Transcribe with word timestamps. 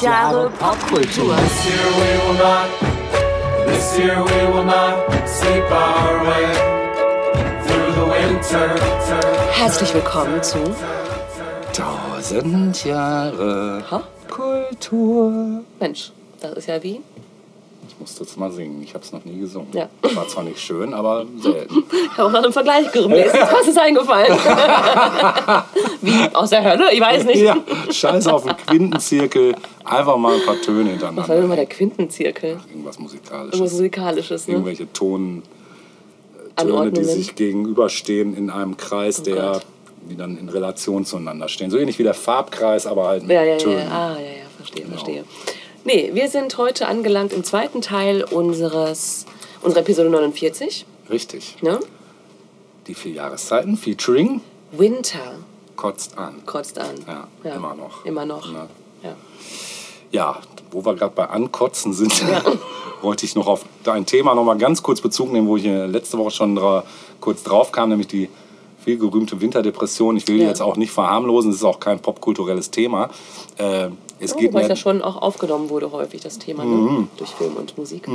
100 0.00 0.02
Jahre 0.02 0.50
Popkultur. 0.58 1.36
This 1.36 1.66
year 1.66 1.84
we 2.00 2.10
will 2.24 2.38
not, 2.38 2.68
this 3.66 3.98
year 3.98 4.16
we 4.24 4.52
will 4.52 4.64
not 4.64 5.28
sleep 5.28 5.70
our 5.70 6.24
way 6.24 6.46
through 7.66 7.92
the 7.92 8.06
winter. 8.08 8.74
Herzlich 9.52 9.92
willkommen 9.92 10.42
zu 10.42 10.58
Tausend 11.74 12.82
Jahre 12.84 13.82
Ha? 13.90 14.02
Kultur. 14.30 15.64
Mensch, 15.78 16.12
das 16.40 16.52
ist 16.54 16.68
ja 16.68 16.82
wie. 16.82 17.00
Ich 17.86 18.00
musste 18.00 18.24
jetzt 18.24 18.38
mal 18.38 18.50
singen. 18.50 18.82
Ich 18.82 18.94
habe 18.94 19.04
es 19.04 19.12
noch 19.12 19.24
nie 19.26 19.38
gesungen. 19.38 19.68
Ja. 19.74 19.90
War 20.14 20.26
zwar 20.26 20.44
nicht 20.44 20.60
schön, 20.60 20.94
aber 20.94 21.26
selten. 21.40 21.84
Ich 21.92 22.16
habe 22.16 22.28
auch 22.28 22.32
nach 22.32 22.42
einem 22.42 22.52
Vergleich 22.52 22.90
gelesen. 22.92 23.38
Was 23.52 23.68
ist 23.68 23.78
eingefallen? 23.78 24.32
wie 26.00 26.34
aus 26.34 26.48
der 26.48 26.64
Hölle? 26.64 26.90
Ich 26.92 27.00
weiß 27.00 27.24
nicht. 27.24 27.42
ja, 27.42 27.56
scheiß 27.90 28.26
auf 28.28 28.44
den 28.44 28.56
Quintenzirkel. 28.56 29.54
Einfach 29.84 30.16
mal 30.18 30.34
ein 30.36 30.44
paar 30.44 30.60
Töne 30.60 30.90
Was 30.94 31.02
war 31.02 31.08
denn 31.08 31.10
hintereinander. 31.14 31.46
mal 31.48 31.56
der 31.56 31.66
Quintenzirkel? 31.66 32.58
Irgendwas 32.70 32.98
Musikalisches. 32.98 33.52
Irgendwas 33.54 33.72
Musikalisches, 33.72 34.48
ne? 34.48 34.54
Irgendwelche 34.54 34.92
Ton, 34.92 35.42
Töne, 36.56 36.92
die 36.92 37.04
sich 37.04 37.34
gegenüberstehen 37.34 38.36
in 38.36 38.50
einem 38.50 38.76
Kreis, 38.76 39.22
der, 39.22 39.36
Oh 39.50 39.52
Gott. 39.54 39.66
die 40.10 40.16
dann 40.16 40.36
in 40.36 40.48
Relation 40.48 41.04
zueinander 41.04 41.48
stehen. 41.48 41.70
So 41.70 41.78
ähnlich 41.78 41.98
wie 41.98 42.02
der 42.02 42.14
Farbkreis, 42.14 42.86
aber 42.86 43.08
halt 43.08 43.22
mit 43.22 43.32
Ja, 43.32 43.42
ja, 43.42 43.52
ja. 43.52 43.58
Tönen. 43.58 43.78
ja. 43.78 43.88
Ah, 43.90 44.16
ja, 44.16 44.20
ja, 44.26 44.26
verstehe, 44.56 44.82
Genau. 44.84 44.96
verstehe. 44.96 45.24
Nee, 45.84 46.10
wir 46.12 46.28
sind 46.28 46.58
heute 46.58 46.86
angelangt 46.86 47.32
im 47.32 47.42
zweiten 47.42 47.80
Teil 47.80 48.22
unseres, 48.24 49.24
unserer 49.62 49.80
Episode 49.80 50.10
49. 50.10 50.84
Richtig. 51.08 51.56
Ne? 51.62 51.80
Die 52.86 52.94
vier 52.94 53.12
Jahreszeiten 53.12 53.76
featuring 53.78 54.42
Winter 54.72 55.36
kotzt 55.76 56.18
an. 56.18 56.44
kotzt 56.44 56.78
an. 56.78 56.94
Ja, 57.44 57.54
immer 57.56 57.74
noch. 57.74 58.04
Immer 58.04 58.26
noch. 58.26 58.46
Ne? 58.52 58.58
Ja. 58.58 58.68
Ja, 60.12 60.38
wo 60.72 60.84
wir 60.84 60.94
gerade 60.94 61.14
bei 61.14 61.28
Ankotzen 61.28 61.92
sind, 61.92 62.12
wollte 63.02 63.24
ich 63.26 63.34
noch 63.34 63.46
auf 63.46 63.64
dein 63.84 64.06
Thema 64.06 64.34
noch 64.34 64.44
mal 64.44 64.58
ganz 64.58 64.82
kurz 64.82 65.00
Bezug 65.00 65.32
nehmen, 65.32 65.46
wo 65.48 65.56
ich 65.56 65.64
letzte 65.64 66.18
Woche 66.18 66.30
schon 66.30 66.56
dra 66.56 66.84
kurz 67.20 67.42
drauf 67.42 67.70
kam, 67.72 67.88
nämlich 67.90 68.08
die 68.08 68.28
viel 68.82 68.98
gerühmte 68.98 69.40
Winterdepression. 69.40 70.16
Ich 70.16 70.26
will 70.26 70.36
die 70.38 70.42
Ja. 70.42 70.48
jetzt 70.48 70.62
auch 70.62 70.76
nicht 70.76 70.90
verharmlosen, 70.90 71.50
es 71.50 71.56
ist 71.58 71.64
auch 71.64 71.80
kein 71.80 72.00
popkulturelles 72.00 72.70
Thema. 72.70 73.10
Äh, 73.58 73.88
es 74.18 74.34
Oh, 74.34 74.36
geht 74.38 74.52
Wobei 74.52 74.62
mir 74.62 74.68
das 74.68 74.78
schon 74.78 75.02
auch 75.02 75.20
aufgenommen 75.20 75.68
wurde 75.70 75.92
häufig, 75.92 76.20
das 76.22 76.38
Thema, 76.38 76.64
Mhm. 76.64 76.84
ne? 77.00 77.06
durch 77.16 77.30
Film 77.30 77.54
und 77.56 77.76
Musik. 77.78 78.08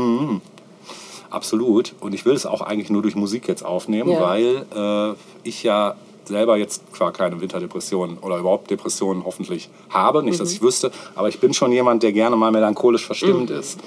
absolut 1.30 1.94
und 2.00 2.14
ich 2.14 2.26
will 2.26 2.34
es 2.34 2.46
auch 2.46 2.62
eigentlich 2.62 2.90
nur 2.90 3.02
durch 3.02 3.16
Musik 3.16 3.48
jetzt 3.48 3.64
aufnehmen, 3.66 4.10
Ja. 4.12 4.22
weil 4.22 4.66
äh, 4.76 5.16
ich 5.48 5.64
ja 5.64 5.96
selber 6.28 6.58
jetzt 6.58 6.82
zwar 6.96 7.12
keine 7.12 7.40
Winterdepression 7.42 8.18
oder 8.22 8.38
überhaupt 8.38 8.70
Depressionen 8.72 9.24
hoffentlich 9.26 9.70
habe, 9.90 10.24
nicht, 10.24 10.36
Mhm. 10.36 10.40
dass 10.40 10.52
ich 10.52 10.62
wüsste, 10.62 10.92
aber 11.16 11.30
ich 11.30 11.40
bin 11.40 11.54
schon 11.54 11.72
jemand, 11.72 12.04
der 12.04 12.12
gerne 12.12 12.36
mal 12.36 12.52
melancholisch 12.52 13.06
verstimmt 13.06 13.50
Mhm. 13.50 13.56
ist. 13.60 13.80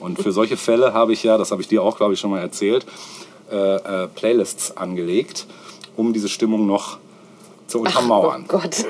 Und 0.00 0.20
für 0.20 0.32
solche 0.32 0.56
Fälle 0.56 0.92
habe 0.92 1.12
ich 1.12 1.22
ja, 1.22 1.38
das 1.38 1.50
habe 1.50 1.62
ich 1.62 1.68
dir 1.68 1.82
auch, 1.82 1.96
glaube 1.96 2.14
ich, 2.14 2.20
schon 2.20 2.30
mal 2.30 2.40
erzählt, 2.40 2.86
äh, 3.50 3.56
äh, 3.76 4.08
Playlists 4.08 4.76
angelegt, 4.76 5.46
um 5.96 6.12
diese 6.12 6.28
Stimmung 6.28 6.66
noch 6.66 6.98
zu 7.68 7.80
untermauern. 7.80 8.44
Oh 8.48 8.58
Gott. 8.58 8.76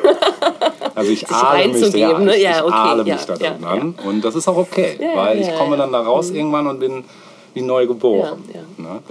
Also 0.95 1.11
ich 1.11 1.29
ahle 1.31 1.69
mich, 1.69 1.75
ja, 1.95 2.09
reinzugeben, 2.09 2.25
ne? 2.25 2.41
Ja, 2.41 2.51
ich 2.57 2.63
okay, 2.65 2.73
ahle 2.73 3.03
ja, 3.05 3.15
mich 3.17 3.25
da 3.27 3.35
ja, 3.35 3.51
drin 3.51 3.65
an 3.67 3.95
und 4.07 4.25
das 4.25 4.35
ist 4.35 4.49
auch 4.49 4.57
okay, 4.57 4.97
Ja, 4.99 5.15
weil 5.15 5.39
ja, 5.43 5.47
ich 5.47 5.59
komme 5.59 5.73
ja. 5.77 5.83
dann 5.83 5.93
da 5.93 6.01
raus 6.01 6.31
irgendwann 6.31 6.67
und 6.69 6.81
bin 6.81 7.05
wie 7.53 7.61
neu 7.61 7.87
geboren. 7.87 8.43
Ja, 8.55 8.61
ja, 8.61 8.83
ne? 8.95 9.03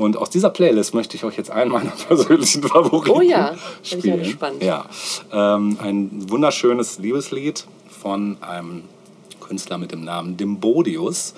Und 0.00 0.16
aus 0.16 0.30
dieser 0.30 0.48
Playlist 0.48 0.94
möchte 0.94 1.16
ich 1.16 1.24
euch 1.24 1.36
jetzt 1.36 1.50
einen 1.50 1.70
meiner 1.70 1.90
persönlichen 1.90 2.62
Favoriten 2.62 3.16
Oh 3.16 3.20
ja, 3.20 3.50
bin 3.50 3.58
ich 3.82 3.90
spielen. 3.90 4.18
gespannt. 4.20 4.62
Ja, 4.62 4.86
ähm, 5.30 5.76
ein 5.82 6.30
wunderschönes 6.30 6.98
Liebeslied 6.98 7.66
von 7.90 8.38
einem 8.40 8.84
Künstler 9.40 9.76
mit 9.76 9.92
dem 9.92 10.02
Namen 10.02 10.38
Dimbodius 10.38 11.34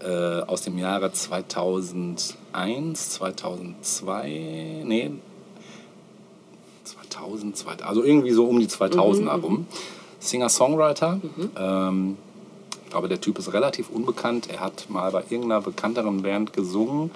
äh, 0.00 0.42
aus 0.42 0.62
dem 0.62 0.78
Jahre 0.78 1.10
2001, 1.10 3.10
2002, 3.10 4.82
nee, 4.84 5.10
2000, 6.84 7.56
2000 7.56 7.88
also 7.88 8.04
irgendwie 8.04 8.30
so 8.30 8.46
um 8.46 8.60
die 8.60 8.68
2000 8.68 9.28
herum. 9.28 9.66
Singer-Songwriter. 10.20 11.20
Ähm, 11.56 12.16
ich 12.84 12.90
glaube, 12.90 13.08
der 13.08 13.20
Typ 13.20 13.38
ist 13.38 13.52
relativ 13.52 13.90
unbekannt. 13.90 14.48
Er 14.50 14.60
hat 14.60 14.88
mal 14.88 15.10
bei 15.10 15.22
irgendeiner 15.28 15.60
bekannteren 15.60 16.22
Band 16.22 16.52
gesungen. 16.52 17.10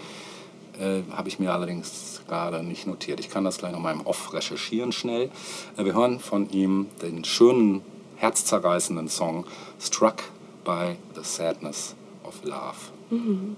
Äh, 0.78 1.03
Habe 1.15 1.28
ich 1.28 1.38
mir 1.38 1.53
allerdings 1.53 2.22
gerade 2.27 2.62
nicht 2.62 2.87
notiert. 2.87 3.21
Ich 3.21 3.31
kann 3.31 3.44
das 3.44 3.59
gleich 3.59 3.72
noch 3.72 3.81
mal 3.81 3.93
im 3.93 4.06
Off 4.06 4.33
recherchieren 4.33 4.93
schnell. 4.93 5.31
Äh, 5.77 5.84
wir 5.84 5.94
hören 5.94 6.19
von 6.19 6.49
ihm 6.50 6.87
den 7.03 7.25
schönen, 7.25 7.83
herzzerreißenden 8.16 9.09
Song 9.09 9.47
Struck 9.81 10.22
by 10.65 10.97
the 11.15 11.22
Sadness 11.22 11.94
of 12.25 12.43
Love. 12.44 12.77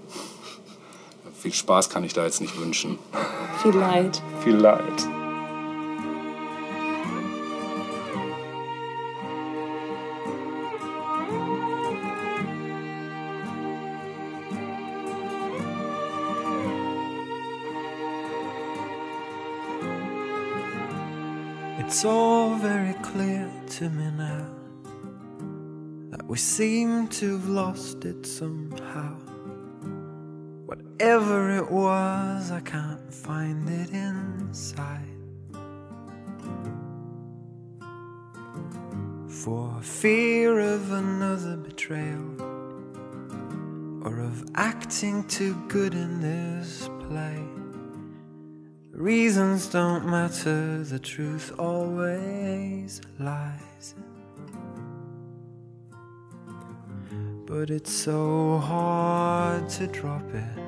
Viel 1.38 1.52
Spaß 1.52 1.90
kann 1.90 2.04
ich 2.04 2.14
da 2.14 2.24
jetzt 2.24 2.40
nicht 2.40 2.58
wünschen. 2.58 2.98
Viel 3.62 3.74
Leid. 3.74 4.22
Viel 4.42 4.56
Leid. 4.56 5.06
It's 21.86 22.02
all 22.02 22.54
very 22.56 22.94
clear 23.02 23.48
to 23.76 23.90
me 23.90 24.10
now 24.16 24.46
that 26.10 26.26
we 26.26 26.38
seem 26.38 27.08
to 27.08 27.32
have 27.32 27.46
lost 27.46 28.06
it 28.06 28.24
somehow. 28.24 29.14
Whatever 30.64 31.50
it 31.50 31.70
was, 31.70 32.50
I 32.50 32.60
can't 32.60 33.12
find 33.12 33.68
it 33.68 33.90
inside. 33.90 35.10
For 39.28 39.78
fear 39.82 40.60
of 40.60 40.90
another 40.90 41.58
betrayal 41.58 42.40
or 44.02 44.20
of 44.20 44.42
acting 44.54 45.22
too 45.24 45.54
good 45.68 45.92
in 45.92 46.22
this 46.22 46.88
play. 47.08 47.53
Reasons 48.94 49.66
don't 49.66 50.06
matter, 50.06 50.84
the 50.84 51.00
truth 51.00 51.52
always 51.58 53.00
lies. 53.18 53.96
But 57.44 57.70
it's 57.70 57.90
so 57.90 58.58
hard 58.58 59.68
to 59.70 59.88
drop 59.88 60.22
it 60.32 60.58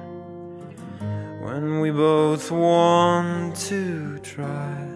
when 1.41 1.79
we 1.79 1.93
both 1.93 2.51
want 2.51 3.55
to 3.69 4.19
try. 4.19 4.89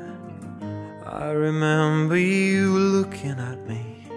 I 1.07 1.29
remember 1.31 2.17
you 2.17 2.77
looking 2.77 3.39
at 3.39 3.65
me, 3.69 4.09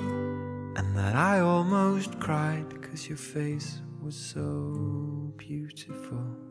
and 0.00 0.96
that 0.96 1.14
I 1.14 1.38
almost 1.38 2.18
cried 2.18 2.68
because 2.70 3.08
your 3.08 3.18
face 3.18 3.82
was 4.02 4.16
so 4.16 5.32
beautiful 5.36 6.49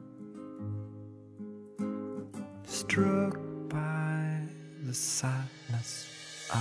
struck 2.69 3.37
by 3.67 4.39
the 4.85 4.93
sadness 4.93 6.07
of 6.51 6.57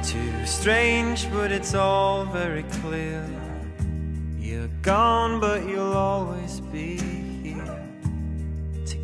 Too 0.04 0.46
strange, 0.46 1.30
but 1.32 1.50
it's 1.50 1.74
all 1.74 2.26
very 2.26 2.62
clear. 2.82 3.26
You're 4.38 4.68
gone, 4.82 5.40
but 5.40 5.66
you'll 5.66 5.94
always 5.94 6.60
be. 6.60 7.25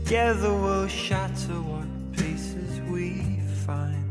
Together 0.05 0.53
we'll 0.53 0.89
shatter 0.89 1.61
what 1.63 1.87
pieces 2.13 2.81
we 2.91 3.41
find. 3.65 4.05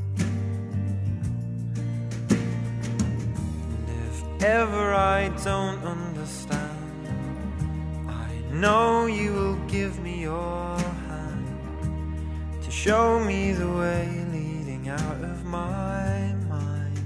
And 3.69 3.89
if 4.07 4.43
ever 4.43 4.93
I 4.95 5.27
don't 5.43 5.83
understand, 5.83 7.07
I 8.07 8.31
know 8.51 9.05
you 9.05 9.33
will 9.33 9.59
give 9.67 9.99
me 9.99 10.21
your 10.21 10.79
hand 11.07 12.63
to 12.63 12.71
show 12.71 13.19
me 13.19 13.51
the 13.51 13.69
way 13.69 14.25
leading 14.31 14.87
out 14.89 15.23
of 15.23 15.45
my 15.45 16.33
mind. 16.49 16.97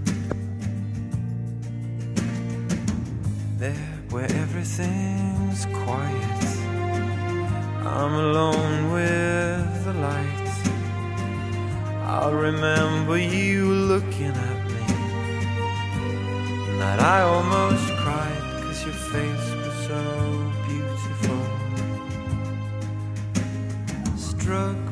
There 3.58 3.74
where 4.10 4.32
everything's 4.32 5.66
quiet. 5.66 6.45
I'm 7.86 8.14
alone 8.16 8.92
with 8.92 9.86
the 9.86 9.94
lights. 9.94 10.70
I'll 12.04 12.34
remember 12.34 13.18
you 13.18 13.66
looking 13.66 14.34
at 14.50 14.66
me. 14.66 14.86
And 16.68 16.82
that 16.82 17.00
I 17.00 17.22
almost 17.22 17.86
cried 18.02 18.42
because 18.56 18.84
your 18.86 18.96
face 18.96 19.52
was 19.62 19.76
so 19.88 20.02
beautiful. 20.68 21.42
Struck 24.18 24.85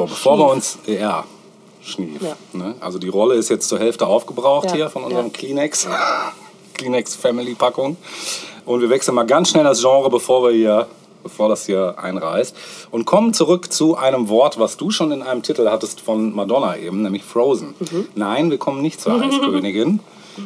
So, 0.00 0.06
bevor 0.06 0.38
wir 0.38 0.46
uns. 0.48 0.78
Ja, 0.86 1.24
Schnief. 1.82 2.22
Ja. 2.22 2.36
Ne? 2.52 2.74
Also 2.80 2.98
die 2.98 3.08
Rolle 3.08 3.34
ist 3.34 3.50
jetzt 3.50 3.68
zur 3.68 3.78
Hälfte 3.78 4.06
aufgebraucht 4.06 4.66
Ja, 4.66 4.74
hier 4.74 4.90
von 4.90 5.04
unserem 5.04 5.26
ja. 5.26 5.32
Kleenex. 5.32 5.88
Kleenex 6.74 7.14
Family 7.16 7.54
Packung. 7.54 7.98
Und 8.64 8.80
wir 8.80 8.88
wechseln 8.88 9.14
mal 9.14 9.26
ganz 9.26 9.50
schnell 9.50 9.64
das 9.64 9.80
Genre, 9.80 10.08
bevor 10.08 10.42
wir 10.44 10.52
hier. 10.52 10.86
Bevor 11.22 11.50
das 11.50 11.66
hier 11.66 11.96
einreißt. 11.98 12.56
Und 12.90 13.04
kommen 13.04 13.34
zurück 13.34 13.70
zu 13.70 13.94
einem 13.94 14.30
Wort, 14.30 14.58
was 14.58 14.78
du 14.78 14.90
schon 14.90 15.12
in 15.12 15.20
einem 15.20 15.42
Titel 15.42 15.68
hattest 15.68 16.00
von 16.00 16.34
Madonna 16.34 16.78
eben, 16.78 17.02
nämlich 17.02 17.22
Frozen. 17.22 17.74
Mhm. 17.78 18.08
Nein, 18.14 18.50
wir 18.50 18.56
kommen 18.56 18.80
nicht 18.80 19.02
zur 19.02 19.12
Eiskönigin. 19.22 20.00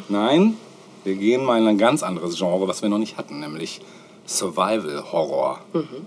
Nein, 0.08 0.56
wir 1.04 1.14
gehen 1.14 1.44
mal 1.44 1.60
in 1.60 1.68
ein 1.68 1.78
ganz 1.78 2.02
anderes 2.02 2.36
Genre, 2.36 2.66
was 2.66 2.82
wir 2.82 2.88
noch 2.88 2.98
nicht 2.98 3.18
hatten, 3.18 3.38
nämlich 3.38 3.82
Survival 4.26 5.12
Horror. 5.12 5.60
Mhm. 5.72 6.06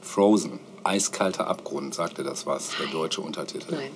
Frozen, 0.00 0.60
eiskalter 0.84 1.46
Abgrund, 1.46 1.94
sagte 1.94 2.22
das 2.22 2.46
was, 2.46 2.70
der 2.80 2.88
deutsche 2.88 3.20
Untertitel. 3.20 3.74
Nein. 3.74 3.90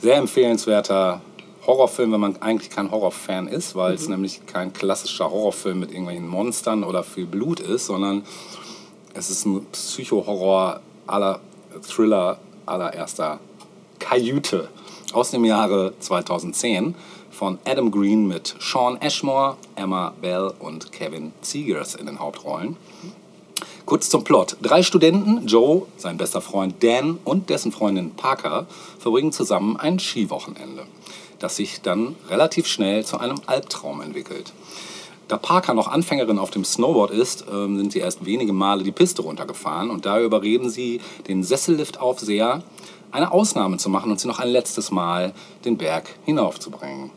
Sehr 0.00 0.16
empfehlenswerter 0.16 1.20
Horrorfilm, 1.66 2.12
wenn 2.12 2.20
man 2.20 2.40
eigentlich 2.42 2.70
kein 2.70 2.90
Horrorfan 2.90 3.48
ist, 3.48 3.74
weil 3.74 3.90
Mhm. 3.90 3.96
es 3.96 4.08
nämlich 4.08 4.46
kein 4.46 4.72
klassischer 4.72 5.30
Horrorfilm 5.30 5.80
mit 5.80 5.90
irgendwelchen 5.90 6.28
Monstern 6.28 6.84
oder 6.84 7.02
viel 7.02 7.26
Blut 7.26 7.60
ist, 7.60 7.86
sondern 7.86 8.24
es 9.14 9.30
ist 9.30 9.46
ein 9.46 9.64
Psycho-Horror 9.72 10.80
aller 11.06 11.40
Thriller 11.82 12.38
allererster 12.66 13.40
Kajüte 13.98 14.68
aus 15.12 15.30
dem 15.30 15.44
Jahre 15.44 15.94
2010 16.00 16.94
von 17.30 17.58
Adam 17.66 17.90
Green 17.90 18.26
mit 18.26 18.54
Sean 18.60 18.96
Ashmore, 19.00 19.56
Emma 19.74 20.12
Bell 20.20 20.52
und 20.58 20.92
Kevin 20.92 21.32
Zegers 21.42 21.94
in 21.94 22.06
den 22.06 22.18
Hauptrollen. 22.18 22.76
Kurz 23.86 24.10
zum 24.10 24.24
Plot. 24.24 24.56
Drei 24.62 24.82
Studenten, 24.82 25.46
Joe, 25.46 25.82
sein 25.96 26.16
bester 26.16 26.40
Freund 26.40 26.82
Dan 26.82 27.20
und 27.22 27.50
dessen 27.50 27.70
Freundin 27.70 28.10
Parker, 28.10 28.66
verbringen 28.98 29.30
zusammen 29.30 29.76
ein 29.76 30.00
Skiwochenende, 30.00 30.86
das 31.38 31.54
sich 31.54 31.82
dann 31.82 32.16
relativ 32.28 32.66
schnell 32.66 33.04
zu 33.04 33.18
einem 33.18 33.40
Albtraum 33.46 34.00
entwickelt. 34.00 34.52
Da 35.28 35.36
Parker 35.36 35.72
noch 35.72 35.86
Anfängerin 35.86 36.40
auf 36.40 36.50
dem 36.50 36.64
Snowboard 36.64 37.12
ist, 37.12 37.44
ähm, 37.48 37.76
sind 37.76 37.92
sie 37.92 38.00
erst 38.00 38.26
wenige 38.26 38.52
Male 38.52 38.82
die 38.82 38.90
Piste 38.90 39.22
runtergefahren 39.22 39.90
und 39.90 40.04
da 40.04 40.20
überreden 40.20 40.68
sie 40.68 41.00
den 41.28 41.44
Sesselliftaufseher, 41.44 42.64
eine 43.12 43.30
Ausnahme 43.30 43.76
zu 43.76 43.88
machen 43.88 44.10
und 44.10 44.18
sie 44.18 44.26
noch 44.26 44.40
ein 44.40 44.48
letztes 44.48 44.90
Mal 44.90 45.32
den 45.64 45.76
Berg 45.76 46.10
hinaufzubringen. 46.24 47.12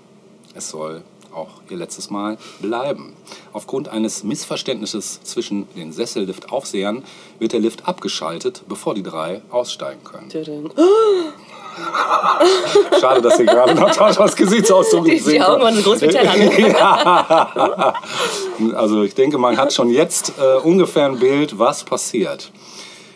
Es 0.53 0.69
soll 0.69 1.01
auch 1.39 1.49
ihr 1.69 1.77
letztes 1.77 2.09
Mal 2.09 2.37
bleiben. 2.59 3.13
Aufgrund 3.53 3.89
eines 3.89 4.23
Missverständnisses 4.23 5.21
zwischen 5.23 5.67
den 5.75 5.91
Sesselliftaufsehern 5.91 7.03
wird 7.39 7.53
der 7.53 7.59
Lift 7.59 7.87
abgeschaltet, 7.87 8.63
bevor 8.67 8.95
die 8.95 9.03
drei 9.03 9.41
aussteigen 9.49 10.03
können. 10.03 10.29
Schade, 12.99 13.21
dass 13.21 13.39
ihr 13.39 13.45
gerade 13.45 13.73
Nataschas 13.73 14.35
Gesichtsausdruck 14.35 15.05
Die, 15.05 15.11
nicht 15.11 15.27
die 15.27 15.41
Augen 15.41 15.61
waren 15.61 15.75
so 15.75 15.81
groß 15.81 16.01
wie 16.01 16.07
Teller. 16.07 16.35
ne? 16.35 17.93
Also 18.75 19.03
ich 19.03 19.15
denke, 19.15 19.37
man 19.37 19.57
hat 19.57 19.71
schon 19.71 19.89
jetzt 19.89 20.33
äh, 20.37 20.57
ungefähr 20.57 21.05
ein 21.05 21.19
Bild, 21.19 21.57
was 21.57 21.85
passiert. 21.85 22.51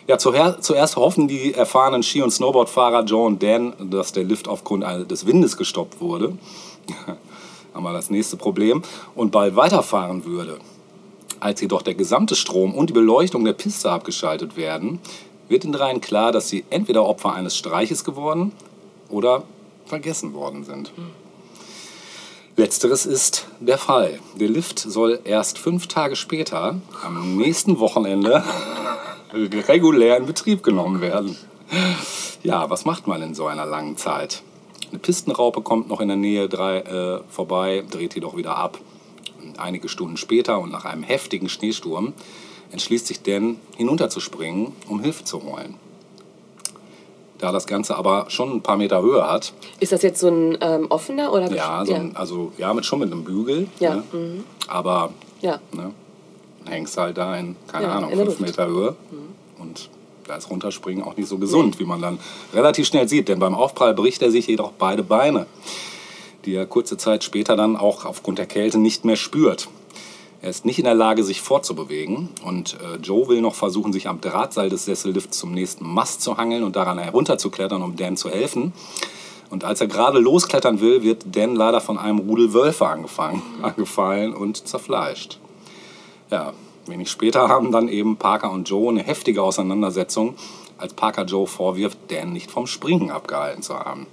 Ja, 0.06 0.18
zuerst 0.18 0.96
hoffen 0.96 1.28
die 1.28 1.54
erfahrenen 1.54 2.02
Ski- 2.02 2.22
und 2.22 2.30
Snowboardfahrer 2.30 3.04
Joe 3.04 3.26
und 3.26 3.42
Dan, 3.42 3.72
dass 3.78 4.12
der 4.12 4.24
Lift 4.24 4.48
aufgrund 4.48 4.84
des 5.10 5.26
Windes 5.26 5.56
gestoppt 5.56 6.00
wurde. 6.00 6.32
Haben 7.74 7.82
wir 7.82 7.92
das 7.92 8.10
nächste 8.10 8.36
Problem. 8.36 8.82
Und 9.14 9.32
bald 9.32 9.56
weiterfahren 9.56 10.24
würde. 10.24 10.58
Als 11.40 11.60
jedoch 11.60 11.82
der 11.82 11.94
gesamte 11.94 12.36
Strom 12.36 12.74
und 12.74 12.90
die 12.90 12.94
Beleuchtung 12.94 13.44
der 13.44 13.52
Piste 13.52 13.90
abgeschaltet 13.90 14.56
werden, 14.56 15.00
wird 15.48 15.64
den 15.64 15.72
dreien 15.72 16.00
klar, 16.00 16.32
dass 16.32 16.48
sie 16.48 16.64
entweder 16.70 17.04
Opfer 17.04 17.34
eines 17.34 17.56
Streiches 17.56 18.04
geworden 18.04 18.52
oder 19.10 19.42
vergessen 19.84 20.32
worden 20.32 20.64
sind. 20.64 20.92
Letzteres 22.56 23.04
ist 23.04 23.46
der 23.58 23.78
Fall. 23.78 24.20
Der 24.38 24.48
Lift 24.48 24.78
soll 24.78 25.18
erst 25.24 25.58
fünf 25.58 25.88
Tage 25.88 26.14
später, 26.14 26.76
am 27.04 27.36
nächsten 27.36 27.80
Wochenende, 27.80 28.44
regulär 29.32 30.16
in 30.16 30.26
Betrieb 30.26 30.62
genommen 30.62 31.00
werden. 31.00 31.36
Ja, 32.44 32.70
was 32.70 32.84
macht 32.84 33.08
man 33.08 33.22
in 33.22 33.34
so 33.34 33.46
einer 33.46 33.66
langen 33.66 33.96
Zeit? 33.96 34.42
Eine 34.94 35.00
Pistenraupe 35.00 35.60
kommt 35.60 35.88
noch 35.88 36.00
in 36.00 36.06
der 36.06 36.16
Nähe 36.16 36.48
drei, 36.48 36.78
äh, 36.78 37.20
vorbei, 37.28 37.82
dreht 37.90 38.14
jedoch 38.14 38.36
wieder 38.36 38.56
ab. 38.56 38.78
Und 39.42 39.58
einige 39.58 39.88
Stunden 39.88 40.16
später 40.16 40.60
und 40.60 40.70
nach 40.70 40.84
einem 40.84 41.02
heftigen 41.02 41.48
Schneesturm 41.48 42.12
entschließt 42.70 43.08
sich 43.08 43.20
Dan, 43.20 43.56
hinunterzuspringen, 43.76 44.70
um 44.88 45.00
Hilfe 45.00 45.24
zu 45.24 45.42
holen. 45.42 45.74
Da 47.38 47.50
das 47.50 47.66
Ganze 47.66 47.96
aber 47.96 48.26
schon 48.28 48.52
ein 48.52 48.62
paar 48.62 48.76
Meter 48.76 49.02
Höhe 49.02 49.28
hat, 49.28 49.52
Ist 49.80 49.90
das 49.90 50.02
jetzt 50.02 50.20
so 50.20 50.28
ein 50.28 50.58
ähm, 50.60 50.86
offener 50.90 51.32
oder 51.32 51.52
ja, 51.52 51.84
so 51.84 51.92
ein, 51.92 52.14
also 52.14 52.52
ja, 52.56 52.72
mit 52.72 52.86
schon 52.86 53.00
mit 53.00 53.10
einem 53.10 53.24
Bügel. 53.24 53.66
Ja, 53.80 53.96
Ne? 53.96 54.44
Aber 54.68 55.12
ja. 55.40 55.58
ne, 55.72 55.90
hängst 56.66 56.96
halt 56.96 57.18
da 57.18 57.36
in, 57.36 57.56
keine 57.66 57.86
Ja, 57.86 57.94
Ahnung, 57.96 58.10
in 58.10 58.18
fünf. 58.20 58.38
Meter 58.38 58.68
Höhe. 58.68 58.94
Und 59.58 59.90
da 60.26 60.38
Runterspringen 60.50 61.04
auch 61.04 61.16
nicht 61.16 61.28
so 61.28 61.38
gesund, 61.38 61.78
wie 61.78 61.84
man 61.84 62.00
dann 62.00 62.18
relativ 62.52 62.86
schnell 62.86 63.08
sieht. 63.08 63.28
Denn 63.28 63.38
beim 63.38 63.54
Aufprall 63.54 63.94
bricht 63.94 64.22
er 64.22 64.30
sich 64.30 64.46
jedoch 64.46 64.72
beide 64.72 65.02
Beine, 65.02 65.46
die 66.44 66.54
er 66.54 66.66
kurze 66.66 66.96
Zeit 66.96 67.24
später 67.24 67.56
dann 67.56 67.76
auch 67.76 68.04
aufgrund 68.04 68.38
der 68.38 68.46
Kälte 68.46 68.78
nicht 68.78 69.04
mehr 69.04 69.16
spürt. 69.16 69.68
Er 70.44 70.50
ist 70.50 70.66
nicht 70.66 70.78
in 70.78 70.84
der 70.84 70.94
Lage, 70.94 71.24
sich 71.24 71.40
fortzubewegen. 71.40 72.28
Und 72.44 72.76
äh, 72.80 72.96
Joe 72.96 73.28
will 73.28 73.40
noch 73.40 73.54
versuchen, 73.54 73.94
sich 73.94 74.08
am 74.08 74.20
Drahtseil 74.20 74.68
des 74.68 74.84
Sessellifts 74.84 75.38
zum 75.38 75.52
nächsten 75.52 75.86
Mast 75.86 76.20
zu 76.20 76.36
hangeln 76.36 76.64
und 76.64 76.76
daran 76.76 76.98
herunterzuklettern, 76.98 77.80
um 77.80 77.96
Dan 77.96 78.18
zu 78.18 78.28
helfen. 78.28 78.74
Und 79.48 79.64
als 79.64 79.80
er 79.80 79.86
gerade 79.86 80.18
losklettern 80.18 80.80
will, 80.80 81.02
wird 81.02 81.24
Dan 81.34 81.54
leider 81.54 81.80
von 81.80 81.96
einem 81.96 82.18
Rudel 82.18 82.52
Wölfe 82.52 82.86
angefangen, 82.86 83.40
angefallen 83.62 84.34
und 84.34 84.68
zerfleischt. 84.68 85.38
Ja, 86.30 86.52
Wenig 86.86 87.10
später 87.10 87.48
haben 87.48 87.72
dann 87.72 87.88
eben 87.88 88.16
Parker 88.16 88.50
und 88.50 88.68
Joe 88.68 88.90
eine 88.90 89.02
heftige 89.02 89.42
Auseinandersetzung, 89.42 90.34
als 90.78 90.92
Parker 90.92 91.24
Joe 91.24 91.46
vorwirft, 91.46 91.98
Dan 92.08 92.32
nicht 92.32 92.50
vom 92.50 92.66
Springen 92.66 93.10
abgehalten 93.10 93.62
zu 93.62 93.78
haben. 93.78 94.06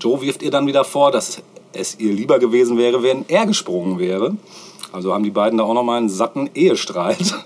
Joe 0.00 0.20
wirft 0.20 0.42
ihr 0.42 0.50
dann 0.50 0.66
wieder 0.66 0.84
vor, 0.84 1.10
dass 1.10 1.42
es 1.72 1.98
ihr 1.98 2.12
lieber 2.12 2.38
gewesen 2.38 2.78
wäre, 2.78 3.02
wenn 3.02 3.24
er 3.28 3.46
gesprungen 3.46 3.98
wäre. 3.98 4.36
Also 4.92 5.12
haben 5.12 5.24
die 5.24 5.30
beiden 5.30 5.58
da 5.58 5.64
auch 5.64 5.74
nochmal 5.74 5.98
einen 5.98 6.08
satten 6.08 6.50
Ehestreit. 6.54 7.34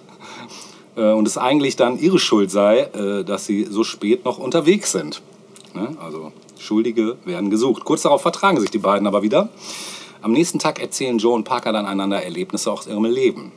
Äh, 0.97 1.13
Und 1.13 1.29
es 1.29 1.39
eigentlich 1.39 1.77
dann 1.77 1.97
ihre 2.01 2.19
Schuld 2.19 2.51
sei, 2.51 2.81
äh, 2.81 3.23
dass 3.23 3.47
sie 3.47 3.69
so 3.71 3.85
spät 3.85 4.25
noch 4.25 4.39
unterwegs 4.39 4.91
sind. 4.91 5.23
Ne? 5.73 5.97
Also 6.03 6.33
Schuldige 6.59 7.17
werden 7.25 7.51
gesucht. 7.51 7.85
Kurz 7.85 8.03
darauf 8.03 8.23
vertragen 8.23 8.59
sich 8.59 8.71
die 8.71 8.79
beiden 8.79 9.07
aber 9.07 9.23
wieder. 9.23 9.49
Am 10.23 10.33
nächsten 10.33 10.59
Tag 10.59 10.81
erzählen 10.81 11.19
Joe 11.19 11.35
und 11.35 11.45
Parker 11.45 11.73
dann 11.73 11.87
einander 11.87 12.25
Erlebnisse 12.25 12.73
aus 12.73 12.89
ihrem 12.89 13.05
Leben. 13.05 13.53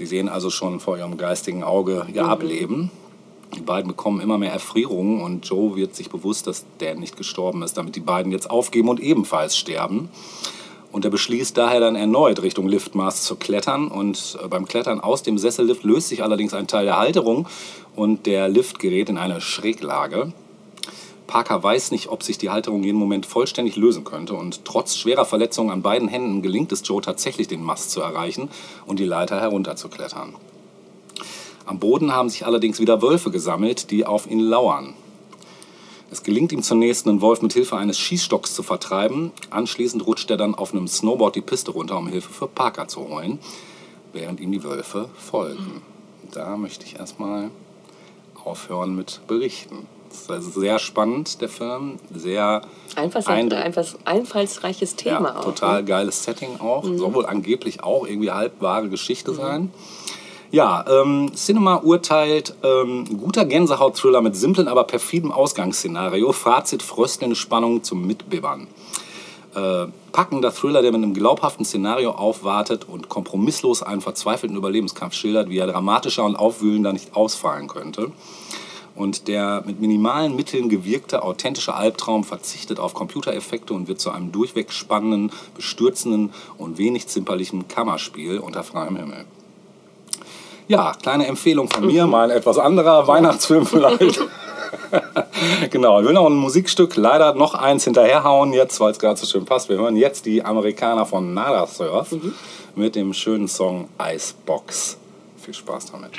Sie 0.00 0.06
sehen 0.06 0.30
also 0.30 0.48
schon 0.48 0.80
vor 0.80 0.96
ihrem 0.96 1.18
geistigen 1.18 1.62
Auge 1.62 2.06
ihr 2.14 2.24
Ableben. 2.24 2.90
Die 3.54 3.60
beiden 3.60 3.86
bekommen 3.86 4.22
immer 4.22 4.38
mehr 4.38 4.50
Erfrierungen 4.50 5.20
und 5.20 5.46
Joe 5.46 5.76
wird 5.76 5.94
sich 5.94 6.08
bewusst, 6.08 6.46
dass 6.46 6.64
Dan 6.78 7.00
nicht 7.00 7.18
gestorben 7.18 7.62
ist, 7.62 7.76
damit 7.76 7.96
die 7.96 8.00
beiden 8.00 8.32
jetzt 8.32 8.48
aufgeben 8.48 8.88
und 8.88 8.98
ebenfalls 8.98 9.58
sterben. 9.58 10.08
Und 10.90 11.04
er 11.04 11.10
beschließt 11.10 11.54
daher 11.54 11.80
dann 11.80 11.96
erneut 11.96 12.40
Richtung 12.40 12.66
Liftmast 12.66 13.24
zu 13.24 13.36
klettern. 13.36 13.88
Und 13.88 14.38
äh, 14.42 14.48
beim 14.48 14.64
Klettern 14.64 15.00
aus 15.00 15.22
dem 15.22 15.36
Sessellift 15.36 15.84
löst 15.84 16.08
sich 16.08 16.22
allerdings 16.22 16.54
ein 16.54 16.66
Teil 16.66 16.86
der 16.86 16.98
Halterung 16.98 17.46
und 17.94 18.24
der 18.24 18.48
Lift 18.48 18.78
gerät 18.78 19.10
in 19.10 19.18
eine 19.18 19.42
Schräglage. 19.42 20.32
Parker 21.30 21.62
weiß 21.62 21.92
nicht, 21.92 22.08
ob 22.08 22.24
sich 22.24 22.38
die 22.38 22.50
Halterung 22.50 22.82
jeden 22.82 22.98
Moment 22.98 23.24
vollständig 23.24 23.76
lösen 23.76 24.02
könnte. 24.02 24.34
Und 24.34 24.64
trotz 24.64 24.96
schwerer 24.96 25.24
Verletzungen 25.24 25.70
an 25.70 25.80
beiden 25.80 26.08
Händen 26.08 26.42
gelingt 26.42 26.72
es 26.72 26.82
Joe 26.84 27.00
tatsächlich, 27.00 27.46
den 27.46 27.62
Mast 27.62 27.92
zu 27.92 28.00
erreichen 28.00 28.50
und 28.84 28.98
die 28.98 29.04
Leiter 29.04 29.40
herunterzuklettern. 29.40 30.34
Am 31.66 31.78
Boden 31.78 32.12
haben 32.12 32.28
sich 32.28 32.46
allerdings 32.46 32.80
wieder 32.80 33.00
Wölfe 33.00 33.30
gesammelt, 33.30 33.92
die 33.92 34.04
auf 34.04 34.28
ihn 34.28 34.40
lauern. 34.40 34.94
Es 36.10 36.24
gelingt 36.24 36.50
ihm 36.50 36.64
zunächst, 36.64 37.06
einen 37.06 37.20
Wolf 37.20 37.42
mit 37.42 37.52
Hilfe 37.52 37.76
eines 37.76 37.96
Schießstocks 38.00 38.52
zu 38.52 38.64
vertreiben. 38.64 39.30
Anschließend 39.50 40.04
rutscht 40.04 40.28
er 40.32 40.36
dann 40.36 40.56
auf 40.56 40.72
einem 40.72 40.88
Snowboard 40.88 41.36
die 41.36 41.42
Piste 41.42 41.70
runter, 41.70 41.96
um 41.96 42.08
Hilfe 42.08 42.32
für 42.32 42.48
Parker 42.48 42.88
zu 42.88 43.08
holen, 43.08 43.38
während 44.12 44.40
ihm 44.40 44.50
die 44.50 44.64
Wölfe 44.64 45.08
folgen. 45.16 45.82
Da 46.32 46.56
möchte 46.56 46.86
ich 46.86 46.98
erstmal 46.98 47.52
aufhören 48.42 48.96
mit 48.96 49.20
Berichten. 49.28 49.86
Das 50.10 50.22
ist 50.22 50.30
also 50.30 50.60
sehr 50.60 50.78
spannend, 50.78 51.40
der 51.40 51.48
Film. 51.48 51.98
Sehr 52.14 52.62
Einfach 52.96 53.20
eindru- 53.20 53.54
ein 53.54 53.62
einfach 53.62 53.86
einfallsreiches 54.04 54.96
Thema 54.96 55.28
ja, 55.28 55.36
auch. 55.36 55.44
total 55.44 55.80
ne? 55.82 55.84
geiles 55.88 56.24
Setting 56.24 56.60
auch. 56.60 56.84
Soll 56.84 57.14
wohl 57.14 57.26
angeblich 57.26 57.82
auch 57.82 58.06
irgendwie 58.06 58.30
halb 58.30 58.60
wahre 58.60 58.88
Geschichte 58.88 59.32
sein. 59.32 59.72
Ja, 60.50 60.84
ähm, 60.88 61.30
Cinema 61.36 61.76
urteilt, 61.76 62.56
ähm, 62.64 63.04
guter 63.20 63.44
Gänsehaut-Thriller 63.44 64.20
mit 64.20 64.34
simplen, 64.34 64.66
aber 64.66 64.82
perfidem 64.82 65.30
Ausgangsszenario. 65.30 66.32
Fazit, 66.32 66.82
fröstelnde 66.82 67.36
Spannung 67.36 67.84
zum 67.84 68.04
Mitbibbern. 68.04 68.66
Äh, 69.54 69.86
packender 70.10 70.52
Thriller, 70.52 70.82
der 70.82 70.90
mit 70.90 71.02
einem 71.04 71.14
glaubhaften 71.14 71.64
Szenario 71.64 72.10
aufwartet 72.12 72.86
und 72.88 73.08
kompromisslos 73.08 73.84
einen 73.84 74.00
verzweifelten 74.00 74.56
Überlebenskampf 74.56 75.14
schildert, 75.14 75.48
wie 75.48 75.58
er 75.58 75.68
dramatischer 75.68 76.24
und 76.24 76.34
aufwühlender 76.34 76.92
nicht 76.92 77.14
ausfallen 77.14 77.68
könnte. 77.68 78.10
Und 79.00 79.28
der 79.28 79.62
mit 79.64 79.80
minimalen 79.80 80.36
Mitteln 80.36 80.68
gewirkte 80.68 81.22
authentische 81.22 81.72
Albtraum 81.72 82.22
verzichtet 82.22 82.78
auf 82.78 82.92
Computereffekte 82.92 83.72
und 83.72 83.88
wird 83.88 83.98
zu 83.98 84.10
einem 84.10 84.30
durchweg 84.30 84.70
spannenden, 84.72 85.32
bestürzenden 85.54 86.34
und 86.58 86.76
wenig 86.76 87.06
zimperlichen 87.06 87.66
Kammerspiel 87.66 88.38
unter 88.38 88.62
freiem 88.62 88.96
Himmel. 88.96 89.24
Ja, 90.68 90.92
kleine 90.92 91.26
Empfehlung 91.28 91.70
von 91.70 91.86
mir, 91.86 92.06
mal 92.06 92.30
ein 92.30 92.36
etwas 92.36 92.58
anderer 92.58 93.08
Weihnachtsfilm 93.08 93.64
vielleicht. 93.64 94.20
genau, 95.70 96.00
ich 96.00 96.06
will 96.06 96.12
noch 96.12 96.26
ein 96.26 96.36
Musikstück, 96.36 96.94
leider 96.96 97.32
noch 97.32 97.54
eins 97.54 97.84
hinterherhauen 97.84 98.52
jetzt, 98.52 98.80
weil 98.80 98.90
es 98.90 98.98
gerade 98.98 99.18
so 99.18 99.24
schön 99.24 99.46
passt. 99.46 99.70
Wir 99.70 99.78
hören 99.78 99.96
jetzt 99.96 100.26
die 100.26 100.44
Amerikaner 100.44 101.06
von 101.06 101.32
Nada 101.32 101.66
Surf 101.66 102.14
mit 102.74 102.96
dem 102.96 103.14
schönen 103.14 103.48
Song 103.48 103.88
Icebox. 103.98 104.98
Viel 105.38 105.54
Spaß 105.54 105.92
damit. 105.92 106.10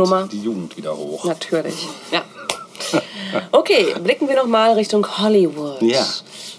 Nummer. 0.00 0.28
Die 0.30 0.42
Jugend 0.42 0.76
wieder 0.76 0.96
hoch. 0.96 1.24
Natürlich, 1.24 1.88
ja. 2.10 2.22
Okay, 3.52 3.94
blicken 4.02 4.26
wir 4.28 4.34
noch 4.36 4.46
mal 4.46 4.72
Richtung 4.72 5.06
Hollywood. 5.18 5.80
Ja. 5.82 6.04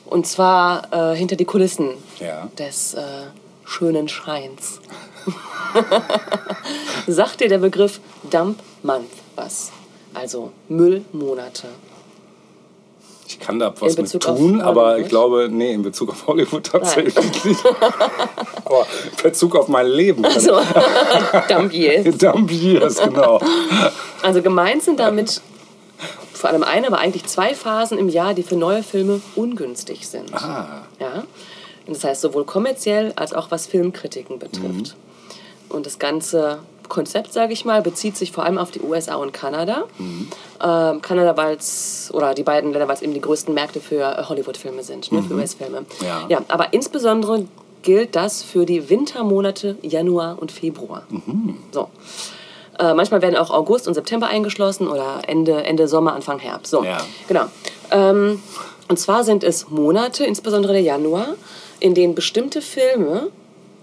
Und 0.06 0.26
zwar 0.28 0.88
äh, 0.94 1.16
hinter 1.18 1.36
die 1.36 1.44
Kulissen 1.46 1.90
Ja. 2.20 2.48
des 2.58 2.94
äh, 2.94 3.02
schönen 3.66 4.08
Scheins. 4.08 4.80
Sagt 7.08 7.42
dir 7.42 7.50
der 7.50 7.58
Begriff 7.58 8.00
Dump 8.30 8.60
Month 8.84 9.10
was? 9.36 9.72
Also 10.14 10.52
Müllmonate. 10.70 11.68
Ich 13.34 13.40
kann 13.40 13.60
da 13.60 13.74
was 13.80 13.98
mit 13.98 14.22
tun, 14.22 14.62
aber 14.62 15.00
ich 15.00 15.08
glaube, 15.08 15.48
nee, 15.50 15.74
in 15.74 15.82
Bezug 15.84 16.10
auf 16.10 16.28
Hollywood 16.28 16.66
tatsächlich 16.66 17.44
nicht. 17.46 17.66
aber 18.66 18.86
in 19.06 19.24
Bezug 19.24 19.56
auf 19.56 19.68
mein 19.68 19.88
Leben. 19.88 20.26
Also 20.26 20.60
Dump 21.48 21.74
Years. 21.74 22.18
Dump 22.18 22.52
Years, 22.52 22.98
genau. 22.98 23.40
Also 24.22 24.42
gemeint 24.42 24.84
sind 24.84 25.00
damit 25.00 25.42
vor 26.34 26.50
allem 26.50 26.64
eine, 26.64 26.88
aber 26.88 26.98
eigentlich 26.98 27.26
zwei 27.26 27.54
Phasen 27.54 27.98
im 27.98 28.10
Jahr, 28.10 28.34
die 28.34 28.44
für 28.44 28.56
neue 28.56 28.84
Filme 28.84 29.22
ungünstig 29.36 30.08
sind. 30.08 30.34
Ah, 30.34 30.84
Ja? 31.00 31.24
Und 31.88 31.96
das 31.96 32.04
heißt 32.04 32.22
sowohl 32.22 32.46
kommerziell 32.46 33.14
als 33.16 33.34
auch 33.34 33.52
was 33.52 33.68
Filmkritiken 33.68 34.40
betrifft. 34.40 34.96
Und 35.70 35.86
das 35.86 36.00
ganze 36.00 36.60
Konzept, 36.92 37.32
sage 37.34 37.54
ich 37.54 37.64
mal, 37.66 37.82
bezieht 37.82 38.18
sich 38.18 38.32
vor 38.34 38.44
allem 38.44 38.58
auf 38.58 38.70
die 38.70 38.82
USA 38.82 39.16
und 39.16 39.32
Kanada. 39.32 39.86
Ähm, 40.00 41.02
Kanada, 41.02 41.36
weil's, 41.38 42.12
oder 42.14 42.34
die 42.34 42.44
beiden 42.44 42.72
Länder, 42.72 42.88
weil 42.88 42.96
es 42.96 43.02
eben 43.02 43.14
die 43.14 43.22
größten 43.22 43.54
Märkte 43.54 43.80
für 43.80 44.28
Hollywood-Filme 44.30 44.84
sind, 44.84 45.12
ne, 45.12 45.24
für 45.24 45.36
US-Filme. 45.36 45.86
Ja. 46.02 46.26
ja, 46.28 46.42
aber 46.50 46.74
insbesondere 46.74 47.46
gilt 47.82 48.16
das 48.16 48.44
für 48.44 48.66
die 48.66 48.90
Wintermonate 48.90 49.78
Januar 49.82 50.38
und 50.40 50.52
Februar. 50.52 51.04
So. 51.72 51.88
Äh, 52.78 52.94
manchmal 52.94 53.22
werden 53.22 53.38
auch 53.38 53.50
August 53.52 53.88
und 53.88 53.94
September 53.94 54.28
eingeschlossen 54.28 54.88
oder 54.88 55.22
Ende, 55.28 55.64
Ende 55.64 55.88
Sommer, 55.88 56.14
Anfang 56.14 56.40
Herbst. 56.40 56.72
So, 56.72 56.84
Ja. 56.84 56.98
genau. 57.28 57.46
Ähm, 57.90 58.42
und 58.90 59.00
zwar 59.00 59.24
sind 59.24 59.44
es 59.46 59.70
Monate, 59.70 60.26
insbesondere 60.26 60.74
der 60.74 60.82
Januar, 60.82 61.36
in 61.80 61.94
denen 61.94 62.16
bestimmte 62.16 62.62
Filme 62.62 63.30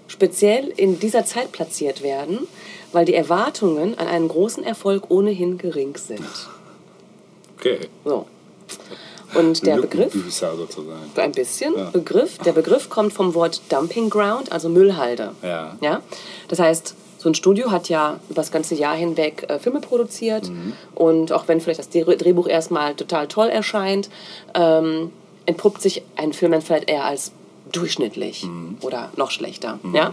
speziell 0.09 0.69
in 0.77 0.99
dieser 0.99 1.25
Zeit 1.25 1.53
platziert 1.53 2.03
werden, 2.03 2.47
weil 2.93 3.05
die 3.05 3.15
Erwartungen 3.15 3.99
an 3.99 4.07
einen 4.07 4.29
großen 4.29 4.65
Erfolg 4.65 5.11
ohnehin 5.11 5.59
gering 5.59 5.97
sind. 5.97 6.25
okay. 7.59 7.81
So. 8.05 8.27
Und 9.35 9.67
der 9.67 9.77
Begriff, 9.77 10.13
sozusagen. 10.15 10.59
so 11.15 11.21
ein 11.21 11.33
bisschen, 11.33 11.77
Ja. 11.77 11.91
Begriff, 11.91 12.39
der 12.39 12.53
Begriff 12.53 12.89
kommt 12.89 13.13
vom 13.13 13.35
Wort 13.35 13.61
Dumping 13.69 14.09
Ground, 14.09 14.51
also 14.53 14.69
Müllhalde. 14.71 15.33
Ja. 15.43 15.77
Ja? 15.83 16.01
Das 16.49 16.59
heißt, 16.61 16.95
so 17.19 17.29
ein 17.29 17.35
Studio 17.35 17.71
hat 17.71 17.89
ja 17.91 18.21
über 18.31 18.37
das 18.41 18.51
ganze 18.53 18.75
Jahr 18.75 18.95
hinweg 18.97 19.45
äh, 19.49 19.59
Filme 19.59 19.81
produziert 19.81 20.49
Mhm. 20.49 20.73
und 20.95 21.33
auch 21.33 21.47
wenn 21.49 21.61
vielleicht 21.61 21.81
das 21.81 21.91
Dreh- 21.91 22.17
Drehbuch 22.17 22.47
erstmal 22.49 22.95
total 22.95 23.27
toll 23.29 23.49
erscheint, 23.49 24.09
ähm, 24.55 25.11
entpuppt 25.45 25.83
sich 25.83 26.03
ein 26.17 26.33
Film 26.33 26.53
dann 26.53 26.63
vielleicht 26.63 26.89
eher 26.89 27.05
als 27.05 27.33
durchschnittlich 27.73 28.45
Mhm. 28.45 28.77
oder 28.83 29.11
noch 29.17 29.31
schlechter. 29.31 29.79
Ja? 29.93 30.13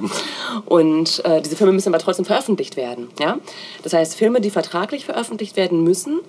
Und 0.65 1.23
äh, 1.25 1.41
diese 1.41 1.55
Filme 1.55 1.73
müssen 1.73 1.89
aber 1.89 1.99
trotzdem 2.03 2.25
veröffentlicht 2.25 2.75
werden. 2.77 3.09
Ja? 3.19 3.37
Das 3.83 3.93
heißt, 3.93 4.15
Filme, 4.15 4.41
die 4.41 4.49
vertraglich 4.49 5.05
veröffentlicht 5.05 5.55
werden 5.55 5.83
müssen, 5.83 6.19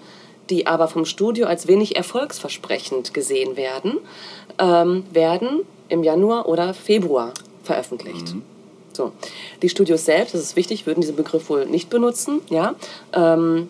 die 0.50 0.66
aber 0.66 0.88
vom 0.88 1.04
Studio 1.04 1.46
als 1.46 1.66
wenig 1.66 1.96
erfolgsversprechend 1.96 3.12
gesehen 3.14 3.56
werden, 3.56 3.98
ähm, 4.58 5.04
werden 5.12 5.60
im 5.88 6.02
Januar 6.04 6.46
oder 6.48 6.72
Februar 6.74 7.32
veröffentlicht. 7.64 8.34
So. 8.92 9.12
Die 9.62 9.68
Studios 9.68 10.04
selbst, 10.04 10.34
das 10.34 10.40
ist 10.40 10.56
wichtig, 10.56 10.86
würden 10.86 11.00
diesen 11.00 11.16
Begriff 11.16 11.50
wohl 11.50 11.66
nicht 11.66 11.90
benutzen. 11.90 12.40
Ja? 12.48 12.74
Ähm, 13.12 13.68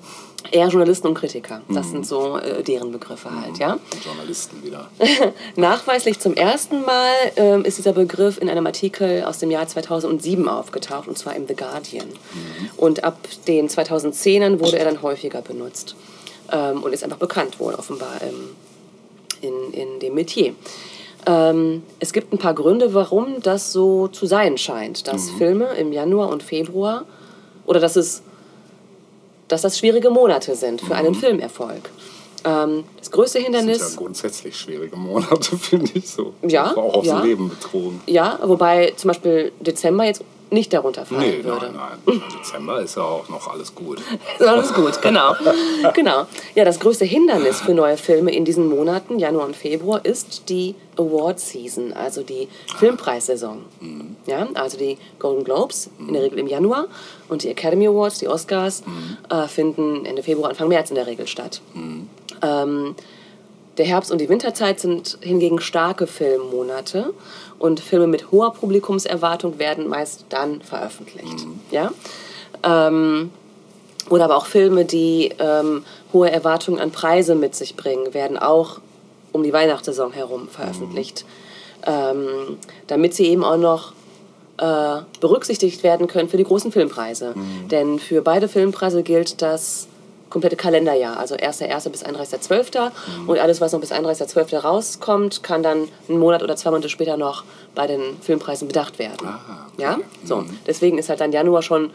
eher 0.53 0.69
Journalisten 0.69 1.09
und 1.09 1.15
Kritiker. 1.15 1.63
Das 1.69 1.91
sind 1.91 2.07
so 2.07 2.39
äh, 2.39 2.63
deren 2.63 2.93
Begriffe 2.93 3.31
halt. 3.31 3.59
Ja? 3.59 3.79
Journalisten 4.05 4.63
wieder. 4.63 4.89
Nachweislich 5.57 6.19
zum 6.19 6.35
ersten 6.35 6.83
Mal 6.83 7.13
ähm, 7.37 7.65
ist 7.65 7.79
dieser 7.79 7.93
Begriff 7.93 8.39
in 8.39 8.49
einem 8.49 8.67
Artikel 8.67 9.25
aus 9.25 9.39
dem 9.39 9.51
Jahr 9.51 9.67
2007 9.67 10.49
aufgetaucht, 10.49 11.09
und 11.09 11.19
zwar 11.19 11.35
im 11.37 11.47
The 11.47 11.55
Guardian. 11.55 12.09
Und 12.77 13.05
ab 13.05 13.19
den 13.47 13.69
2010ern 13.69 14.61
wurde 14.61 14.79
er 14.79 14.85
dann 14.85 15.03
häufiger 15.03 15.43
benutzt 15.43 15.97
ähm, 16.53 16.83
und 16.83 16.93
ist 16.93 17.05
einfach 17.05 17.19
bekannt 17.19 17.59
wohl 17.61 17.75
offenbar 17.75 18.21
ähm, 18.23 18.57
in, 19.41 19.73
in 19.73 20.01
dem 20.01 20.15
Metier. 20.15 20.55
Ähm, 21.27 21.83
es 21.99 22.13
gibt 22.13 22.33
ein 22.33 22.39
paar 22.39 22.55
Gründe, 22.55 22.95
warum 22.95 23.43
das 23.43 23.73
so 23.73 24.09
zu 24.09 24.27
sein 24.27 24.59
scheint, 24.59 25.09
dass 25.09 25.31
Filme 25.31 25.67
im 25.75 25.93
Januar 25.93 26.29
und 26.29 26.43
Februar 26.43 27.05
oder 27.67 27.81
dass 27.81 27.97
es 27.97 28.23
dass 29.49 29.63
das 29.63 29.79
schwierige 29.79 30.11
Monate 30.11 30.55
sind 30.55 30.81
für 30.81 30.95
einen 30.95 31.15
Filmerfolg. 31.15 31.91
Ähm, 32.45 32.85
das 32.99 33.11
größte 33.11 33.39
Das 33.39 33.47
sind 33.47 33.57
Hindernis 33.57 33.91
ja 33.93 33.97
grundsätzlich 33.97 34.57
schwierige 34.57 34.97
Monate, 34.97 35.57
finde 35.59 35.91
ich 35.95 36.09
so. 36.09 36.35
Ja, 36.43 36.77
auch 36.77 36.95
aufs 36.95 37.09
ja. 37.09 37.23
Leben 37.23 37.49
betrogen. 37.49 38.01
Ja, 38.07 38.39
wobei 38.43 38.93
zum 38.97 39.09
Beispiel 39.09 39.53
Dezember 39.61 40.05
jetzt 40.05 40.23
nicht 40.51 40.73
darunter 40.73 41.05
fallen 41.05 41.21
Nee, 41.21 41.45
würde. 41.45 41.73
nein, 41.73 41.99
nein. 42.07 42.23
Im 42.31 42.39
Dezember 42.39 42.81
ist 42.81 42.97
ja 42.97 43.03
auch 43.03 43.29
noch 43.29 43.49
alles 43.49 43.75
gut. 43.75 44.01
Ist 44.39 44.47
Alles 44.47 44.73
gut, 44.73 45.03
genau. 45.03 45.35
genau. 45.95 46.27
Ja, 46.55 46.65
das 46.65 46.79
größte 46.79 47.05
Hindernis 47.05 47.61
für 47.61 47.75
neue 47.75 47.97
Filme 47.97 48.33
in 48.33 48.45
diesen 48.45 48.69
Monaten, 48.69 49.19
Januar 49.19 49.47
und 49.47 49.57
Februar, 49.57 50.05
ist 50.05 50.49
die 50.49 50.75
Award 50.97 51.41
Season, 51.41 51.93
also 51.93 52.23
die 52.23 52.49
Filmpreissaison. 52.79 53.65
Ja, 54.27 54.47
also 54.55 54.79
die 54.79 54.99
Golden 55.19 55.45
Globes, 55.45 55.91
in 55.99 56.13
der 56.15 56.23
Regel 56.23 56.39
im 56.39 56.47
Januar, 56.47 56.87
und 57.29 57.43
die 57.43 57.49
Academy 57.49 57.87
Awards, 57.89 58.19
die 58.21 58.29
Oscars, 58.29 58.83
äh, 59.29 59.49
finden 59.49 60.07
Ende 60.07 60.23
Februar, 60.23 60.51
Anfang 60.51 60.69
März 60.69 60.91
in 60.91 60.97
der 60.97 61.07
Regel 61.07 61.27
statt. 61.27 61.61
Ähm, 62.43 62.95
der 63.79 63.87
Herbst 63.87 64.11
und 64.11 64.21
die 64.21 64.29
Winterzeit 64.29 64.81
sind 64.81 65.19
hingegen 65.21 65.61
starke 65.61 66.07
Filmmonate 66.07 67.13
und 67.59 67.81
Filme 67.81 68.07
mit 68.07 68.31
hoher 68.31 68.53
Publikumserwartung 68.53 69.59
werden 69.59 69.89
meist 69.89 70.27
dann 70.29 70.61
veröffentlicht. 70.63 71.47
Ja? 71.71 71.93
Ähm, 72.63 73.31
oder 74.09 74.25
aber 74.25 74.37
auch 74.37 74.47
Filme, 74.47 74.85
die 74.85 75.33
ähm, 75.39 75.85
hohe 76.13 76.31
Erwartungen 76.31 76.81
an 76.81 76.91
Preise 76.91 77.35
mit 77.35 77.55
sich 77.55 77.77
bringen, 77.77 78.15
werden 78.15 78.39
auch 78.39 78.81
um 79.33 79.43
die 79.43 79.53
Weihnachtssaison 79.53 80.13
herum 80.13 80.49
veröffentlicht, 80.49 81.25
ähm, 81.87 82.59
damit 82.87 83.15
sie 83.15 83.27
eben 83.27 83.45
auch 83.45 83.59
noch 83.59 83.93
äh, 84.59 85.03
berücksichtigt 85.21 85.83
werden 85.83 86.07
können 86.07 86.29
für 86.29 86.39
die 86.39 86.45
großen 86.45 86.73
Filmpreise. 86.73 87.35
Denn 87.71 87.99
für 87.99 88.23
beide 88.23 88.49
Filmpreise 88.49 89.03
gilt 89.03 89.43
das 89.43 89.89
komplette 90.31 90.57
Kalenderjahr, 90.57 91.19
also 91.19 91.35
1.1. 91.37 91.89
bis 91.91 92.05
31.12. 92.05 92.91
Und 93.27 93.39
alles, 93.39 93.61
was 93.61 93.73
noch 93.73 93.81
bis 93.81 93.93
31.12. 93.93 94.59
rauskommt, 94.59 95.43
kann 95.43 95.63
dann 95.63 95.89
einen 96.09 96.19
Monat 96.19 96.43
oder 96.43 96.57
zwei 96.57 96.71
Monate 96.71 96.89
später 96.89 97.17
noch 97.17 97.45
bei 97.75 97.87
den 97.87 98.01
Filmpreisen 98.21 98.69
bedacht 98.69 98.99
werden. 98.99 99.27
Ah, 99.27 99.39
okay. 99.73 99.83
Ja, 99.83 99.99
so. 100.25 100.45
Deswegen 100.67 100.99
ist 100.99 101.09
halt 101.09 101.21
dann 101.21 101.33
Januar 101.33 101.63
schon, 101.63 101.91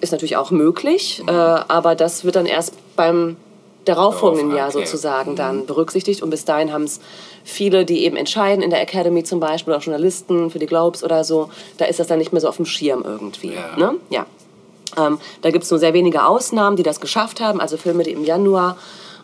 ist 0.00 0.12
natürlich 0.12 0.36
auch 0.36 0.50
möglich, 0.50 1.22
äh, 1.26 1.30
aber 1.30 1.94
das 1.94 2.24
wird 2.24 2.36
dann 2.36 2.46
erst 2.46 2.74
beim 2.96 3.36
darauffolgenden 3.84 4.50
Darauf, 4.50 4.58
Jahr 4.58 4.68
okay. 4.68 4.86
sozusagen 4.86 5.36
dann 5.36 5.66
berücksichtigt. 5.66 6.22
Und 6.22 6.30
bis 6.30 6.44
dahin 6.44 6.72
haben 6.72 6.84
es 6.84 7.00
viele, 7.44 7.84
die 7.84 8.04
eben 8.04 8.16
entscheiden, 8.16 8.62
in 8.62 8.70
der 8.70 8.80
Academy 8.80 9.24
zum 9.24 9.40
Beispiel, 9.40 9.74
auch 9.74 9.82
Journalisten 9.82 10.50
für 10.50 10.58
die 10.58 10.66
Globes 10.66 11.02
oder 11.02 11.24
so, 11.24 11.50
da 11.78 11.86
ist 11.86 11.98
das 11.98 12.06
dann 12.06 12.18
nicht 12.18 12.32
mehr 12.32 12.40
so 12.40 12.48
auf 12.48 12.56
dem 12.56 12.66
Schirm 12.66 13.02
irgendwie. 13.04 13.54
Ja. 13.54 13.76
Ne? 13.76 13.96
ja. 14.10 14.26
Ähm, 14.96 15.18
da 15.40 15.50
gibt 15.50 15.64
es 15.64 15.70
nur 15.70 15.80
sehr 15.80 15.94
wenige 15.94 16.26
Ausnahmen, 16.26 16.76
die 16.76 16.82
das 16.82 17.00
geschafft 17.00 17.40
haben. 17.40 17.60
Also 17.60 17.76
Filme, 17.76 18.02
die 18.04 18.12
im 18.12 18.24
Januar 18.24 18.76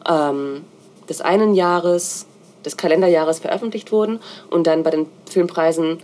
ähm, 0.08 0.64
des 1.08 1.20
einen 1.20 1.54
Jahres, 1.54 2.26
des 2.64 2.76
Kalenderjahres 2.76 3.38
veröffentlicht 3.38 3.92
wurden 3.92 4.20
und 4.50 4.66
dann 4.66 4.82
bei 4.82 4.90
den 4.90 5.06
Filmpreisen 5.30 6.00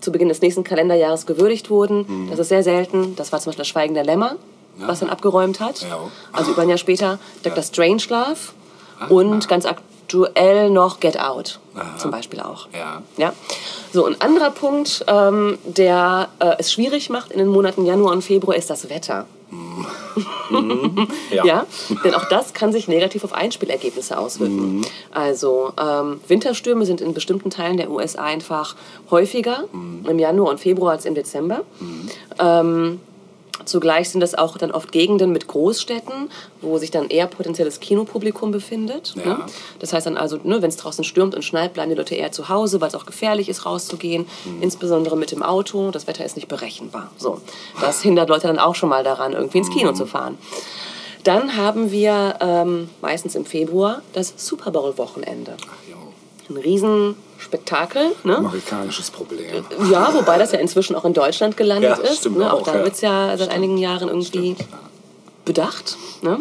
zu 0.00 0.12
Beginn 0.12 0.28
des 0.28 0.40
nächsten 0.40 0.64
Kalenderjahres 0.64 1.26
gewürdigt 1.26 1.70
wurden. 1.70 2.06
Mhm. 2.06 2.30
Das 2.30 2.38
ist 2.38 2.48
sehr 2.48 2.62
selten. 2.62 3.16
Das 3.16 3.32
war 3.32 3.40
zum 3.40 3.50
Beispiel 3.50 3.62
das 3.62 3.68
Schweigen 3.68 3.94
der 3.94 4.04
Lämmer, 4.04 4.36
was 4.76 5.00
dann 5.00 5.10
abgeräumt 5.10 5.60
hat. 5.60 5.82
Ja. 5.82 5.98
Also 6.32 6.52
über 6.52 6.62
ein 6.62 6.68
Jahr 6.68 6.78
später 6.78 7.18
Dr. 7.42 7.62
Strangelove 7.62 8.36
und 9.08 9.48
ganz 9.48 9.66
aktuell 10.08 10.70
noch 10.70 11.00
Get 11.00 11.20
Out 11.20 11.60
Aha. 11.74 11.98
zum 11.98 12.10
Beispiel 12.10 12.40
auch. 12.40 12.66
Ja. 12.72 13.02
Ja. 13.18 13.34
So, 13.92 14.06
ein 14.06 14.18
anderer 14.20 14.50
Punkt, 14.50 15.04
ähm, 15.06 15.58
der 15.64 16.28
äh, 16.38 16.54
es 16.58 16.72
schwierig 16.72 17.10
macht 17.10 17.30
in 17.30 17.38
den 17.38 17.48
Monaten 17.48 17.84
Januar 17.84 18.12
und 18.12 18.22
Februar, 18.22 18.56
ist 18.56 18.70
das 18.70 18.88
Wetter. 18.88 19.26
Ja. 21.30 21.44
Ja, 21.44 21.66
denn 22.04 22.14
auch 22.14 22.24
das 22.24 22.54
kann 22.54 22.72
sich 22.72 22.88
negativ 22.88 23.22
auf 23.22 23.34
Einspielergebnisse 23.34 24.18
auswirken. 24.18 24.84
Also 25.12 25.72
ähm, 25.78 26.20
Winterstürme 26.26 26.86
sind 26.86 27.02
in 27.02 27.12
bestimmten 27.12 27.50
Teilen 27.50 27.76
der 27.76 27.90
USA 27.90 28.24
einfach 28.24 28.74
häufiger 29.10 29.64
im 29.72 30.18
Januar 30.18 30.50
und 30.50 30.58
Februar 30.58 30.92
als 30.92 31.04
im 31.04 31.14
Dezember. 31.14 31.60
Ähm, 32.38 33.00
Zugleich 33.64 34.10
sind 34.10 34.20
das 34.20 34.34
auch 34.34 34.56
dann 34.56 34.70
oft 34.70 34.92
Gegenden 34.92 35.32
mit 35.32 35.46
Großstädten, 35.48 36.30
wo 36.60 36.78
sich 36.78 36.90
dann 36.90 37.08
eher 37.08 37.26
potenzielles 37.26 37.80
Kinopublikum 37.80 38.50
befindet. 38.50 39.14
Ja. 39.16 39.24
Ne? 39.24 39.46
Das 39.78 39.92
heißt 39.92 40.06
dann 40.06 40.16
also, 40.16 40.38
ne, 40.42 40.62
wenn 40.62 40.68
es 40.68 40.76
draußen 40.76 41.04
stürmt 41.04 41.34
und 41.34 41.42
schneit, 41.42 41.74
bleiben 41.74 41.90
die 41.90 41.96
Leute 41.96 42.14
eher 42.14 42.32
zu 42.32 42.48
Hause, 42.48 42.80
weil 42.80 42.88
es 42.88 42.94
auch 42.94 43.06
gefährlich 43.06 43.48
ist, 43.48 43.66
rauszugehen. 43.66 44.26
Insbesondere 44.60 45.16
mit 45.16 45.32
dem 45.32 45.42
Auto. 45.42 45.90
Das 45.90 46.06
Wetter 46.06 46.24
ist 46.24 46.36
nicht 46.36 46.48
berechenbar. 46.48 47.10
So. 47.16 47.40
Das 47.80 48.02
hindert 48.02 48.28
Leute 48.28 48.46
dann 48.46 48.58
auch 48.58 48.74
schon 48.74 48.88
mal 48.88 49.04
daran, 49.04 49.32
irgendwie 49.32 49.58
ins 49.58 49.70
Kino 49.70 49.92
zu 49.92 50.06
fahren. 50.06 50.38
Dann 51.24 51.56
haben 51.56 51.90
wir 51.90 52.36
ähm, 52.40 52.88
meistens 53.02 53.34
im 53.34 53.44
Februar 53.44 54.02
das 54.12 54.34
Super 54.36 54.70
Bowl-Wochenende. 54.70 55.56
Ein 56.48 56.56
Riesenspektakel. 57.52 58.12
Ne? 58.24 58.36
amerikanisches 58.38 59.10
Problem. 59.10 59.64
Ja, 59.90 60.12
wobei 60.14 60.38
das 60.38 60.52
ja 60.52 60.58
inzwischen 60.58 60.94
auch 60.96 61.04
in 61.04 61.14
Deutschland 61.14 61.56
gelandet 61.56 61.90
Ja, 61.98 62.04
ist. 62.04 62.18
stimmt 62.20 62.38
ne? 62.38 62.52
Auch, 62.52 62.60
auch, 62.60 62.64
da 62.64 62.76
ja. 62.78 62.84
wird 62.84 62.94
es 62.94 63.00
ja 63.00 63.36
seit 63.36 63.50
einigen 63.50 63.78
Jahren 63.78 64.08
irgendwie 64.08 64.56
bedacht. 65.44 65.96
Ne? 66.22 66.40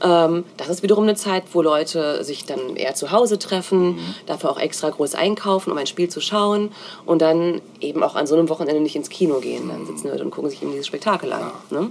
Ähm, 0.00 0.44
das 0.56 0.68
ist 0.68 0.82
wiederum 0.82 1.04
eine 1.04 1.16
Zeit, 1.16 1.44
wo 1.52 1.60
Leute 1.60 2.22
sich 2.24 2.44
dann 2.44 2.76
eher 2.76 2.94
zu 2.94 3.10
Hause 3.10 3.38
treffen, 3.38 3.96
Mhm. 3.96 4.14
dafür 4.26 4.50
auch 4.50 4.58
extra 4.58 4.90
groß 4.90 5.14
einkaufen, 5.14 5.72
um 5.72 5.78
ein 5.78 5.86
Spiel 5.86 6.08
zu 6.08 6.20
schauen 6.20 6.70
und 7.04 7.20
dann 7.20 7.60
eben 7.80 8.02
auch 8.02 8.14
an 8.14 8.26
so 8.26 8.34
einem 8.36 8.48
Wochenende 8.48 8.80
nicht 8.80 8.96
ins 8.96 9.10
Kino 9.10 9.40
gehen. 9.40 9.68
Dann 9.68 9.86
sitzen 9.86 10.08
Leute 10.08 10.22
und 10.24 10.30
gucken 10.30 10.50
sich 10.50 10.62
eben 10.62 10.70
dieses 10.70 10.86
Spektakel 10.86 11.32
an. 11.32 11.50
Ne? 11.70 11.90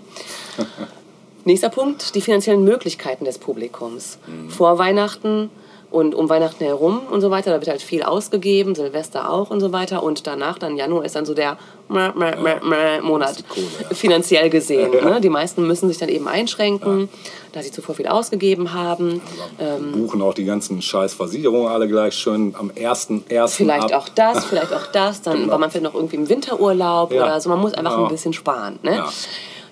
Nächster 1.45 1.69
Punkt, 1.69 2.15
die 2.15 2.21
finanziellen 2.21 2.63
Möglichkeiten 2.63 3.23
des 3.23 3.37
Publikums. 3.37 4.17
Vor 4.49 4.77
Weihnachten 4.79 5.49
und 5.89 6.13
um 6.15 6.27
Weihnachten 6.29 6.63
herum 6.65 7.01
und 7.09 7.21
so 7.21 7.31
weiter, 7.31 7.51
da 7.51 7.57
wird 7.61 7.69
halt 7.69 7.81
viel 7.81 8.03
ausgegeben, 8.03 8.75
Silvester 8.75 9.29
auch 9.29 9.49
und 9.49 9.61
so 9.61 9.71
weiter. 9.71 10.03
Und 10.03 10.27
danach, 10.27 10.59
dann 10.59 10.75
Januar, 10.75 11.05
ist 11.05 11.15
dann 11.15 11.25
so 11.25 11.33
der 11.33 11.57
Mäh, 11.89 12.09
Mäh, 12.13 12.35
Mäh, 12.61 13.01
Monat, 13.01 13.47
Kohle, 13.47 13.65
ja. 13.89 13.95
finanziell 13.95 14.49
gesehen. 14.49 14.91
Ne? 14.91 15.21
Die 15.21 15.29
meisten 15.29 15.65
müssen 15.65 15.87
sich 15.87 15.97
dann 15.97 16.09
eben 16.09 16.27
einschränken, 16.27 17.07
da 17.53 17.61
sie 17.61 17.71
zuvor 17.71 17.95
viel 17.95 18.07
ausgegeben 18.07 18.73
haben. 18.73 19.21
Ähm, 19.59 19.93
Buchen 19.93 20.21
auch 20.21 20.33
die 20.33 20.43
ganzen 20.43 20.81
scheiß 20.81 21.13
Versicherungen 21.13 21.69
alle 21.71 21.87
gleich 21.87 22.13
schön 22.15 22.53
am 22.59 22.69
1.1. 22.71 23.47
Vielleicht 23.47 23.93
ab. 23.93 24.03
auch 24.03 24.09
das, 24.09 24.43
vielleicht 24.49 24.73
auch 24.73 24.87
das. 24.91 25.21
Dann 25.21 25.37
Genau. 25.37 25.51
war 25.53 25.57
man 25.59 25.71
vielleicht 25.71 25.85
noch 25.85 25.95
irgendwie 25.95 26.17
im 26.17 26.27
Winterurlaub 26.27 27.13
Ja. 27.13 27.23
oder 27.23 27.39
so. 27.39 27.49
Man 27.49 27.59
muss 27.61 27.73
einfach 27.73 27.93
Ja. 27.97 28.03
ein 28.03 28.09
bisschen 28.09 28.33
sparen. 28.33 28.77
Ne? 28.83 28.95
Ja. 28.95 29.09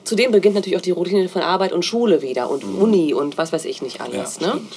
Zudem 0.05 0.31
beginnt 0.31 0.55
natürlich 0.55 0.77
auch 0.77 0.81
die 0.83 0.91
Routine 0.91 1.27
von 1.27 1.41
Arbeit 1.41 1.73
und 1.73 1.83
Schule 1.83 2.21
wieder 2.21 2.49
und 2.49 2.63
Uni 2.63 3.13
und 3.13 3.37
was 3.37 3.51
weiß 3.51 3.65
ich 3.65 3.81
nicht 3.81 3.99
Mhm. 3.99 4.13
Ja, 4.13 4.19
alles. 4.21 4.39
ne? 4.39 4.47
stimmt. 4.47 4.71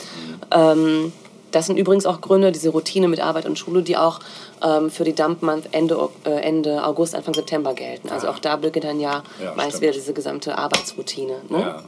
Ähm, 0.50 1.12
das 1.50 1.66
sind 1.66 1.76
übrigens 1.76 2.06
auch 2.06 2.20
Gründe, 2.20 2.52
diese 2.52 2.70
Routine 2.70 3.08
mit 3.08 3.20
Arbeit 3.20 3.46
und 3.46 3.58
Schule, 3.58 3.82
die 3.82 3.96
auch 3.96 4.20
ähm, 4.62 4.90
für 4.90 5.04
die 5.04 5.14
Dump 5.14 5.42
Month 5.42 5.68
Ende, 5.72 6.08
äh, 6.24 6.30
Ende 6.30 6.84
August, 6.84 7.14
Anfang 7.14 7.34
September 7.34 7.74
gelten. 7.74 8.10
Also 8.10 8.28
auch 8.28 8.38
da 8.38 8.56
beginnt 8.56 8.84
dann 8.84 9.00
ja, 9.00 9.22
Ja, 9.42 9.54
meist 9.54 9.68
stimmt. 9.70 9.82
wieder 9.82 9.92
diese 9.92 10.12
gesamte 10.12 10.58
Arbeitsroutine. 10.58 11.36
Ne? 11.48 11.60
Ja. 11.60 11.82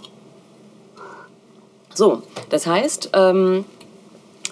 So, 1.95 2.23
das 2.49 2.67
heißt, 2.67 3.11
ähm, 3.15 3.65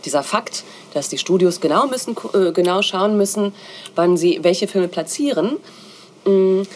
dieser 0.04 0.22
Fakt, 0.22 0.64
dass 0.94 1.08
die 1.08 1.18
Studios 1.18 1.60
genau, 1.60 1.86
müssen, 1.86 2.16
äh, 2.34 2.52
genau 2.52 2.82
schauen 2.82 3.16
müssen, 3.16 3.54
wann 3.94 4.16
sie 4.16 4.40
welche 4.42 4.68
Filme 4.68 4.88
platzieren, 4.88 5.56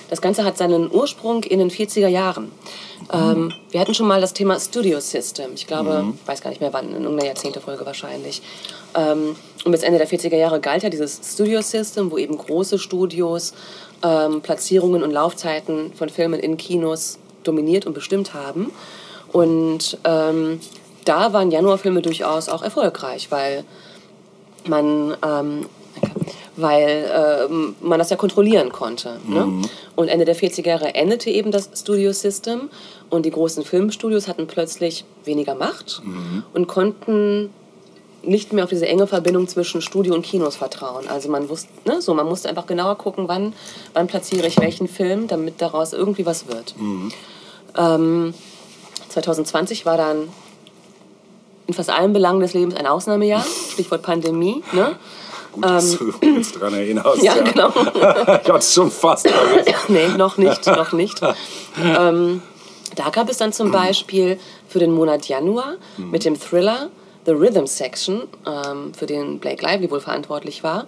das 0.09 0.21
Ganze 0.21 0.45
hat 0.45 0.57
seinen 0.57 0.91
Ursprung 0.91 1.43
in 1.45 1.59
den 1.59 1.71
40er 1.71 2.09
Jahren. 2.09 2.53
Ähm, 3.12 3.53
wir 3.71 3.81
hatten 3.81 3.95
schon 3.95 4.07
mal 4.07 4.21
das 4.21 4.33
Thema 4.33 4.59
Studio 4.59 5.01
System. 5.01 5.51
Ich 5.55 5.67
glaube, 5.67 6.15
weiß 6.27 6.41
gar 6.41 6.51
nicht 6.51 6.61
mehr 6.61 6.73
wann, 6.73 6.88
in 6.88 7.03
irgendeiner 7.03 7.27
Jahrzehntefolge 7.27 7.85
wahrscheinlich. 7.85 8.43
Ähm, 8.95 9.37
und 9.65 9.73
bis 9.73 9.83
Ende 9.83 9.99
der 9.99 10.09
40er 10.09 10.37
Jahre 10.37 10.61
galt 10.61 10.83
ja 10.83 10.88
dieses 10.88 11.21
Studio 11.25 11.61
System, 11.62 12.11
wo 12.11 12.19
eben 12.19 12.37
große 12.37 12.79
Studios 12.79 13.53
ähm, 14.03 14.41
Platzierungen 14.41 15.03
und 15.03 15.11
Laufzeiten 15.11 15.93
von 15.95 16.09
Filmen 16.09 16.41
in 16.41 16.57
Kinos 16.57 17.19
dominiert 17.45 17.87
und 17.87 17.95
bestimmt 17.95 18.35
haben. 18.35 18.73
Und 19.33 19.99
ähm, 20.05 20.61
da 21.05 21.33
waren 21.33 21.51
Januarfilme 21.51 22.03
durchaus 22.03 22.49
auch 22.49 22.62
erfolgreich, 22.62 23.31
weil 23.31 23.65
man, 24.67 25.17
ähm, 25.25 25.67
weil 26.57 27.11
ähm, 27.51 27.77
man 27.81 27.99
das 27.99 28.11
ja 28.11 28.17
kontrollieren 28.17 28.73
konnte. 28.73 29.19
Ne? 29.27 29.62
Und 29.97 30.09
Ende 30.09 30.25
der 30.25 30.37
40er 30.37 30.67
Jahre 30.67 30.95
endete 30.95 31.31
eben 31.31 31.51
das 31.51 31.71
Studio 31.75 32.12
System 32.12 32.69
und 33.11 33.25
die 33.25 33.31
großen 33.31 33.65
Filmstudios 33.65 34.29
hatten 34.29 34.47
plötzlich 34.47 35.05
weniger 35.25 35.55
Macht 35.55 36.03
und 36.53 36.67
konnten 36.69 37.51
nicht 38.25 38.53
mehr 38.53 38.65
auf 38.65 38.71
diese 38.71 38.87
enge 38.87 39.07
Verbindung 39.07 39.49
zwischen 39.49 39.83
Studio 39.83 40.15
und 40.15 40.23
Kinos 40.23 40.57
vertrauen. 40.57 41.09
Also 41.09 41.29
man 41.29 41.49
wusste, 41.49 41.69
ne, 41.85 42.01
so 42.01 42.15
man 42.15 42.27
musste 42.27 42.49
einfach 42.49 42.67
genauer 42.67 42.97
gucken, 42.97 43.29
wann, 43.29 43.53
wann 43.95 44.07
platziere 44.07 44.47
ich 44.47 44.61
welchen 44.61 44.88
Film, 44.88 45.27
damit 45.29 45.61
daraus 45.61 45.93
irgendwie 45.93 46.25
was 46.25 46.47
wird. 46.47 46.75
Ähm, 47.77 48.35
2020 49.09 49.87
war 49.87 49.97
dann 49.97 50.29
in 51.67 51.75
fast 51.75 51.91
allen 51.91 52.12
Belangen 52.12 52.41
des 52.41 52.55
Lebens 52.55 52.77
ein 52.77 52.87
Ausnahmejahr. 52.87 53.45
Stichwort 53.73 54.03
Pandemie. 54.03 54.62
Ne? 54.73 54.97
Gut, 55.53 55.65
dass 55.65 55.99
du 55.99 56.12
uns 56.23 56.53
daran 56.53 56.75
erinnerst. 56.75 57.23
Ja, 57.23 57.35
genau. 57.41 57.69
ich 57.95 58.03
hatte 58.03 58.59
es 58.59 58.73
schon 58.75 58.91
fast 58.91 59.29
nee, 59.88 60.09
noch 60.17 60.38
nicht, 60.38 60.67
noch 60.67 60.93
nicht. 60.93 61.21
ähm, 61.83 62.43
da 62.97 63.11
gab 63.11 63.29
es 63.31 63.38
dann 63.38 63.53
zum 63.53 63.71
Beispiel 63.71 64.38
für 64.69 64.79
den 64.79 64.93
Monat 64.93 65.29
Januar 65.29 65.75
mit 65.97 66.25
dem 66.25 66.38
Thriller 66.38 66.91
The 67.25 67.33
Rhythm 67.33 67.67
Section, 67.67 68.23
ähm, 68.47 68.93
für 68.95 69.07
den 69.07 69.38
Blake 69.38 69.62
Lively 69.65 69.91
wohl 69.91 70.01
verantwortlich 70.01 70.65
war, 70.65 70.87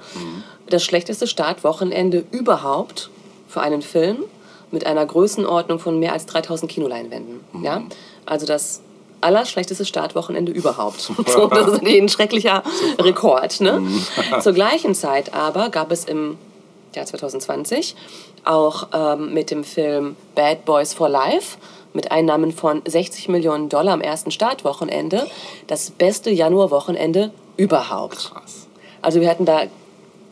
das 0.69 0.83
schlechteste 0.83 1.27
Startwochenende 1.27 2.25
überhaupt 2.33 3.11
für 3.49 3.61
einen 3.61 3.83
Film 3.83 4.25
mit 4.71 4.85
einer 4.87 5.07
Größenordnung 5.07 5.79
von 5.79 5.99
mehr 5.99 6.13
als 6.13 6.27
3000 6.27 6.71
Kinoleinwänden. 6.71 7.41
Ja? 7.63 7.83
Also 8.27 8.47
das 8.47 8.81
allerschlechteste 9.25 9.85
Startwochenende 9.85 10.53
überhaupt. 10.53 11.01
so, 11.27 11.47
das 11.49 11.69
ist 11.69 11.83
ein 11.83 12.09
schrecklicher 12.09 12.63
Rekord. 12.99 13.61
Ne? 13.61 13.83
Zur 14.41 14.53
gleichen 14.53 14.95
Zeit 14.95 15.35
aber 15.35 15.71
gab 15.71 15.91
es 15.91 16.05
im 16.05 16.39
Jahr 16.95 17.07
2020 17.07 17.97
auch 18.45 18.89
ähm, 18.93 19.33
mit 19.35 19.51
dem 19.51 19.65
Film 19.65 20.17
Bad 20.35 20.65
Boys 20.65 20.95
for 20.95 21.09
Life 21.09 21.57
mit 21.93 22.11
Einnahmen 22.11 22.53
von 22.53 22.83
60 22.85 23.29
Millionen 23.29 23.69
Dollar 23.69 23.95
am 23.95 24.01
ersten 24.01 24.31
Startwochenende 24.31 25.27
das 25.67 25.91
beste 25.91 26.31
Januarwochenende 26.31 27.33
überhaupt. 27.57 28.33
Krass. 28.33 28.67
Also 29.01 29.21
wir 29.21 29.29
hatten 29.29 29.45
da 29.45 29.65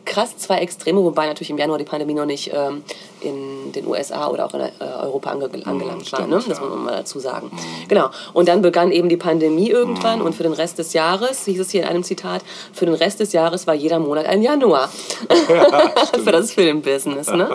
krass 0.05 0.37
zwei 0.37 0.57
Extreme, 0.57 1.03
wobei 1.03 1.27
natürlich 1.27 1.49
im 1.49 1.57
Januar 1.57 1.77
die 1.77 1.85
Pandemie 1.85 2.13
noch 2.13 2.25
nicht 2.25 2.51
ähm, 2.53 2.83
in 3.21 3.71
den 3.71 3.87
USA 3.87 4.27
oder 4.27 4.45
auch 4.45 4.53
in 4.53 4.61
äh, 4.61 4.71
Europa 4.79 5.31
ange 5.31 5.49
angelangt 5.65 6.11
war. 6.11 6.27
Ne? 6.27 6.41
stimmt, 6.41 6.51
Das 6.51 6.57
ja. 6.57 6.65
muss 6.65 6.69
man 6.75 6.83
mal 6.83 6.95
dazu 6.97 7.19
sagen. 7.19 7.51
Genau. 7.87 8.09
Und 8.33 8.47
dann 8.47 8.61
begann 8.61 8.91
eben 8.91 9.09
die 9.09 9.17
Pandemie 9.17 9.69
irgendwann 9.69 10.21
und 10.21 10.33
für 10.33 10.43
den 10.43 10.53
Rest 10.53 10.79
des 10.79 10.93
Jahres, 10.93 11.45
hieß 11.45 11.59
es 11.59 11.71
hier 11.71 11.83
in 11.83 11.87
einem 11.87 12.03
Zitat, 12.03 12.43
für 12.73 12.85
den 12.85 12.95
Rest 12.95 13.19
des 13.19 13.33
Jahres 13.33 13.67
war 13.67 13.73
jeder 13.73 13.99
Monat 13.99 14.25
ein 14.25 14.41
Januar 14.41 14.89
für 16.23 16.31
das 16.31 16.51
Filmbusiness. 16.51 17.29
Ne? 17.31 17.49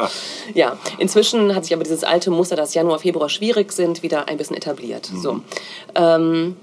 Ja, 0.54 0.76
inzwischen 0.98 1.54
hat 1.54 1.64
sich 1.64 1.74
aber 1.74 1.84
dieses 1.84 2.04
alte 2.04 2.30
Muster, 2.30 2.56
dass 2.56 2.74
Januar, 2.74 2.98
Februar 2.98 3.28
schwierig 3.28 3.72
sind, 3.72 4.02
wieder 4.02 4.28
ein 4.28 4.36
bisschen 4.36 4.56
etabliert. 4.56 5.10
So. 5.14 5.40
Ähm, 5.94 6.56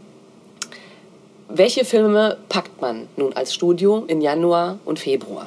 welche 1.47 1.85
Filme 1.85 2.37
packt 2.49 2.81
man 2.81 3.07
nun 3.17 3.33
als 3.33 3.53
Studio 3.53 4.03
in 4.07 4.19
Januar 4.21 4.79
und 4.83 4.99
Februar? 4.99 5.45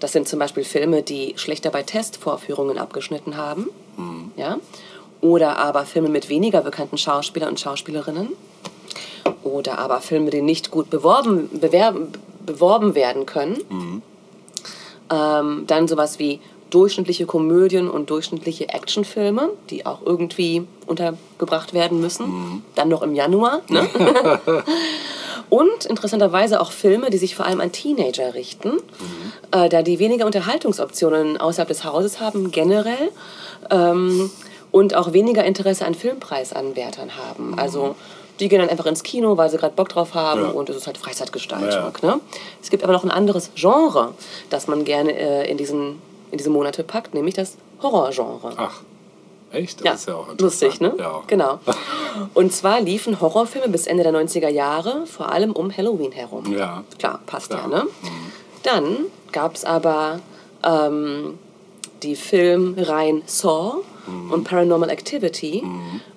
Das 0.00 0.12
sind 0.12 0.28
zum 0.28 0.38
Beispiel 0.38 0.64
Filme, 0.64 1.02
die 1.02 1.34
schlechter 1.36 1.70
bei 1.70 1.82
Testvorführungen 1.82 2.78
abgeschnitten 2.78 3.36
haben. 3.36 3.68
Ja? 4.36 4.58
Oder 5.20 5.58
aber 5.58 5.84
Filme 5.86 6.08
mit 6.08 6.28
weniger 6.28 6.60
bekannten 6.60 6.98
Schauspielern 6.98 7.50
und 7.50 7.60
Schauspielerinnen. 7.60 8.28
Oder 9.42 9.78
aber 9.78 10.00
Filme, 10.00 10.30
die 10.30 10.42
nicht 10.42 10.70
gut 10.70 10.90
beworben, 10.90 11.48
bewerben, 11.60 12.12
beworben 12.44 12.94
werden 12.94 13.26
können. 13.26 14.02
Ähm, 15.10 15.64
dann 15.66 15.88
sowas 15.88 16.18
wie 16.18 16.40
durchschnittliche 16.70 17.26
Komödien 17.26 17.88
und 17.88 18.10
durchschnittliche 18.10 18.68
Actionfilme, 18.68 19.50
die 19.70 19.86
auch 19.86 20.00
irgendwie 20.04 20.66
untergebracht 20.86 21.72
werden 21.74 22.00
müssen. 22.00 22.62
Dann 22.74 22.88
noch 22.88 23.02
im 23.02 23.14
Januar. 23.14 23.62
Ne? 23.68 23.88
Und 25.48 25.84
interessanterweise 25.86 26.60
auch 26.60 26.72
Filme, 26.72 27.10
die 27.10 27.18
sich 27.18 27.36
vor 27.36 27.46
allem 27.46 27.60
an 27.60 27.70
Teenager 27.72 28.34
richten, 28.34 28.78
äh, 29.52 29.68
da 29.68 29.82
die 29.82 29.98
weniger 29.98 30.26
Unterhaltungsoptionen 30.26 31.36
außerhalb 31.36 31.68
des 31.68 31.84
Hauses 31.84 32.20
haben, 32.20 32.50
generell. 32.50 33.10
Ähm, 33.70 34.30
und 34.72 34.94
auch 34.94 35.12
weniger 35.14 35.44
Interesse 35.44 35.86
an 35.86 35.94
Filmpreisanwärtern 35.94 37.12
haben. 37.16 37.58
Also 37.58 37.94
die 38.40 38.48
gehen 38.48 38.58
dann 38.60 38.68
einfach 38.68 38.84
ins 38.84 39.02
Kino, 39.02 39.36
weil 39.38 39.48
sie 39.48 39.56
gerade 39.56 39.74
Bock 39.74 39.88
drauf 39.88 40.12
haben 40.12 40.42
Ja. 40.42 40.48
und 40.50 40.68
es 40.68 40.76
ist 40.76 40.86
halt 40.86 40.98
Freizeitgestaltung. 40.98 41.92
Ne? 42.02 42.20
Es 42.62 42.68
gibt 42.68 42.84
aber 42.84 42.92
noch 42.92 43.02
ein 43.04 43.10
anderes 43.10 43.50
Genre, 43.54 44.12
das 44.50 44.66
man 44.66 44.84
gerne 44.84 45.12
äh, 45.18 45.50
in, 45.50 45.56
diesen, 45.56 46.02
in 46.30 46.36
diese 46.38 46.50
Monate 46.50 46.82
packt, 46.82 47.14
nämlich 47.14 47.34
das 47.34 47.56
Horrorgenre. 47.80 48.52
Ach, 48.56 48.80
echt? 49.50 49.80
Das 49.80 49.84
Ja, 49.84 49.92
ist 49.92 50.08
ja 50.08 50.14
auch 50.14 50.28
lustig, 50.38 50.80
ne? 50.80 50.88
interessant. 50.88 51.00
Ja. 51.16 51.22
Genau. 51.26 51.58
Und 52.34 52.52
zwar 52.52 52.80
liefen 52.80 53.20
Horrorfilme 53.20 53.68
bis 53.68 53.86
Ende 53.86 54.02
der 54.02 54.12
90er 54.12 54.48
Jahre, 54.48 55.06
vor 55.06 55.30
allem 55.30 55.52
um 55.52 55.74
Halloween 55.76 56.12
herum. 56.12 56.52
Ja. 56.56 56.84
Klar, 56.98 57.20
passt 57.26 57.50
ja, 57.52 57.58
Klar. 57.58 57.84
ne? 57.84 57.86
Dann 58.62 58.96
gab 59.32 59.54
es 59.54 59.64
aber 59.64 60.20
ähm, 60.64 61.38
die 62.02 62.16
Filmreihen 62.16 63.22
Saw 63.26 63.76
und 64.30 64.44
Paranormal 64.44 64.88
Activity. 64.90 65.64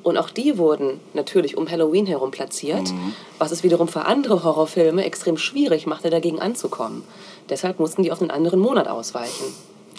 Und 0.03 0.17
auch 0.17 0.29
die 0.29 0.59
wurden 0.59 0.99
natürlich 1.15 1.57
um 1.57 1.69
Halloween 1.69 2.05
herum 2.05 2.29
platziert, 2.29 2.93
was 3.39 3.51
es 3.51 3.63
wiederum 3.63 3.87
für 3.87 4.05
andere 4.05 4.43
Horrorfilme 4.43 5.03
extrem 5.03 5.37
schwierig 5.37 5.87
machte, 5.87 6.11
dagegen 6.11 6.39
anzukommen. 6.39 7.03
Deshalb 7.49 7.79
mussten 7.79 8.03
die 8.03 8.11
auf 8.11 8.21
einen 8.21 8.29
anderen 8.29 8.59
Monat 8.59 8.87
ausweichen. 8.87 9.45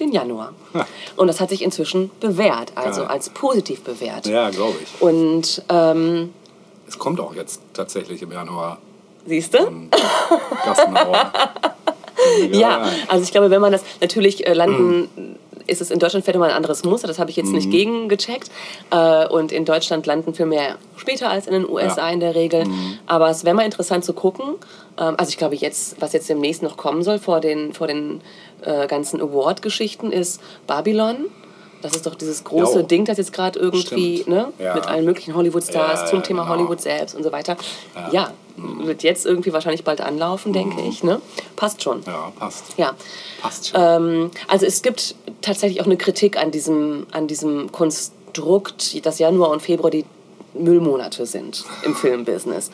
Den 0.01 0.13
Januar. 0.13 0.55
Und 1.17 1.27
das 1.29 1.41
hat 1.41 1.51
sich 1.51 1.63
inzwischen 1.63 2.11
bewährt, 2.21 2.73
also 2.75 3.03
Ja. 3.03 3.09
als 3.09 3.29
positiv 3.31 3.83
bewährt. 3.83 4.27
Ja, 4.27 4.49
glaube 4.51 4.77
ich. 4.83 5.03
Und 5.03 5.63
ähm, 5.69 6.33
Es 6.89 6.99
kommt 6.99 7.21
auch 7.21 7.35
jetzt 7.35 7.61
tatsächlich 7.75 8.23
im 8.23 8.33
Januar 8.33 8.79
siehst 9.27 9.53
du? 9.55 9.59
Ja, 12.53 12.85
also 13.09 13.25
ich 13.25 13.31
glaube, 13.33 13.51
wenn 13.51 13.61
man 13.63 13.73
das 13.73 13.83
natürlich 14.01 14.47
äh, 14.47 14.53
landen, 14.53 15.39
ist 15.71 15.81
es 15.81 15.91
in 15.91 15.99
Deutschland 15.99 16.25
vielleicht 16.25 16.39
mal 16.39 16.51
ein 16.51 16.57
anderes 16.57 16.85
Muster, 16.85 17.07
das 17.09 17.19
habe 17.19 17.31
ich 17.31 17.37
jetzt 17.37 17.53
nicht 17.53 17.71
gegengecheckt. 17.71 18.51
Äh, 18.91 19.27
und 19.29 19.53
in 19.53 19.65
Deutschland 19.65 20.07
landen 20.07 20.35
Filme 20.35 20.57
ja 20.57 20.75
später 20.97 21.31
als 21.31 21.47
in 21.47 21.53
den 21.55 21.69
USA 21.69 22.09
Ja. 22.09 22.13
in 22.13 22.21
der 22.21 22.35
Regel. 22.35 22.65
Aber 23.07 23.31
es 23.31 23.45
wäre 23.45 23.55
mal 23.55 23.65
interessant 23.65 24.05
zu 24.05 24.13
gucken. 24.13 24.57
Ähm, 24.99 25.15
also 25.17 25.31
ich 25.31 25.39
glaube 25.39 25.55
jetzt, 25.55 26.01
was 26.01 26.13
jetzt 26.13 26.29
demnächst 26.29 26.63
noch 26.63 26.77
kommen 26.77 27.03
soll 27.03 27.19
vor 27.19 27.41
den, 27.41 27.73
vor 27.73 27.87
den 27.87 28.21
äh, 28.63 28.87
ganzen 28.87 29.21
Award-Geschichten, 29.21 30.13
ist 30.13 30.41
Babylon. 30.67 31.27
Das 31.83 31.95
ist 31.97 32.05
doch 32.05 32.15
dieses 32.15 32.45
große 32.45 32.81
Jo. 32.81 32.87
Ding, 32.87 33.07
das 33.07 33.17
jetzt 33.17 33.33
gerade 33.33 33.59
irgendwie 33.59 34.25
ne, 34.27 34.49
Ja. 34.59 34.75
mit 34.75 34.87
allen 34.87 35.05
möglichen 35.07 35.35
Hollywood-Stars 35.35 36.01
Ja, 36.01 36.07
zum 36.07 36.23
Thema 36.23 36.43
genau. 36.43 36.55
Hollywood 36.57 36.81
selbst 36.83 37.15
und 37.15 37.23
so 37.23 37.33
weiter. 37.33 37.57
Ja, 38.13 38.33
wird 38.79 39.03
jetzt 39.03 39.27
irgendwie 39.27 39.53
wahrscheinlich 39.53 39.85
bald 39.85 40.01
anlaufen, 40.01 40.53
denke 40.53 40.81
ich. 40.83 41.03
Ne? 41.03 41.21
Passt 41.57 41.83
schon. 41.83 42.03
Ja, 42.07 42.33
passt. 42.39 42.65
Ja. 42.77 42.95
Passt 43.41 43.69
schon. 43.69 43.81
Ähm, 43.81 44.31
also 44.49 44.67
es 44.67 44.83
gibt 44.83 45.15
tatsächlich 45.41 45.81
auch 45.81 45.87
eine 45.87 45.97
Kritik 45.97 46.37
an 46.37 46.51
diesem, 46.51 47.07
an 47.13 47.27
diesem 47.27 47.73
Konstrukt, 47.73 49.05
dass 49.05 49.19
Januar 49.19 49.51
und 49.51 49.63
Februar 49.63 49.91
die 49.91 50.05
Müllmonate 50.55 51.27
sind 51.27 51.65
im 51.85 51.95
Filmbusiness. 51.97 52.71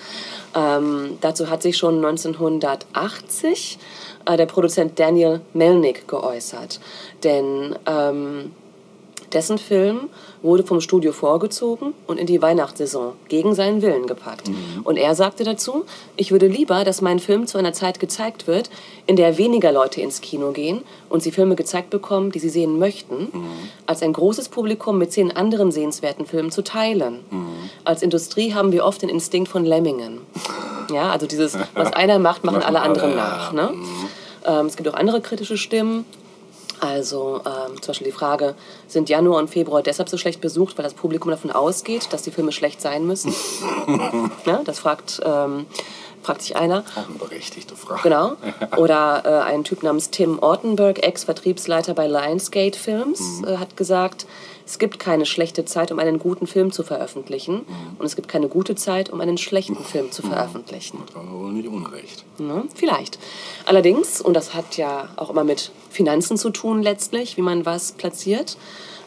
Ähm, 0.55 1.19
dazu 1.21 1.51
hat 1.51 1.63
sich 1.63 1.77
schon 1.77 1.97
1980 2.05 3.79
äh, 4.25 4.37
der 4.37 4.47
Produzent 4.47 4.99
Daniel 4.99 5.41
Melnick 5.53 6.09
geäußert. 6.09 6.81
Denn 7.23 7.77
ähm, 7.87 8.53
dessen 9.33 9.59
Film 9.59 10.09
wurde 10.47 10.63
vom 10.63 10.81
Studio 10.81 11.13
vorgezogen 11.13 11.93
und 12.07 12.19
in 12.19 12.27
die 12.27 12.41
Weihnachtssaison 12.41 13.13
gegen 13.29 13.55
seinen 13.55 13.83
Willen 13.83 14.07
gepackt. 14.07 14.51
Und 14.85 14.97
er 14.97 15.15
sagte 15.15 15.45
dazu, 15.45 15.85
ich 16.17 16.33
würde 16.33 16.47
lieber, 16.47 16.85
dass 16.85 17.03
mein 17.03 17.19
Film 17.19 17.47
zu 17.47 17.59
einer 17.59 17.75
Zeit 17.75 18.01
gezeigt 18.01 18.47
wird, 18.47 18.71
in 19.07 19.17
der 19.17 19.37
weniger 19.37 19.73
Leute 19.73 20.01
ins 20.01 20.23
Kino 20.23 20.53
gehen 20.53 20.83
und 21.11 21.23
sie 21.23 21.31
Filme 21.31 21.57
gezeigt 21.57 21.91
bekommen, 21.91 22.33
die 22.33 22.39
sie 22.39 22.49
sehen 22.49 22.79
möchten, 22.79 23.29
als 23.85 24.03
ein 24.03 24.13
großes 24.13 24.49
Publikum 24.49 24.97
mit 24.97 25.13
zehn 25.13 25.37
anderen 25.37 25.71
sehenswerten 25.71 26.25
Filmen 26.25 26.51
zu 26.51 26.63
teilen. 26.63 27.21
Als 27.85 28.03
Industrie 28.03 28.55
haben 28.55 28.73
wir 28.73 28.85
oft 28.85 29.03
den 29.03 29.09
Instinkt 29.11 29.49
von 29.49 29.65
Lemmingen. 29.65 30.21
Ja, 30.95 31.11
also 31.11 31.27
dieses, 31.27 31.59
was 31.75 31.93
einer 31.95 32.21
macht, 32.21 32.45
machen 32.45 32.63
alle 32.63 32.81
anderen 32.81 33.17
nach. 33.17 33.53
Ne? 33.53 33.75
Ähm, 34.47 34.67
es 34.67 34.77
gibt 34.77 34.89
auch 34.89 34.95
andere 34.95 35.21
kritische 35.21 35.57
Stimmen. 35.57 36.05
Also 36.81 37.41
ähm, 37.45 37.81
zum 37.81 37.89
Beispiel 37.89 38.07
die 38.07 38.13
Frage, 38.13 38.55
sind 38.87 39.09
Januar 39.09 39.39
und 39.39 39.49
Februar 39.49 39.83
deshalb 39.83 40.09
so 40.09 40.19
schlecht 40.19 40.41
besucht, 40.41 40.77
weil 40.77 40.85
das 40.85 40.95
Publikum 40.95 41.31
davon 41.31 41.51
ausgeht, 41.51 42.09
dass 42.13 42.23
die 42.23 42.31
Filme 42.31 42.53
schlecht 42.53 42.81
sein 42.81 43.07
müssen? 43.07 43.35
ja, 44.45 44.63
das 44.65 44.79
fragt, 44.79 45.21
ähm, 45.25 45.67
fragt 46.23 46.43
sich 46.43 46.57
einer. 46.57 46.85
Auch 46.95 47.09
eine 47.09 47.19
berechtigte 47.19 47.77
Frage. 47.77 48.03
Genau. 48.03 48.33
Oder 48.77 49.23
äh, 49.25 49.51
ein 49.51 49.65
Typ 49.65 49.83
namens 49.83 50.11
Tim 50.11 50.39
Ortenberg, 50.39 51.03
Ex-Vertriebsleiter 51.03 51.95
bei 51.95 52.07
Lionsgate 52.07 52.79
Films, 52.79 53.43
äh, 53.47 53.57
hat 53.57 53.77
gesagt, 53.77 54.27
es 54.67 54.81
gibt 54.81 54.99
keine 54.99 55.27
schlechte 55.27 55.65
Zeit, 55.65 55.93
um 55.93 56.01
einen 56.01 56.19
guten 56.19 56.49
Film 56.49 56.73
zu 56.73 56.83
veröffentlichen. 56.83 57.65
Und 57.99 58.05
es 58.05 58.17
gibt 58.17 58.27
keine 58.27 58.49
gute 58.49 58.75
Zeit, 58.75 59.11
um 59.11 59.21
einen 59.21 59.39
schlechten 59.39 59.77
Film 59.77 60.11
zu 60.11 60.23
veröffentlichen. 60.23 60.99
Das 61.07 61.15
war 61.15 61.33
wohl 61.33 61.53
nicht 61.53 61.69
unrecht. 61.69 62.25
Ne? 62.39 62.65
Vielleicht. 62.75 63.19
Allerdings, 63.65 64.21
und 64.21 64.35
das 64.35 64.55
hat 64.55 64.77
ja 64.77 65.09
auch 65.17 65.31
immer 65.31 65.45
mit 65.45 65.71
Finanzen 65.89 66.37
zu 66.37 66.51
tun 66.51 66.83
letztlich, 66.83 67.37
wie 67.37 67.43
man 67.43 67.65
was 67.65 67.93
platziert, 67.93 68.57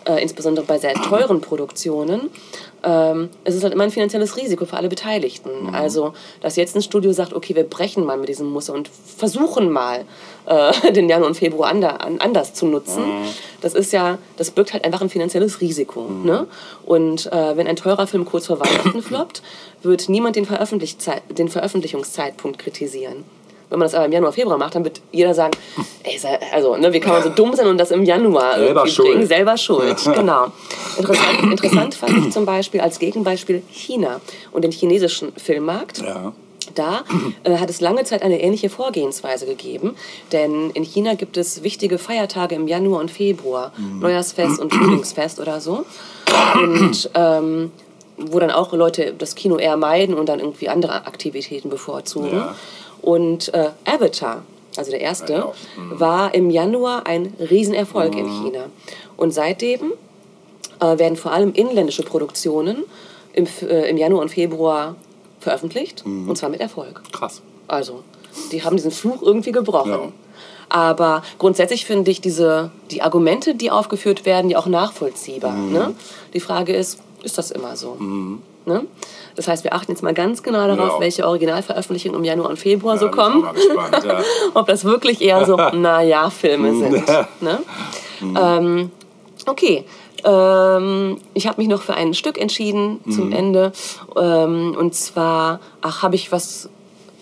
äh, 0.06 0.22
insbesondere 0.22 0.66
bei 0.66 0.80
sehr 0.80 0.94
teuren 0.94 1.42
Produktionen, 1.42 2.30
ähm, 2.84 3.30
es 3.44 3.56
ist 3.56 3.64
halt 3.64 3.74
immer 3.74 3.84
ein 3.84 3.92
finanzielles 3.92 4.38
Risiko 4.38 4.66
für 4.66 4.78
alle 4.78 4.90
Beteiligten. 4.90 5.74
Also, 5.74 6.14
dass 6.42 6.56
jetzt 6.56 6.76
ein 6.76 6.82
Studio 6.82 7.12
sagt, 7.12 7.34
okay, 7.34 7.56
wir 7.56 7.64
brechen 7.64 8.06
mal 8.06 8.18
mit 8.18 8.30
diesem 8.30 8.50
Muster 8.52 8.74
und 8.74 8.90
versuchen 9.18 9.70
mal, 9.70 10.06
äh, 10.46 10.92
den 10.94 11.10
Januar 11.10 11.28
und 11.30 11.36
Februar 11.36 11.70
ander, 11.70 12.02
an, 12.02 12.20
anders 12.20 12.54
zu 12.54 12.66
nutzen, 12.66 13.04
das 13.62 13.74
ist 13.74 13.92
ja, 13.92 14.18
das 14.38 14.52
birgt 14.52 14.74
halt 14.74 14.86
einfach 14.86 15.02
ein 15.02 15.10
finanzielles 15.10 15.60
Risiko. 15.62 16.04
Ne? 16.10 16.48
Und 16.86 17.32
äh, 17.32 17.58
wenn 17.58 17.68
ein 17.68 17.76
teurer 17.76 18.08
Film 18.08 18.26
kurz 18.26 18.48
vor 18.48 18.60
Weihnachten 18.60 19.02
floppt, 19.02 19.42
wird 19.84 20.10
niemand 20.10 20.36
den, 20.36 20.46
Veröffentlichzei- 20.46 21.22
den 21.30 21.50
Veröffentlichungszeitpunkt 21.50 22.60
kritisieren. 22.60 23.24
Wenn 23.70 23.78
man 23.78 23.86
das 23.86 23.94
aber 23.94 24.06
im 24.06 24.12
Januar, 24.12 24.32
Februar 24.32 24.58
macht, 24.58 24.74
dann 24.76 24.84
wird 24.84 25.00
jeder 25.12 25.34
sagen, 25.34 25.52
ey, 26.04 26.20
also, 26.54 26.76
ne, 26.76 26.92
wie 26.92 27.00
kann 27.00 27.14
man 27.14 27.24
so 27.24 27.30
dumm 27.30 27.54
sein 27.54 27.68
und 27.68 27.78
das 27.78 27.92
im 27.92 28.04
Januar 28.04 28.56
Selber 28.56 28.88
schuld. 28.88 29.12
bringen? 29.12 29.28
Selber 29.28 29.58
schuld, 29.58 29.98
genau. 30.16 30.48
Interessant, 30.98 31.44
interessant 31.44 31.96
fand 31.96 32.18
ich 32.18 32.34
zum 32.34 32.46
Beispiel 32.46 32.82
als 32.82 32.98
Gegenbeispiel 32.98 33.62
China 33.70 34.22
und 34.52 34.64
den 34.64 34.72
chinesischen 34.72 35.32
Filmmarkt. 35.38 36.00
Ja. 36.00 36.34
Da 36.76 37.04
äh, 37.44 37.58
hat 37.58 37.70
es 37.70 37.82
lange 37.82 38.04
Zeit 38.04 38.22
eine 38.22 38.42
ähnliche 38.42 38.70
Vorgehensweise 38.70 39.46
gegeben, 39.46 39.96
denn 40.32 40.72
in 40.72 40.84
China 40.84 41.16
gibt 41.16 41.38
es 41.38 41.64
wichtige 41.64 41.98
Feiertage 41.98 42.56
im 42.56 42.68
Januar 42.68 43.02
und 43.02 43.12
Februar, 43.12 43.72
Neujahrsfest 43.78 44.60
und 44.60 44.74
Frühlingsfest 44.74 45.40
oder 45.40 45.62
so. 45.62 45.86
Und 46.56 47.10
ähm, 47.16 47.72
wo 48.18 48.40
dann 48.40 48.52
auch 48.52 48.74
Leute 48.74 49.14
das 49.18 49.36
Kino 49.36 49.58
eher 49.58 49.78
meiden 49.78 50.16
und 50.16 50.28
dann 50.28 50.40
irgendwie 50.40 50.70
andere 50.70 51.08
Aktivitäten 51.08 51.70
bevorzugen. 51.70 52.34
Ja. 52.34 52.56
Und 53.02 53.54
äh, 53.54 53.70
Avatar, 53.86 54.44
also 54.78 54.92
der 54.92 55.02
erste, 55.02 55.34
Ja. 55.34 55.52
war 55.92 56.34
im 56.34 56.50
Januar 56.50 57.06
ein 57.08 57.34
Riesenerfolg 57.40 58.16
in 58.16 58.28
China. 58.28 58.66
Und 59.18 59.32
seitdem 59.32 59.94
äh, 60.80 60.98
werden 60.98 61.16
vor 61.18 61.32
allem 61.32 61.54
inländische 61.54 62.04
Produktionen 62.04 62.84
im, 63.34 63.48
äh, 63.62 63.90
im 63.90 63.98
Januar 63.98 64.22
und 64.22 64.30
Februar 64.30 64.96
veröffentlicht. 65.40 66.04
Und 66.06 66.38
zwar 66.38 66.50
mit 66.50 66.60
Erfolg. 66.62 67.02
Krass. 67.12 67.42
Also, 67.68 68.04
die 68.52 68.64
haben 68.64 68.76
diesen 68.76 68.92
Fluch 68.92 69.22
irgendwie 69.22 69.52
gebrochen. 69.52 69.92
Ja. 69.92 70.12
Aber 70.72 71.24
grundsätzlich 71.40 71.86
finde 71.86 72.12
ich 72.12 72.22
diese, 72.22 72.70
die 72.92 73.02
Argumente, 73.02 73.56
die 73.56 73.72
aufgeführt 73.72 74.26
werden, 74.26 74.52
ja 74.52 74.60
auch 74.60 74.68
nachvollziehbar. 74.68 75.56
Ne? 75.56 75.96
Die 76.34 76.40
Frage 76.40 76.76
ist, 76.76 77.00
ist 77.24 77.38
das 77.40 77.50
immer 77.52 77.76
so? 77.76 77.98
Ne? 78.66 78.86
Das 79.36 79.48
heißt, 79.48 79.64
wir 79.64 79.74
achten 79.74 79.92
jetzt 79.92 80.04
mal 80.04 80.14
ganz 80.14 80.44
genau 80.44 80.68
darauf, 80.68 80.96
Ja. 80.96 81.00
welche 81.00 81.26
Originalveröffentlichungen 81.28 82.18
im 82.20 82.24
Januar 82.26 82.50
und 82.50 82.58
Februar 82.60 82.98
so 82.98 83.06
Ja, 83.06 83.12
ich 83.12 83.18
kommen. 83.18 83.54
gespannt, 83.54 84.04
ja. 84.06 84.22
Ob 84.54 84.68
das 84.68 84.84
wirklich 84.86 85.22
eher 85.22 85.46
so, 85.46 85.56
naja, 85.74 86.30
Filme 86.30 86.74
sind. 86.76 87.04
ne? 87.42 87.60
ähm, 88.22 88.92
okay. 89.48 89.86
Ähm, 90.26 91.18
ich 91.34 91.48
habe 91.48 91.62
mich 91.62 91.70
noch 91.70 91.82
für 91.82 91.94
ein 91.94 92.14
Stück 92.14 92.38
entschieden 92.38 93.00
zum 93.10 93.32
Ende. 93.32 93.72
Ähm, 94.18 94.76
und 94.78 94.94
zwar, 94.94 95.62
ach, 95.82 96.04
habe 96.04 96.16
ich 96.16 96.32
was 96.34 96.70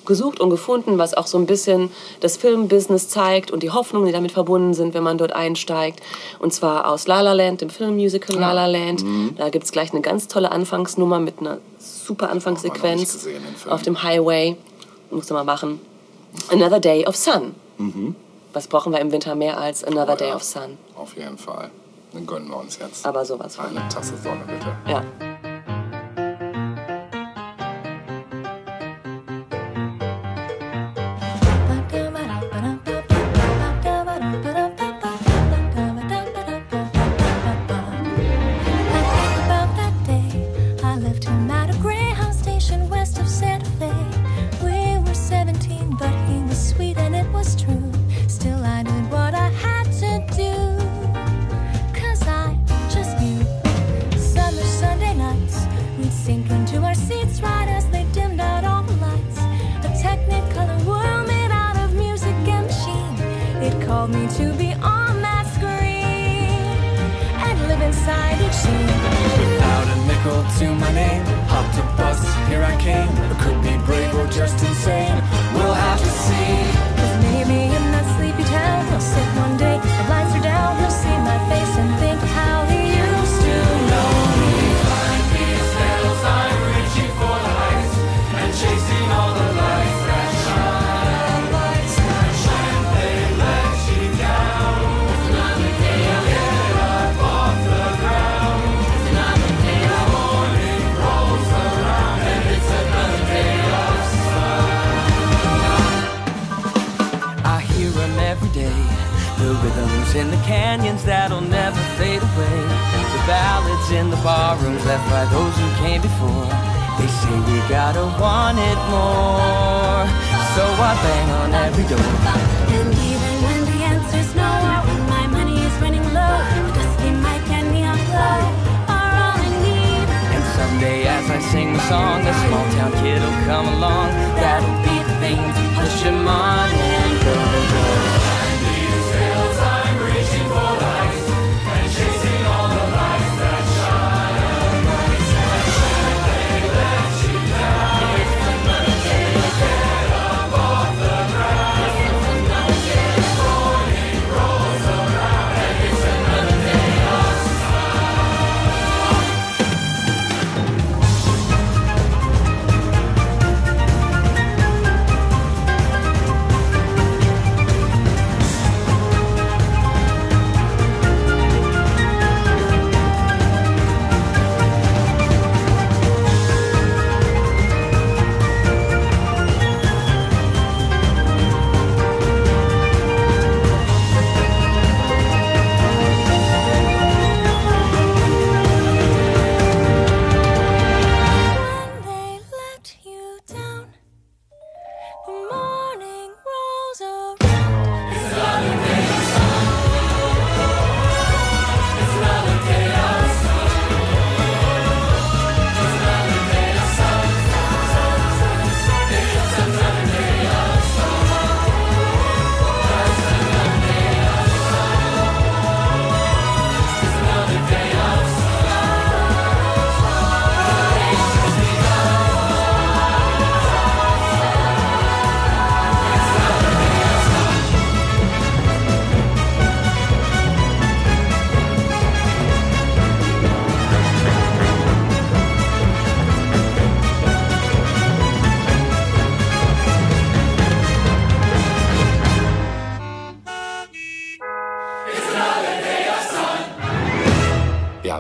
gesucht 0.08 0.40
und 0.40 0.50
gefunden, 0.50 0.98
was 0.98 1.14
auch 1.14 1.28
so 1.28 1.38
ein 1.38 1.46
bisschen 1.46 1.92
das 2.22 2.36
Filmbusiness 2.38 3.10
zeigt 3.10 3.52
und 3.52 3.62
die 3.62 3.70
Hoffnungen, 3.70 4.08
die 4.08 4.12
damit 4.14 4.32
verbunden 4.32 4.74
sind, 4.74 4.96
wenn 4.96 5.04
man 5.04 5.20
dort 5.20 5.34
einsteigt. 5.34 6.02
Und 6.40 6.52
zwar 6.54 6.90
aus 6.90 7.06
La 7.06 7.22
La 7.22 7.34
Land, 7.34 7.62
dem 7.62 7.70
Filmmusical 7.70 8.36
La 8.38 8.54
La 8.54 8.66
Land. 8.66 9.04
Da 9.38 9.50
gibt 9.50 9.66
es 9.66 9.72
gleich 9.72 9.92
eine 9.92 10.02
ganz 10.02 10.28
tolle 10.28 10.52
Anfangsnummer 10.52 11.20
mit 11.20 11.40
einer 11.40 11.60
super 11.78 12.32
Anfangssequenz 12.32 13.14
gesehen, 13.14 13.44
auf 13.70 13.84
dem 13.84 14.02
Highway. 14.02 14.58
Musst 15.12 15.30
du 15.30 15.36
mal 15.36 15.44
machen. 15.44 15.80
Another 16.50 16.80
Day 16.80 17.06
of 17.06 17.16
Sun. 17.16 17.54
Was 18.54 18.68
brauchen 18.68 18.92
wir 18.92 19.00
im 19.00 19.12
Winter 19.12 19.36
mehr 19.36 19.60
als 19.60 19.84
Another 19.84 20.14
Oh 20.14 20.18
Day 20.18 20.30
ja. 20.30 20.36
of 20.36 20.44
Sun? 20.44 20.78
Auf 20.96 21.16
jeden 21.16 21.38
Fall. 21.38 21.70
Dann 22.14 22.26
gönnen 22.26 22.48
wir 22.50 22.58
uns 22.58 22.80
jetzt 22.80 23.06
Aber 23.06 23.24
sowas 23.26 23.56
von. 23.56 23.66
eine 23.66 23.88
Tasse 23.90 24.16
Sonne, 24.24 24.42
bitte. 24.48 24.68
Ja. 24.90 25.04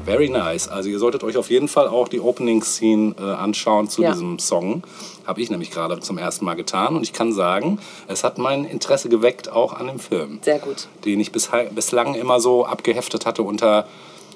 Very 0.07 0.29
nice. 0.29 0.67
Also 0.69 0.87
ihr 0.89 0.99
solltet 0.99 1.23
euch 1.23 1.35
auf 1.37 1.49
jeden 1.49 1.67
Fall 1.67 1.87
auch 1.87 2.07
die 2.07 2.19
Opening 2.21 2.63
Scene 2.63 3.13
äh, 3.19 3.23
anschauen 3.23 3.89
zu 3.89 4.01
Ja. 4.01 4.11
diesem 4.11 4.39
Song. 4.39 4.83
Habe 5.25 5.41
ich 5.41 5.49
nämlich 5.51 5.69
gerade 5.71 5.99
zum 5.99 6.17
ersten 6.17 6.45
Mal 6.45 6.55
getan. 6.55 6.95
Und 6.95 7.03
ich 7.03 7.11
kann 7.13 7.33
sagen, 7.33 7.79
es 8.07 8.23
hat 8.23 8.37
mein 8.37 8.63
Interesse 8.65 9.09
geweckt 9.09 9.51
auch 9.51 9.73
an 9.73 9.87
dem 9.87 9.99
Film. 9.99 10.39
Sehr 10.41 10.59
gut. 10.59 10.87
Den 11.03 11.19
ich 11.19 11.31
bis, 11.33 11.49
bislang 11.71 12.15
immer 12.15 12.39
so 12.39 12.65
abgeheftet 12.65 13.25
hatte 13.25 13.43
unter 13.43 13.85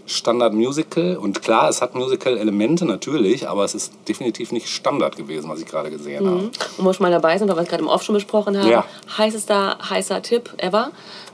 Standard 0.08 0.54
Musical. 0.54 1.16
Und 1.16 1.42
klar, 1.42 1.70
es 1.70 1.82
hat 1.82 1.96
Musical-Elemente 1.96 2.84
natürlich, 2.86 3.48
aber 3.48 3.64
es 3.64 3.74
ist 3.74 3.94
definitiv 4.10 4.52
nicht 4.52 4.68
Standard 4.68 5.16
gewesen, 5.16 5.50
was 5.50 5.62
ich 5.62 5.68
gerade 5.68 5.90
gesehen 5.90 6.26
habe. 6.28 6.38
Und 6.38 6.60
wo 6.78 6.84
wir 6.84 6.94
schon 6.94 7.04
mal 7.06 7.12
dabei 7.12 7.38
sind, 7.38 7.48
weil 7.48 7.56
wir 7.56 7.62
es 7.64 7.70
gerade 7.70 7.84
im 7.84 7.88
Off 7.88 8.04
schon 8.04 8.16
besprochen 8.16 8.58
haben, 8.58 8.68
Ja. 8.70 8.84
heißester, 9.18 9.78
heißer 9.90 10.22
Tipp 10.22 10.50
ever, 10.58 10.92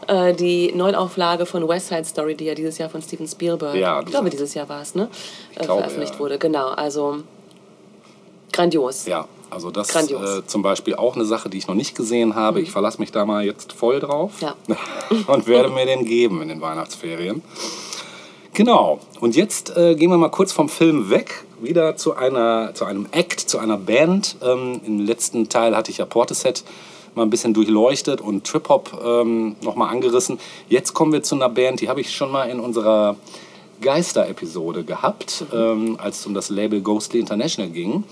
äh, 0.07 0.33
die 0.33 0.71
Neuauflage 0.73 1.45
von 1.45 1.67
West 1.67 1.87
Side 1.89 2.05
Story, 2.05 2.35
die 2.35 2.45
ja 2.45 2.55
dieses 2.55 2.77
Jahr 2.77 2.89
von 2.89 3.01
Steven 3.01 3.27
Spielberg, 3.27 3.75
Ja, 3.75 3.99
ich 3.99 4.05
glaube 4.07 4.29
diese- 4.29 4.43
dieses 4.43 4.53
Jahr 4.53 4.67
war 4.69 4.81
es, 4.81 4.95
ne? 4.95 5.09
Äh, 5.55 5.65
glaube, 5.65 5.81
veröffentlicht 5.81 6.13
ja. 6.13 6.19
wurde. 6.19 6.37
Genau, 6.39 6.67
also 6.69 7.17
grandios. 8.51 9.05
Ja, 9.05 9.27
also 9.49 9.71
das 9.71 9.87
Grandios. 9.89 10.39
äh, 10.39 10.45
zum 10.47 10.61
Beispiel 10.61 10.95
auch 10.95 11.15
eine 11.15 11.25
Sache, 11.25 11.49
die 11.49 11.57
ich 11.57 11.67
noch 11.67 11.75
nicht 11.75 11.95
gesehen 11.95 12.35
habe. 12.35 12.61
Ich 12.61 12.71
verlasse 12.71 12.99
mich 12.99 13.11
da 13.11 13.25
mal 13.25 13.43
jetzt 13.45 13.73
voll 13.73 13.99
drauf 13.99 14.31
Ja. 14.41 14.55
und 15.27 15.47
werde 15.47 15.69
mir 15.69 15.85
den 15.85 16.05
geben 16.05 16.41
in 16.41 16.49
den 16.49 16.61
Weihnachtsferien. 16.61 17.41
Genau. 18.53 18.99
Und 19.19 19.35
jetzt 19.35 19.75
äh, 19.77 19.95
gehen 19.95 20.09
wir 20.09 20.17
mal 20.17 20.29
kurz 20.29 20.51
vom 20.51 20.67
Film 20.67 21.09
weg, 21.11 21.43
wieder 21.61 21.95
zu, 21.95 22.15
einer, 22.15 22.71
zu 22.73 22.85
einem 22.85 23.07
Act, 23.11 23.39
zu 23.39 23.59
einer 23.59 23.77
Band. 23.77 24.35
Ähm, 24.43 24.81
Im 24.85 24.99
letzten 25.05 25.47
Teil 25.49 25.75
hatte 25.75 25.91
ich 25.91 25.99
ja 25.99 26.05
Portishead 26.05 26.63
mal 27.17 27.23
ein 27.23 27.29
bisschen 27.29 27.53
durchleuchtet 27.53 28.21
und 28.21 28.45
Trip-Hop 28.45 29.01
ähm, 29.05 29.55
nochmal 29.61 29.89
angerissen. 29.89 30.39
Jetzt 30.69 30.93
kommen 30.93 31.11
wir 31.11 31.21
zu 31.23 31.35
einer 31.35 31.49
Band, 31.49 31.81
die 31.81 31.89
habe 31.89 31.99
ich 32.01 32.15
schon 32.15 32.31
mal 32.31 32.45
in 32.49 32.59
unserer 32.59 33.15
Geister-Episode 33.81 34.83
gehabt, 34.83 35.45
ähm, 35.53 35.97
als 36.01 36.19
es 36.21 36.25
um 36.25 36.33
das 36.33 36.49
Label 36.49 36.81
Ghostly 36.81 37.19
International 37.19 37.69
ging. 37.71 38.03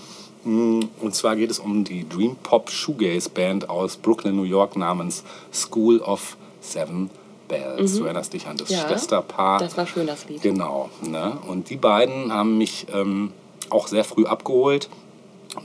Mm, 0.44 0.80
Und 1.00 1.14
zwar 1.14 1.34
geht 1.36 1.50
es 1.50 1.58
um 1.58 1.82
die 1.84 2.08
Dream 2.08 2.36
Pop 2.42 2.70
Shoegaze 2.70 3.30
Band 3.30 3.68
aus 3.68 3.96
Brooklyn, 3.96 4.36
New 4.36 4.44
York 4.44 4.76
namens 4.76 5.24
School 5.52 5.98
of 6.00 6.36
Seven 6.60 7.10
Bells. 7.48 7.96
Du 7.98 8.04
erinnerst 8.04 8.32
dich 8.32 8.46
an 8.46 8.56
das 8.56 8.68
Mhm. 8.70 8.74
Ja, 8.76 8.86
Schwesterpaar. 8.88 9.58
das 9.60 9.76
war 9.76 9.86
schön, 9.86 10.06
das 10.06 10.28
Lied. 10.28 10.42
Genau. 10.42 10.88
Ne? 11.02 11.36
Und 11.48 11.70
die 11.70 11.76
beiden 11.76 12.32
haben 12.32 12.58
mich 12.58 12.86
ähm, 12.94 13.32
auch 13.70 13.88
sehr 13.88 14.04
früh 14.04 14.24
abgeholt, 14.26 14.88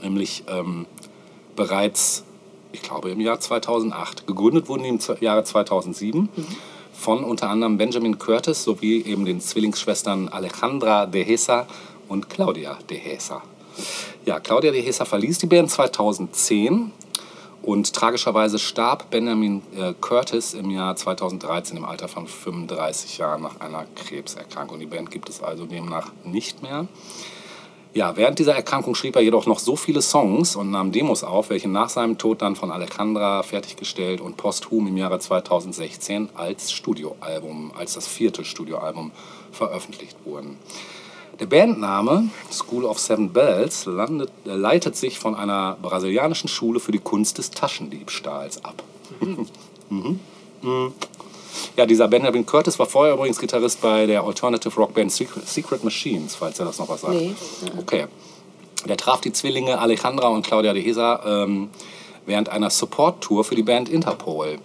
nämlich 0.02 0.44
ähm, 0.48 0.86
bereits, 1.56 2.24
ich 2.72 2.82
glaube, 2.82 3.10
im 3.10 3.20
Jahr 3.20 3.40
2008. 3.40 4.26
Gegründet 4.26 4.68
wurden 4.68 4.82
die 4.82 4.88
im 4.88 4.98
Jahre 5.20 5.44
2007 5.44 6.28
von 6.92 7.24
unter 7.24 7.48
anderem 7.48 7.78
Benjamin 7.78 8.18
Curtis 8.18 8.64
sowie 8.64 9.02
eben 9.02 9.24
den 9.24 9.40
Zwillingsschwestern 9.40 10.28
Alejandra 10.28 11.06
de 11.06 11.24
Hesa 11.24 11.66
und 12.08 12.28
Claudia 12.28 12.78
de 12.88 12.98
Hesa. 12.98 13.42
Ja, 14.24 14.38
Claudia 14.38 14.70
de 14.70 14.82
Hesa 14.82 15.04
verließ 15.04 15.38
die 15.38 15.46
Band 15.46 15.70
2010 15.70 16.92
und 17.62 17.92
tragischerweise 17.92 18.58
starb 18.58 19.10
Benjamin 19.10 19.62
äh, 19.76 19.94
Curtis 20.00 20.54
im 20.54 20.70
Jahr 20.70 20.96
2013 20.96 21.76
im 21.76 21.84
Alter 21.84 22.08
von 22.08 22.26
35 22.26 23.18
Jahren 23.18 23.42
nach 23.42 23.60
einer 23.60 23.86
Krebserkrankung. 23.96 24.78
Die 24.78 24.86
Band 24.86 25.10
gibt 25.10 25.28
es 25.28 25.42
also 25.42 25.66
demnach 25.66 26.12
nicht 26.24 26.62
mehr. 26.62 26.86
Ja, 27.94 28.16
während 28.16 28.38
dieser 28.38 28.54
Erkrankung 28.54 28.94
schrieb 28.94 29.16
er 29.16 29.22
jedoch 29.22 29.44
noch 29.44 29.58
so 29.58 29.76
viele 29.76 30.00
Songs 30.00 30.56
und 30.56 30.70
nahm 30.70 30.92
Demos 30.92 31.24
auf, 31.24 31.50
welche 31.50 31.68
nach 31.68 31.90
seinem 31.90 32.16
Tod 32.16 32.40
dann 32.40 32.56
von 32.56 32.70
Alejandra 32.70 33.42
fertiggestellt 33.42 34.22
und 34.22 34.38
posthum 34.38 34.86
im 34.86 34.96
Jahre 34.96 35.18
2016 35.18 36.30
als 36.34 36.72
Studioalbum, 36.72 37.72
als 37.76 37.92
das 37.92 38.06
vierte 38.06 38.46
Studioalbum 38.46 39.10
veröffentlicht 39.52 40.16
wurden. 40.24 40.56
Der 41.38 41.46
Bandname 41.46 42.30
School 42.50 42.84
of 42.84 42.98
Seven 42.98 43.30
Bells 43.30 43.84
landet, 43.84 44.30
äh, 44.46 44.54
leitet 44.54 44.96
sich 44.96 45.18
von 45.18 45.34
einer 45.34 45.76
brasilianischen 45.82 46.48
Schule 46.48 46.80
für 46.80 46.92
die 46.92 46.98
Kunst 46.98 47.36
des 47.38 47.50
Taschendiebstahls 47.50 48.64
ab. 48.64 48.82
Mhm. 49.20 49.46
Mhm. 50.62 50.94
Ja, 51.76 51.86
dieser 51.86 52.08
Benjamin 52.08 52.46
Curtis 52.46 52.78
war 52.78 52.86
vorher 52.86 53.14
übrigens 53.14 53.38
Gitarrist 53.38 53.80
bei 53.80 54.06
der 54.06 54.24
Alternative 54.24 54.74
Rockband 54.74 55.12
Secret, 55.12 55.48
Secret 55.48 55.84
Machines, 55.84 56.34
falls 56.34 56.58
er 56.58 56.66
das 56.66 56.78
noch 56.78 56.88
was 56.88 57.02
sagt. 57.02 57.14
Nee. 57.14 57.34
Okay. 57.78 58.06
Der 58.86 58.96
traf 58.96 59.20
die 59.20 59.32
Zwillinge 59.32 59.78
Alejandra 59.78 60.28
und 60.28 60.44
Claudia 60.44 60.72
de 60.72 60.82
Hesa 60.82 61.44
ähm, 61.44 61.68
während 62.26 62.48
einer 62.48 62.70
Support-Tour 62.70 63.44
für 63.44 63.54
die 63.54 63.62
Band 63.62 63.88
Interpol. 63.88 64.58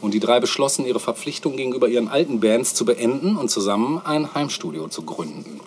Und 0.00 0.12
die 0.12 0.20
drei 0.20 0.40
beschlossen, 0.40 0.86
ihre 0.86 1.00
Verpflichtung 1.00 1.56
gegenüber 1.56 1.88
ihren 1.88 2.08
alten 2.08 2.40
Bands 2.40 2.74
zu 2.74 2.84
beenden 2.84 3.36
und 3.36 3.50
zusammen 3.50 4.00
ein 4.04 4.34
Heimstudio 4.34 4.88
zu 4.88 5.02
gründen. 5.02 5.60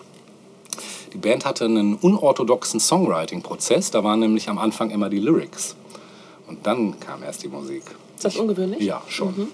Die 1.12 1.18
Band 1.18 1.44
hatte 1.44 1.64
einen 1.64 1.94
unorthodoxen 1.94 2.80
Songwriting-Prozess. 2.80 3.90
Da 3.90 4.04
waren 4.04 4.20
nämlich 4.20 4.48
am 4.48 4.58
Anfang 4.58 4.90
immer 4.90 5.08
die 5.08 5.18
Lyrics. 5.18 5.74
Und 6.46 6.66
dann 6.66 6.98
kam 7.00 7.22
erst 7.22 7.42
die 7.42 7.48
Musik. 7.48 7.82
Ist 8.16 8.24
das 8.24 8.36
ungewöhnlich? 8.36 8.80
Ja, 8.80 9.02
schon. 9.08 9.48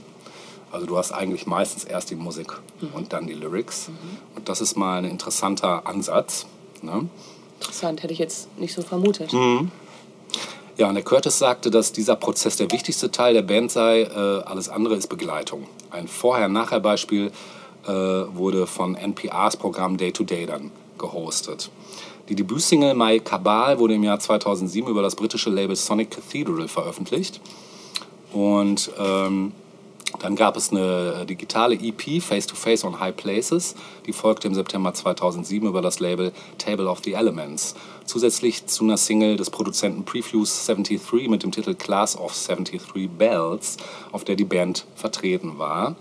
Also 0.74 0.86
du 0.86 0.98
hast 0.98 1.12
eigentlich 1.12 1.46
meistens 1.46 1.84
erst 1.84 2.10
die 2.10 2.16
Musik 2.16 2.52
und 2.94 3.12
dann 3.12 3.28
die 3.28 3.32
Lyrics. 3.32 3.90
Und 4.34 4.48
das 4.48 4.60
ist 4.60 4.76
mal 4.76 4.98
ein 4.98 5.04
interessanter 5.04 5.86
Ansatz. 5.86 6.46
Ne? 6.82 7.08
Interessant, 7.60 8.02
hätte 8.02 8.12
ich 8.12 8.18
jetzt 8.18 8.48
nicht 8.58 8.74
so 8.74 8.82
vermutet. 8.82 9.32
Mhm. 9.32 9.70
Ja, 10.76 10.88
und 10.88 10.96
der 10.96 11.04
Curtis 11.04 11.38
sagte, 11.38 11.70
dass 11.70 11.92
dieser 11.92 12.16
Prozess 12.16 12.56
der 12.56 12.72
wichtigste 12.72 13.12
Teil 13.12 13.34
der 13.34 13.42
Band 13.42 13.70
sei. 13.70 14.02
Äh, 14.02 14.42
alles 14.44 14.68
andere 14.68 14.96
ist 14.96 15.06
Begleitung. 15.06 15.68
Ein 15.92 16.08
Vorher-Nachher-Beispiel 16.08 17.30
äh, 17.86 17.88
wurde 17.88 18.66
von 18.66 18.96
NPRs 18.96 19.56
Programm 19.56 19.96
Day 19.96 20.10
to 20.10 20.24
Day 20.24 20.44
dann 20.44 20.72
gehostet. 20.98 21.70
Die 22.28 22.34
Debütsingle 22.34 22.94
My 22.94 23.20
Cabal 23.20 23.78
wurde 23.78 23.94
im 23.94 24.02
Jahr 24.02 24.18
2007 24.18 24.90
über 24.90 25.02
das 25.02 25.14
britische 25.14 25.50
Label 25.50 25.76
Sonic 25.76 26.10
Cathedral 26.10 26.66
veröffentlicht. 26.66 27.40
Und 28.32 28.90
ähm, 28.98 29.52
dann 30.20 30.36
gab 30.36 30.56
es 30.56 30.70
eine 30.70 31.20
äh, 31.22 31.26
digitale 31.26 31.74
EP, 31.74 32.22
Face 32.22 32.46
to 32.46 32.54
Face 32.54 32.84
on 32.84 33.00
High 33.00 33.16
Places, 33.16 33.74
die 34.06 34.12
folgte 34.12 34.48
im 34.48 34.54
September 34.54 34.94
2007 34.94 35.68
über 35.68 35.82
das 35.82 36.00
Label 36.00 36.32
Table 36.58 36.88
of 36.88 37.00
the 37.04 37.12
Elements. 37.12 37.74
Zusätzlich 38.04 38.66
zu 38.66 38.84
einer 38.84 38.96
Single 38.96 39.36
des 39.36 39.50
Produzenten 39.50 40.04
Prefuse 40.04 40.66
73 40.66 41.28
mit 41.28 41.42
dem 41.42 41.52
Titel 41.52 41.74
Class 41.74 42.18
of 42.18 42.32
73 42.32 43.08
Bells, 43.10 43.76
auf 44.12 44.24
der 44.24 44.36
die 44.36 44.44
Band 44.44 44.86
vertreten 44.94 45.58
war. 45.58 45.96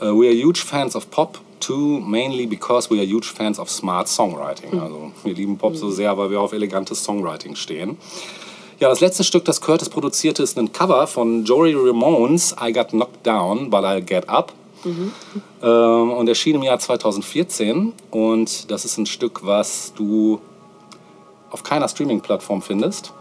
uh, 0.00 0.06
we 0.06 0.28
are 0.28 0.34
huge 0.34 0.60
fans 0.60 0.94
of 0.94 1.10
Pop, 1.10 1.38
too, 1.60 2.00
mainly 2.00 2.46
because 2.46 2.90
we 2.90 2.98
are 2.98 3.06
huge 3.06 3.26
fans 3.26 3.58
of 3.58 3.70
smart 3.70 4.08
songwriting. 4.08 4.78
Also 4.78 5.12
wir 5.24 5.34
lieben 5.34 5.56
Pop 5.58 5.76
so 5.76 5.90
sehr, 5.90 6.16
weil 6.16 6.30
wir 6.30 6.40
auf 6.40 6.52
elegantes 6.52 7.02
Songwriting 7.02 7.56
stehen. 7.56 7.96
Ja, 8.78 8.90
das 8.90 9.00
letzte 9.00 9.24
Stück, 9.24 9.44
das 9.46 9.62
Curtis 9.62 9.88
produzierte, 9.88 10.42
ist 10.42 10.58
ein 10.58 10.70
Cover 10.70 11.06
von 11.06 11.44
Jory 11.44 11.74
Ramones, 11.74 12.54
I 12.62 12.72
Got 12.72 12.88
Knocked 12.88 13.26
Down, 13.26 13.70
But 13.70 13.84
I'll 13.84 14.02
Get 14.02 14.28
Up. 14.28 14.52
Ähm, 15.62 16.12
und 16.12 16.28
erschien 16.28 16.56
im 16.56 16.62
Jahr 16.62 16.78
2014. 16.78 17.92
Und 18.10 18.70
das 18.70 18.84
ist 18.84 18.98
ein 18.98 19.06
Stück, 19.06 19.44
was 19.44 19.92
du 19.94 20.40
auf 21.50 21.62
keiner 21.62 21.88
Streaming-Plattform 21.88 22.60
findest. 22.60 23.12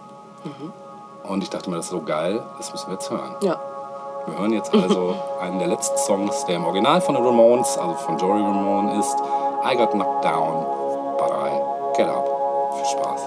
Und 1.27 1.41
ich 1.41 1.49
dachte 1.49 1.69
mir, 1.69 1.77
das 1.77 1.85
ist 1.85 1.91
so 1.91 2.01
geil, 2.01 2.43
das 2.57 2.71
müssen 2.71 2.87
wir 2.87 2.93
jetzt 2.93 3.09
hören. 3.09 3.35
Ja. 3.41 3.59
Wir 4.27 4.39
hören 4.39 4.53
jetzt 4.53 4.73
also 4.73 5.15
einen 5.39 5.59
der 5.59 5.69
letzten 5.69 5.97
Songs, 5.97 6.45
der 6.45 6.57
im 6.57 6.65
Original 6.65 6.99
von 6.99 7.15
den 7.15 7.23
Ramones, 7.23 7.77
also 7.77 7.95
von 7.95 8.17
Jory 8.17 8.41
Ramone 8.41 8.99
ist. 8.99 9.15
I 9.63 9.75
got 9.75 9.91
knocked 9.91 10.23
down, 10.23 10.65
but 11.17 11.31
I 11.31 11.61
get 11.97 12.07
up. 12.07 12.27
Viel 12.75 12.85
Spaß. 12.85 13.21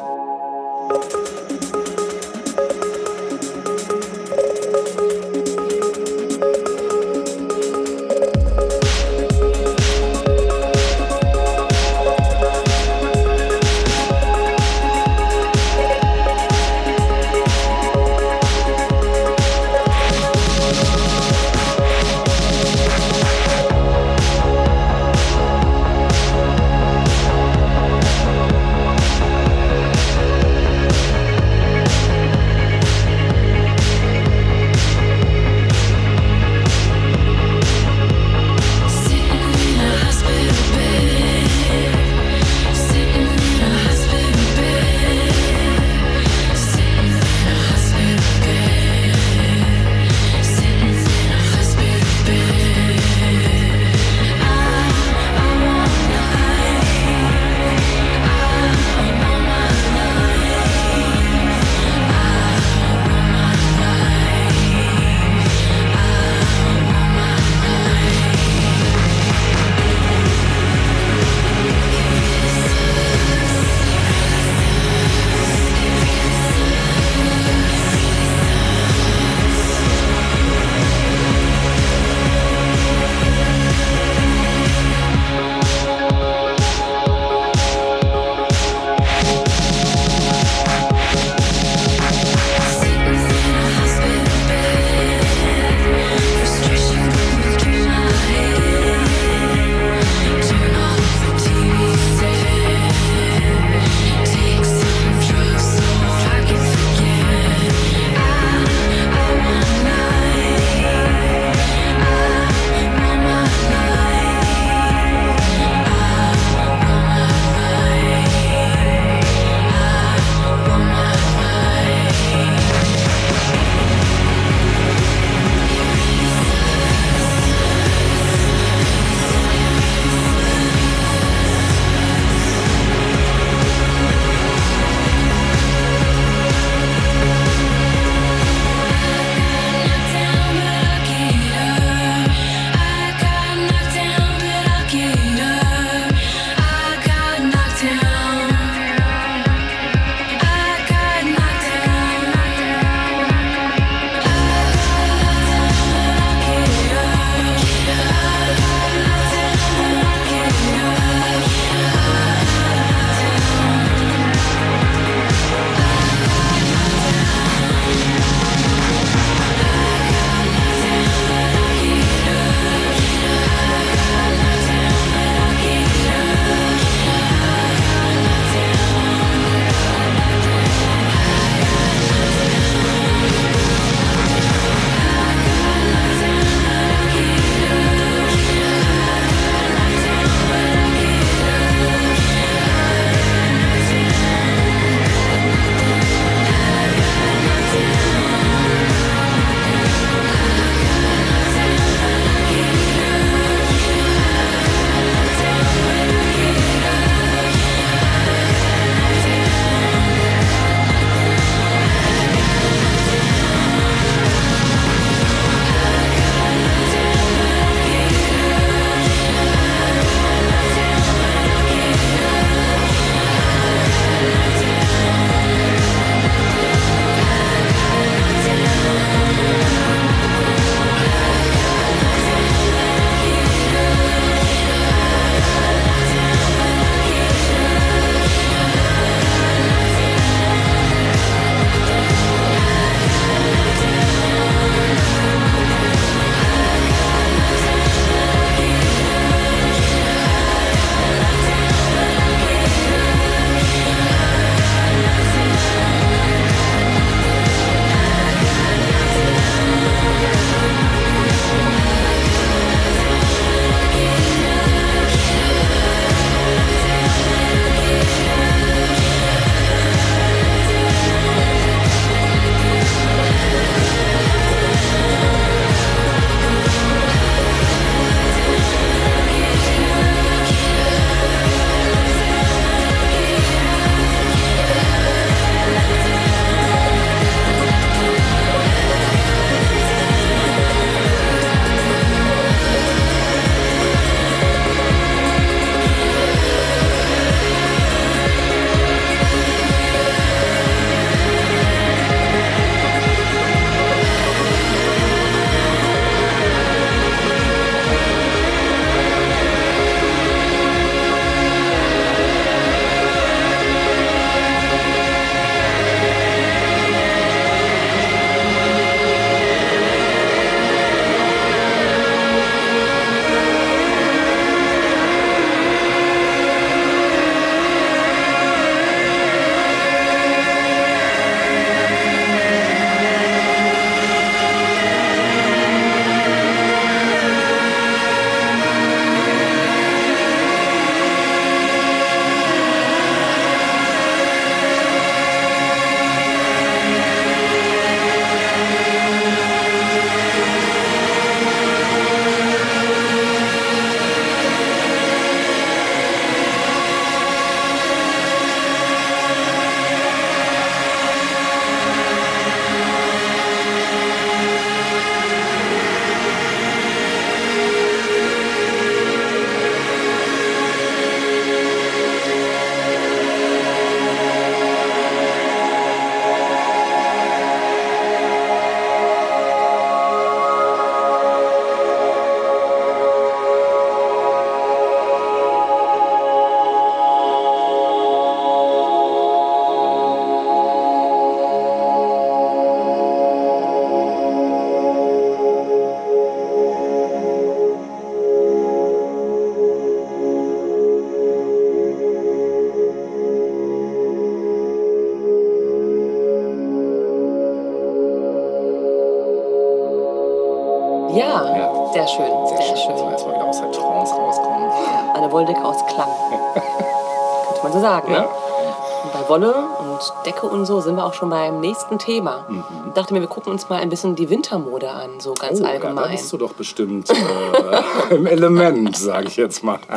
Beim 421.59 421.71
nächsten 421.71 421.99
Thema. 421.99 422.47
Ich 422.87 422.93
dachte 422.95 423.13
mir, 423.15 423.21
wir 423.21 423.27
gucken 423.29 423.53
uns 423.53 423.69
mal 423.69 423.81
ein 423.81 423.89
bisschen 423.89 424.15
die 424.15 424.31
Wintermode 424.31 424.91
an, 424.91 425.19
so 425.19 425.35
ganz 425.35 425.61
Oh, 425.61 425.65
Ja, 425.65 425.69
da 425.69 425.75
allgemein. 425.89 426.11
bist 426.13 426.33
du 426.33 426.37
doch 426.37 426.53
bestimmt 426.53 427.11
äh, 427.11 428.15
im 428.15 428.27
Element, 428.27 428.97
sage 428.97 429.27
ich 429.29 429.37
jetzt 429.37 429.63
mal. 429.65 429.79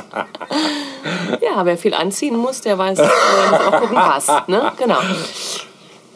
Ja, 1.42 1.66
wer 1.66 1.78
viel 1.78 1.96
anziehen 1.96 2.38
muss, 2.38 2.62
der 2.62 2.78
weiß, 2.78 3.00
äh, 3.00 3.04
muss 3.04 3.60
auch 3.60 3.80
gucken, 3.82 3.96
passt. 3.96 4.30
Ne? 4.48 4.72
Genau. 4.78 5.00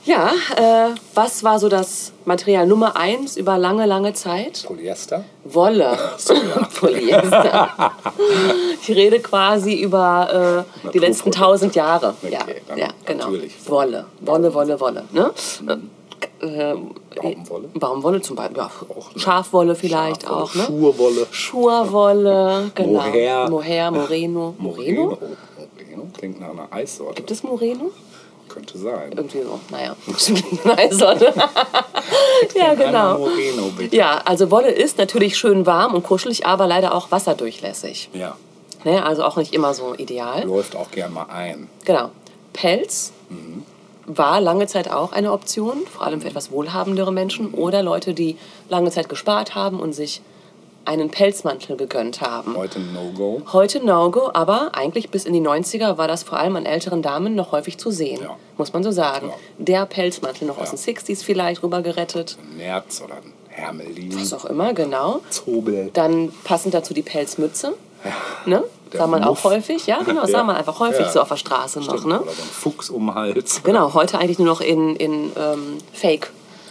Ja, 0.06 0.32
äh, 0.56 0.94
was 1.16 1.44
war 1.44 1.58
so 1.58 1.68
das 1.68 2.12
Material 2.26 2.68
Nummer 2.68 2.96
eins 2.96 3.38
über 3.38 3.58
lange, 3.58 3.88
lange 3.88 4.14
Zeit? 4.14 4.64
Polyester? 4.68 5.24
Wolle. 5.44 5.98
Polyester. 6.80 7.92
Ich 8.82 8.90
rede 8.96 9.20
quasi 9.20 9.74
über 9.82 10.66
äh, 10.86 10.90
die 10.92 11.00
letzten 11.00 11.32
tausend 11.32 11.74
Jahre. 11.76 12.14
ja, 12.30 12.42
Okay, 12.42 12.62
dann 12.68 12.78
ja, 12.78 12.88
genau. 13.06 13.26
natürlich. 13.32 13.54
Wolle. 13.68 14.06
Wolle, 14.22 14.54
Wolle, 14.54 14.80
Wolle. 14.80 15.04
Ne? 15.12 15.32
Äh, 16.40 16.76
Baumwolle? 17.16 17.70
Baumwolle 17.74 18.22
zum 18.22 18.36
Beispiel. 18.36 18.58
Ja. 18.58 18.66
Auch, 18.90 19.14
ne? 19.14 19.20
Schafwolle 19.20 19.74
vielleicht 19.74 20.22
Schafwolle, 20.24 20.44
auch. 20.44 20.56
Ne? 20.56 20.64
Schurwolle. 20.66 21.28
Schurwolle, 21.32 22.72
genau. 22.76 22.92
Mohair. 22.92 23.50
Mohair, 23.50 23.92
Moreno. 23.92 24.54
Moreno? 24.60 25.04
Moreno? 25.06 25.18
Moreno 25.78 26.08
klingt 26.16 26.40
nach 26.40 26.50
einer 26.50 26.68
Eissorte. 26.72 27.16
Gibt 27.16 27.32
es 27.32 27.42
Moreno? 27.44 27.90
Könnte 28.50 28.78
sein. 28.78 29.12
Irgendwie 29.16 29.42
so, 29.42 29.60
naja. 29.70 29.96
Sonne. 30.92 31.34
ja, 32.56 32.74
genau. 32.74 33.18
Moreno, 33.20 33.72
bitte. 33.78 33.96
Ja, 33.96 34.22
also 34.24 34.52
Wolle 34.52 34.72
ist 34.72 34.98
natürlich 34.98 35.38
schön 35.38 35.66
warm 35.66 35.94
und 35.94 36.04
kuschelig, 36.04 36.46
aber 36.46 36.68
leider 36.68 36.94
auch 36.94 37.12
wasserdurchlässig. 37.12 38.10
Ja, 38.14 38.36
Ne? 38.86 39.04
Also 39.04 39.24
auch 39.24 39.36
nicht 39.36 39.54
immer 39.54 39.74
so 39.74 39.96
ideal. 39.96 40.44
läuft 40.46 40.76
auch 40.76 40.92
gern 40.92 41.12
mal 41.12 41.24
ein. 41.24 41.68
Genau. 41.84 42.12
Pelz 42.54 43.12
war 44.06 44.40
lange 44.40 44.68
Zeit 44.68 44.90
auch 44.90 45.12
eine 45.12 45.32
Option, 45.32 45.86
vor 45.88 46.06
allem 46.06 46.22
für 46.22 46.28
etwas 46.28 46.52
wohlhabendere 46.52 47.12
Menschen 47.12 47.54
oder 47.54 47.82
Leute, 47.82 48.14
die 48.14 48.38
lange 48.70 48.92
Zeit 48.92 49.10
gespart 49.10 49.56
haben 49.56 49.80
und 49.80 49.94
sich 49.94 50.22
einen 50.86 51.10
Pelzmantel 51.10 51.76
gegönnt 51.78 52.22
haben. 52.22 52.56
Heute 52.56 52.80
No-Go. 52.80 53.42
Heute 53.54 53.84
No-Go, 53.86 54.30
aber 54.34 54.72
eigentlich 54.74 55.10
bis 55.10 55.26
in 55.26 55.34
die 55.34 55.42
90er 55.42 55.98
war 55.98 56.08
das 56.08 56.24
vor 56.24 56.38
allem 56.40 56.56
an 56.56 56.66
älteren 56.66 57.02
Damen 57.02 57.36
noch 57.36 57.52
häufig 57.52 57.78
zu 57.78 57.92
sehen. 57.92 58.22
Ja. 58.22 58.38
Muss 58.58 58.72
man 58.74 58.84
so 58.84 58.92
sagen. 58.92 59.30
Ja. 59.30 59.34
Der 59.58 59.86
Pelzmantel 59.86 60.48
noch 60.48 60.58
aus 60.58 60.72
Ja. 60.72 60.78
den 60.78 60.96
60s 60.98 61.24
vielleicht 61.24 61.64
rüber 61.64 61.82
gerettet. 61.82 62.38
Nerz 62.58 63.02
oder 63.04 63.16
ein 63.16 63.34
Hermelin. 63.50 64.20
Was 64.20 64.34
auch 64.34 64.46
immer, 64.46 64.74
genau. 64.74 65.22
Zobel. 65.30 65.90
Dann 65.94 66.32
passend 66.44 66.74
dazu 66.74 66.94
die 66.94 67.02
Pelzmütze. 67.04 67.74
Ne? 68.46 68.64
Sah 68.94 69.08
man 69.08 69.24
Muff. 69.24 69.44
auch 69.44 69.50
häufig, 69.52 69.88
ja, 69.88 70.04
genau, 70.04 70.26
sah 70.28 70.44
man 70.44 70.56
einfach 70.56 70.80
häufig 70.80 71.08
so 71.08 71.20
auf 71.20 71.28
der 71.30 71.38
Straße 71.38 71.80
noch, 71.80 71.86
Stimmt. 71.98 72.06
ne? 72.06 72.22
Oder 72.22 72.32
so 72.32 72.42
ein 72.44 72.48
Fuchs 72.48 72.90
um 72.90 73.08
den 73.08 73.16
Hals. 73.16 73.62
Genau, 73.64 73.94
heute 73.94 74.20
eigentlich 74.20 74.38
nur 74.38 74.48
noch 74.48 74.62
in, 74.62 74.96
in 74.96 75.32
ähm, 75.36 75.78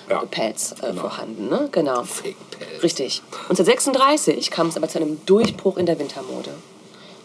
Ja. 0.09 0.21
Fake-Pelz 0.21 0.73
äh, 0.83 0.87
Genau. 0.89 1.01
vorhanden, 1.03 1.49
ne? 1.49 1.69
Genau. 1.73 2.03
Fake-Pelz. 2.05 2.83
Richtig. 2.83 3.23
1936 3.49 4.51
kam 4.51 4.69
es 4.69 4.77
aber 4.77 4.89
zu 4.89 4.99
einem 4.99 5.25
Durchbruch 5.27 5.77
in 5.79 5.87
der 5.87 5.99
Wintermode. 5.99 6.51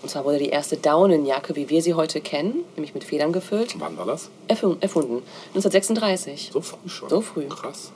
Und 0.02 0.08
zwar 0.10 0.24
wurde 0.24 0.38
die 0.38 0.48
erste 0.50 0.78
Daunenjacke, 0.78 1.58
wie 1.58 1.70
wir 1.70 1.82
sie 1.82 1.94
heute 1.94 2.22
kennen, 2.22 2.64
nämlich 2.78 2.94
mit 2.94 3.04
Federn 3.04 3.34
gefüllt, 3.34 3.76
Wann 3.80 3.98
war 3.98 4.06
das? 4.06 4.30
erfun- 4.48 4.78
erfunden. 4.82 5.22
1936. 5.56 6.52
So 6.54 6.62
früh 6.62 6.88
schon. 6.88 7.10
So 7.10 7.20
früh. 7.22 7.48
Krass. 7.50 7.92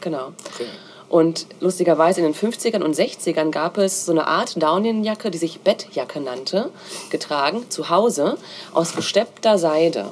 Genau. 0.00 0.26
Okay. 0.54 0.66
Und 1.08 1.46
lustigerweise 1.60 2.20
in 2.20 2.26
den 2.26 2.34
50ern 2.34 2.82
und 2.82 2.94
60ern 2.94 3.50
gab 3.50 3.78
es 3.78 4.04
so 4.06 4.12
eine 4.12 4.26
Art 4.26 4.62
Daunenjacke, 4.62 5.30
die 5.30 5.38
sich 5.38 5.58
Bettjacke 5.60 6.20
nannte, 6.20 6.70
getragen 7.10 7.64
zu 7.70 7.88
Hause 7.88 8.36
aus 8.74 8.94
gesteppter 8.94 9.58
Seide. 9.58 10.06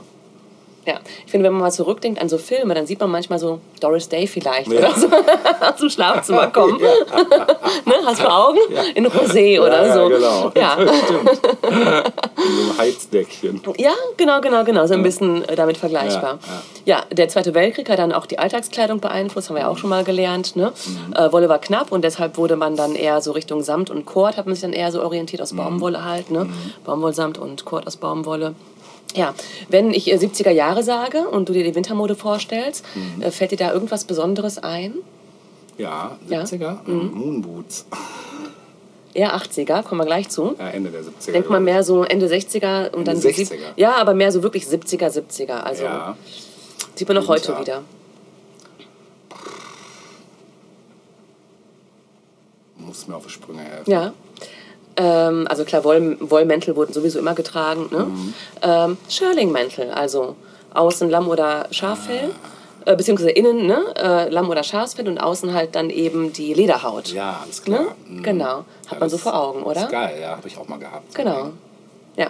Ja, 0.86 1.00
ich 1.24 1.30
finde, 1.32 1.46
wenn 1.46 1.52
man 1.54 1.62
mal 1.62 1.70
zurückdenkt 1.72 2.20
an 2.20 2.28
so 2.28 2.38
Filme, 2.38 2.72
dann 2.74 2.86
sieht 2.86 3.00
man 3.00 3.10
manchmal 3.10 3.38
so 3.40 3.58
Doris 3.80 4.08
Day 4.08 4.26
vielleicht 4.28 4.70
Ja. 4.70 4.78
oder 4.78 4.94
so 4.94 5.08
aus 5.60 5.76
dem 5.80 5.90
Schlafzimmer 5.90 6.46
kommen. 6.48 6.80
ne, 7.84 7.94
hast 8.04 8.22
du 8.22 8.30
Augen? 8.32 8.58
In 8.94 9.06
Rosé 9.08 9.60
oder 9.60 9.86
ja, 9.86 9.92
so. 9.94 10.08
genau. 10.08 10.52
Ja. 10.56 10.72
Stimmt. 10.74 11.30
In 11.64 12.56
so 12.56 12.62
einem 12.62 12.78
Heizdeckchen. 12.78 13.60
Ja, 13.78 13.92
genau, 14.16 14.40
genau, 14.40 14.64
genau. 14.64 14.86
So 14.86 14.94
ein 14.94 15.02
bisschen 15.02 15.46
äh, 15.48 15.56
damit 15.56 15.76
vergleichbar. 15.76 16.38
Ja, 16.84 16.98
Ja, 16.98 17.04
der 17.10 17.28
Zweite 17.28 17.52
Weltkrieg 17.54 17.88
hat 17.90 17.98
dann 17.98 18.12
auch 18.12 18.26
die 18.26 18.38
Alltagskleidung 18.38 19.00
beeinflusst, 19.00 19.48
haben 19.48 19.56
wir 19.56 19.62
ja 19.62 19.68
auch 19.68 19.78
schon 19.78 19.90
mal 19.90 20.04
gelernt. 20.04 20.54
Ne? 20.56 20.72
Mhm. 20.86 21.12
Äh, 21.14 21.32
Wolle 21.32 21.48
war 21.48 21.58
knapp 21.58 21.90
und 21.90 22.02
deshalb 22.04 22.36
wurde 22.36 22.54
man 22.56 22.76
dann 22.76 22.94
eher 22.94 23.20
so 23.20 23.32
Richtung 23.32 23.62
Samt 23.62 23.90
und 23.90 24.04
Kord, 24.06 24.36
hat 24.36 24.46
man 24.46 24.54
sich 24.54 24.62
dann 24.62 24.72
eher 24.72 24.92
so 24.92 25.02
orientiert 25.02 25.40
Mhm. 25.40 25.42
aus 25.42 25.52
Baumwolle 25.56 26.04
halt. 26.04 26.30
Ne? 26.30 26.48
Baumwollsamt 26.84 27.38
und 27.38 27.64
Kord 27.64 27.86
aus 27.88 27.96
Baumwolle. 27.96 28.54
Ja, 29.14 29.34
wenn 29.68 29.92
ich 29.94 30.10
äh, 30.12 30.16
70er 30.16 30.50
Jahre 30.50 30.82
sage 30.82 31.28
und 31.28 31.48
du 31.48 31.52
dir 31.52 31.64
die 31.64 31.74
Wintermode 31.74 32.14
vorstellst, 32.16 32.84
Mhm. 32.94 33.22
äh, 33.22 33.30
fällt 33.30 33.52
dir 33.52 33.56
da 33.56 33.72
irgendwas 33.72 34.04
Besonderes 34.04 34.58
ein? 34.58 34.94
Ja, 35.78 36.16
Ja. 36.28 36.40
70er. 36.42 36.78
Mhm. 36.86 37.12
Moonboots. 37.14 37.86
Eher 39.14 39.34
80er, 39.34 39.82
kommen 39.82 40.00
wir 40.02 40.04
gleich 40.06 40.28
zu. 40.28 40.54
Ja, 40.58 40.68
Ende 40.68 40.90
der 40.90 41.02
70er. 41.02 41.32
Denkt 41.32 41.48
man 41.48 41.64
mehr 41.64 41.82
so 41.82 42.02
Ende 42.04 42.26
60er 42.28 42.90
und 42.92 43.08
Ende 43.08 43.12
dann 43.12 43.20
die 43.20 43.32
sieb- 43.32 43.48
60er. 43.48 43.72
Ja, 43.76 43.94
aber 43.96 44.12
mehr 44.12 44.30
so 44.32 44.42
wirklich 44.42 44.66
70er, 44.66 45.08
70er. 45.10 45.64
Also 45.64 45.84
Ja. 45.84 46.16
sieht 46.94 47.08
man 47.08 47.16
auch 47.18 47.28
heute 47.28 47.48
Winter. 47.48 47.60
wieder. 47.60 47.82
Muss 52.78 53.08
mir 53.08 53.16
auf 53.16 53.24
die 53.24 53.32
Sprünge 53.32 53.62
helfen. 53.62 53.90
Ja. 53.90 54.12
Ähm, 54.96 55.46
also 55.48 55.64
klar, 55.64 55.84
Woll, 55.84 56.16
Wollmäntel 56.20 56.74
wurden 56.76 56.92
sowieso 56.92 57.18
immer 57.18 57.34
getragen. 57.34 57.88
Ne? 57.90 58.04
Mhm. 58.04 58.34
Ähm, 58.62 58.96
Schörlingmäntel, 59.08 59.90
also 59.90 60.36
außen 60.72 61.10
Lamm- 61.10 61.28
oder 61.28 61.66
Schaffell, 61.70 62.30
äh, 62.86 62.96
beziehungsweise 62.96 63.30
innen 63.30 63.66
ne? 63.66 63.84
äh, 63.96 64.28
Lamm- 64.30 64.48
oder 64.48 64.62
Schafsfell 64.62 65.08
und 65.08 65.18
außen 65.18 65.52
halt 65.52 65.74
dann 65.74 65.90
eben 65.90 66.32
die 66.32 66.54
Lederhaut. 66.54 67.08
Ja, 67.12 67.40
alles 67.44 67.62
klar. 67.62 67.80
Ne? 67.82 67.86
Mhm. 68.08 68.22
Genau. 68.22 68.64
Hat 68.86 68.92
Ja, 68.92 68.98
man 69.00 69.10
so 69.10 69.18
vor 69.18 69.34
Augen, 69.38 69.62
oder? 69.62 69.82
Ist 69.82 69.90
geil, 69.90 70.18
ja, 70.20 70.30
habe 70.30 70.48
ich 70.48 70.56
auch 70.56 70.68
mal 70.68 70.78
gehabt. 70.78 71.14
Genau. 71.14 71.50
Ja. 72.16 72.28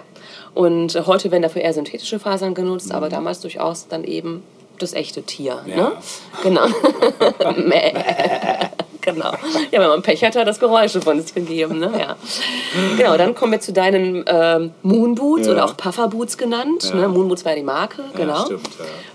Und 0.53 0.95
äh, 0.95 1.03
heute 1.05 1.31
werden 1.31 1.43
dafür 1.43 1.61
eher 1.61 1.73
synthetische 1.73 2.19
Fasern 2.19 2.53
genutzt, 2.53 2.89
Mhm. 2.89 2.95
aber 2.95 3.09
damals 3.09 3.39
durchaus 3.39 3.87
dann 3.87 4.03
eben 4.03 4.43
das 4.79 4.93
echte 4.93 5.23
Tier. 5.23 5.59
Ja. 5.65 5.75
Ne? 5.75 5.91
Genau. 6.43 6.65
Genau. 9.07 9.31
Ja, 9.71 9.79
wenn 9.79 9.87
man 9.87 10.01
Pech 10.01 10.21
hat, 10.23 10.35
hat 10.35 10.47
das 10.47 10.59
Geräusche 10.59 10.99
von 11.01 11.21
sich 11.21 11.33
gegeben. 11.33 11.79
Ne? 11.79 11.91
Ja. 11.97 12.15
Genau, 12.97 13.15
dann 13.17 13.33
kommen 13.35 13.53
wir 13.53 13.61
zu 13.61 13.71
deinen 13.71 14.25
ähm, 14.27 14.71
Moonboots 14.83 15.47
Ja. 15.47 15.53
oder 15.53 15.65
auch 15.65 15.77
Pufferboots 15.77 16.37
genannt. 16.37 16.91
Ja. 16.93 16.95
Ne? 17.01 17.07
Moonboots 17.07 17.45
war 17.45 17.53
ja 17.53 17.57
die 17.57 17.63
Marke, 17.63 18.03
genau. 18.15 18.33
Ja, 18.33 18.45
stimmt. 18.45 18.69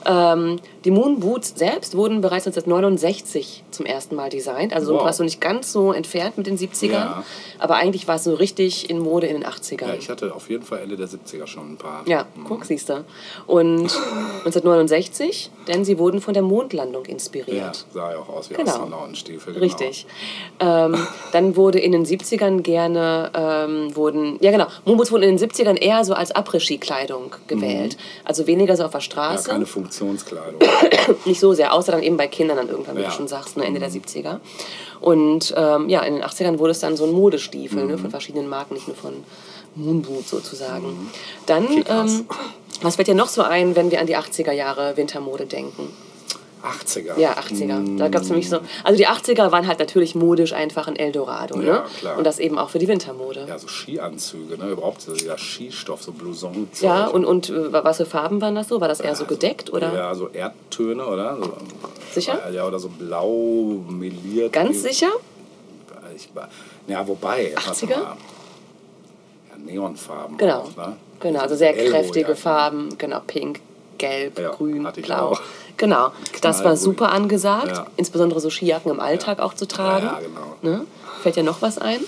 Ähm, 0.07 0.61
die 0.85 0.91
Moonboots 0.91 1.55
selbst 1.57 1.97
wurden 1.97 2.21
bereits 2.21 2.47
1969 2.47 3.65
zum 3.71 3.87
ersten 3.87 4.17
Mal 4.17 4.31
designt. 4.31 4.73
Also 4.73 4.95
Wow. 4.95 5.05
warst 5.05 5.21
du 5.21 5.25
nicht 5.25 5.41
ganz 5.41 5.73
so 5.73 5.93
entfernt 5.93 6.37
mit 6.37 6.47
den 6.47 6.59
70ern. 6.59 6.91
Ja. 6.93 7.25
Aber 7.59 7.77
eigentlich 7.77 8.09
war 8.09 8.17
es 8.17 8.25
so 8.25 8.35
richtig 8.35 8.91
in 8.91 8.99
Mode 8.99 9.27
in 9.29 9.35
den 9.41 9.45
80ern. 9.47 9.87
ja, 9.89 9.95
ich 9.95 10.09
hatte 10.09 10.35
auf 10.35 10.51
jeden 10.51 10.65
Fall 10.65 10.81
Ende 10.81 10.97
der 10.97 11.07
70er 11.09 11.47
schon 11.47 11.73
ein 11.73 11.77
paar. 11.77 12.03
Ja, 12.07 12.27
guck, 12.47 12.65
siehst 12.65 12.89
du. 12.89 13.05
Und 13.47 13.91
1969, 14.45 15.51
denn 15.69 15.85
sie 15.85 15.99
wurden 15.99 16.21
von 16.21 16.35
der 16.35 16.43
Mondlandung 16.43 17.05
Ja, 17.05 17.11
inspiriert. 17.13 17.85
sah 17.93 18.11
ja 18.13 18.19
auch 18.19 18.29
aus 18.29 18.51
wie 18.51 18.55
Genau. 18.55 18.71
Astronautenstiefel. 18.71 19.53
Genau. 19.55 19.65
Richtig. 19.65 20.07
Ähm, 20.61 20.97
dann 21.33 21.57
wurde 21.57 21.79
in 21.79 21.93
den 21.93 22.05
70ern 22.05 22.63
gerne, 22.63 23.31
ähm, 23.35 23.95
wurden, 23.97 24.39
ja 24.41 24.51
genau, 24.51 24.67
Moonboots 24.85 25.13
wurden 25.13 25.23
in 25.25 25.37
den 25.37 25.39
70ern 25.39 25.77
eher 25.77 26.05
so 26.05 26.15
als 26.15 26.35
Après-Ski-Kleidung 26.35 27.35
gewählt. 27.47 27.97
Also 28.25 28.47
weniger 28.47 28.77
so 28.77 28.85
auf 28.85 28.91
der 28.91 28.99
Mhm. 29.01 29.03
Ja, 29.03 29.13
Straße. 29.13 29.51
keine 29.51 29.67
Funktionskleidung. 29.67 30.61
Nicht 31.25 31.41
so 31.41 31.53
sehr, 31.55 31.73
außer 31.73 31.93
dann 31.93 32.03
eben 32.03 32.17
bei 32.17 32.29
Kindern 32.29 32.57
dann 32.57 32.69
irgendwann, 32.69 32.97
wie 32.97 33.01
Ja. 33.03 33.09
Mhm. 33.09 33.11
du 33.13 33.17
schon 33.17 33.29
sagst, 33.29 33.57
ne, 33.57 33.65
Ende 33.65 33.81
der 33.81 33.91
70er. 33.91 34.41
Und 35.01 35.53
ähm, 35.57 35.89
ja, 35.89 36.01
in 36.03 36.15
den 36.15 36.23
80ern 36.25 36.59
wurde 36.59 36.71
es 36.73 36.81
dann 36.81 36.97
so 36.97 37.05
ein 37.05 37.13
Modestiefel 37.13 37.85
ne, 37.85 37.95
Mhm. 37.97 37.99
von 38.01 38.11
verschiedenen 38.11 38.49
Marken, 38.49 38.75
nicht 38.75 38.87
nur 38.89 38.97
von 38.97 39.15
Moonboot 39.75 40.27
sozusagen. 40.29 41.11
Dann, 41.47 41.67
Kickers. 41.69 42.13
ähm, 42.21 42.27
was 42.83 42.97
fällt 42.97 43.09
dir 43.09 43.15
noch 43.15 43.29
so 43.29 43.43
ein, 43.43 43.75
wenn 43.77 43.91
wir 43.91 44.01
an 44.01 44.07
die 44.07 44.17
80er 44.17 44.53
Jahre 44.53 44.97
Wintermode 44.97 45.47
denken? 45.47 45.89
80er. 46.63 47.19
Ja, 47.19 47.35
80er. 47.35 47.99
Da 47.99 48.09
gab 48.09 48.23
es 48.23 48.29
nämlich 48.29 48.49
so. 48.49 48.61
Also 48.85 48.97
die 48.97 49.07
80er 49.07 49.51
waren 49.53 49.67
halt 49.67 49.79
natürlich 49.79 50.15
modisch 50.15 50.53
einfach 50.53 50.89
ein 50.89 50.97
Eldorado. 50.97 51.57
Ne? 51.57 51.67
Ja, 51.67 51.87
klar. 51.99 52.19
Und 52.19 52.25
das 52.25 52.39
eben 52.39 52.59
auch 52.59 52.71
für 52.71 52.79
die 52.79 52.89
Wintermode. 52.89 53.45
Ja, 53.49 53.59
so 53.59 53.69
Skianzüge, 53.69 54.59
ne? 54.59 54.71
Überhaupt 54.71 55.03
so 55.03 55.15
dieser 55.15 55.39
Skistoff, 55.39 56.03
so 56.03 56.13
Blouson. 56.13 56.69
Ja, 56.81 57.07
und, 57.07 57.25
und 57.25 57.51
äh, 57.51 57.73
was 57.73 57.97
für 57.97 58.07
Farben 58.07 58.41
waren 58.41 58.55
das 58.55 58.69
so? 58.69 58.81
War 58.81 58.89
das 58.89 59.01
eher 59.01 59.15
so 59.15 59.25
gedeckt 59.25 59.73
oder? 59.73 59.93
Ja, 59.93 60.15
so 60.15 60.29
Erdtöne, 60.29 61.07
oder? 61.07 61.37
So, 61.41 61.53
Sicher? 62.13 62.51
Ja, 62.53 62.67
oder 62.67 62.79
so 62.79 62.89
blau 62.89 63.83
meliert. 63.89 64.53
Ganz 64.53 64.83
sicher? 64.83 65.11
Ich, 66.15 66.29
ja, 66.87 67.07
wobei. 67.07 67.53
warte 67.55 67.87
80er? 67.87 67.89
mal. 67.89 67.97
Ja, 67.97 68.17
Neonfarben. 69.65 70.37
Genau. 70.37 70.61
Auch, 70.61 70.77
ne? 70.77 70.97
Genau, 71.21 71.41
also 71.41 71.55
sehr 71.55 71.77
Elbow, 71.77 71.91
kräftige 71.91 72.31
ja. 72.31 72.35
Farben, 72.35 72.99
genau, 72.99 73.21
pink, 73.27 73.61
gelb, 73.99 74.39
Ja, 74.39 74.51
grün, 74.51 74.87
blau. 75.03 75.39
Genau, 75.83 76.13
das 76.43 76.63
war 76.63 76.77
super 76.77 77.11
angesagt, 77.11 77.67
Ja. 77.77 77.87
insbesondere 77.97 78.39
so 78.39 78.51
Skijacken 78.51 78.89
im 78.93 79.01
Alltag 79.01 79.41
auch 79.41 79.53
zu 79.53 79.67
tragen. 79.67 80.07
Ja, 80.07 80.21
ja, 80.21 80.21
genau. 80.21 80.77
Ne? 80.79 80.87
Fällt 81.25 81.35
dir 81.35 81.43
noch 81.43 81.61
was 81.61 81.79
ein? 81.79 81.99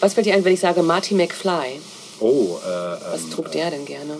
Was 0.00 0.12
fällt 0.12 0.26
dir 0.26 0.34
ein, 0.34 0.44
wenn 0.44 0.52
ich 0.52 0.60
sage 0.60 0.82
Marty 0.82 1.14
McFly? 1.14 1.80
Oh, 2.20 2.58
äh, 2.62 2.68
Was 3.12 3.22
ähm, 3.24 3.30
trug 3.30 3.50
der 3.52 3.70
denn 3.70 3.86
gerne? 3.86 4.18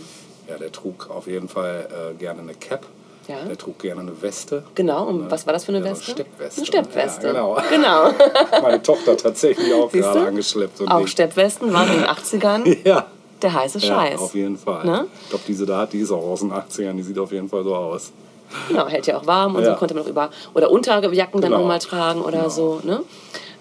Ja, 0.48 0.56
der 0.56 0.72
trug 0.72 1.10
auf 1.10 1.26
jeden 1.26 1.50
Fall 1.50 1.86
äh, 2.12 2.14
gerne 2.14 2.40
eine 2.40 2.54
Cap. 2.54 2.86
Ja. 3.28 3.44
Der 3.44 3.58
trug 3.58 3.78
gerne 3.80 4.00
eine 4.00 4.22
Weste. 4.22 4.62
Genau, 4.74 5.04
und 5.04 5.30
was 5.30 5.46
war 5.46 5.52
das 5.52 5.64
für 5.66 5.72
eine 5.74 5.84
Ja, 5.84 5.92
Weste? 5.92 6.12
Steppweste. 6.12 6.58
Eine 6.60 6.66
Steppweste. 6.66 7.26
Ja, 7.26 7.32
genau. 7.32 7.58
genau. 7.68 8.10
Meine 8.62 8.82
Tochter 8.82 9.16
tatsächlich 9.18 9.70
auch 9.74 9.90
Siehst 9.90 10.02
gerade 10.04 10.20
du? 10.20 10.26
angeschleppt. 10.28 10.80
Auch 10.88 10.96
Ding. 10.98 11.06
Steppwesten 11.08 11.72
waren 11.74 11.88
in 11.92 12.00
den 12.00 12.04
80ern 12.08 12.76
Ja. 12.88 13.06
Der 13.44 13.52
heiße 13.54 13.78
ja, 13.78 13.86
Scheiß. 13.86 14.20
auf 14.20 14.34
jeden 14.34 14.58
Fall. 14.58 14.84
Ne? 14.84 15.06
Ich 15.22 15.28
glaube, 15.30 15.44
diese 15.46 15.66
da, 15.66 15.86
die 15.86 15.98
ist 16.00 16.10
auch 16.10 16.22
aus 16.24 16.40
den 16.40 16.52
80ern. 16.52 16.94
Die 16.96 17.02
sieht 17.02 17.18
auf 17.18 17.30
jeden 17.32 17.48
Fall 17.48 17.62
so 17.62 17.74
aus. 17.74 18.10
Genau, 18.68 18.86
hält 18.88 19.06
ja 19.06 19.18
auch 19.18 19.26
warm 19.26 19.54
und 19.56 19.62
Ja. 19.64 19.72
so 19.72 19.76
konnte 19.78 19.94
man 19.94 20.04
auch 20.04 20.08
über 20.08 20.30
oder 20.54 20.70
Unterjacken 20.70 21.40
dann 21.40 21.50
Genau. 21.52 21.62
auch 21.62 21.66
mal 21.68 21.78
tragen 21.78 22.20
oder 22.22 22.38
Genau. 22.38 22.48
so. 22.48 22.80
Ne? 22.84 23.02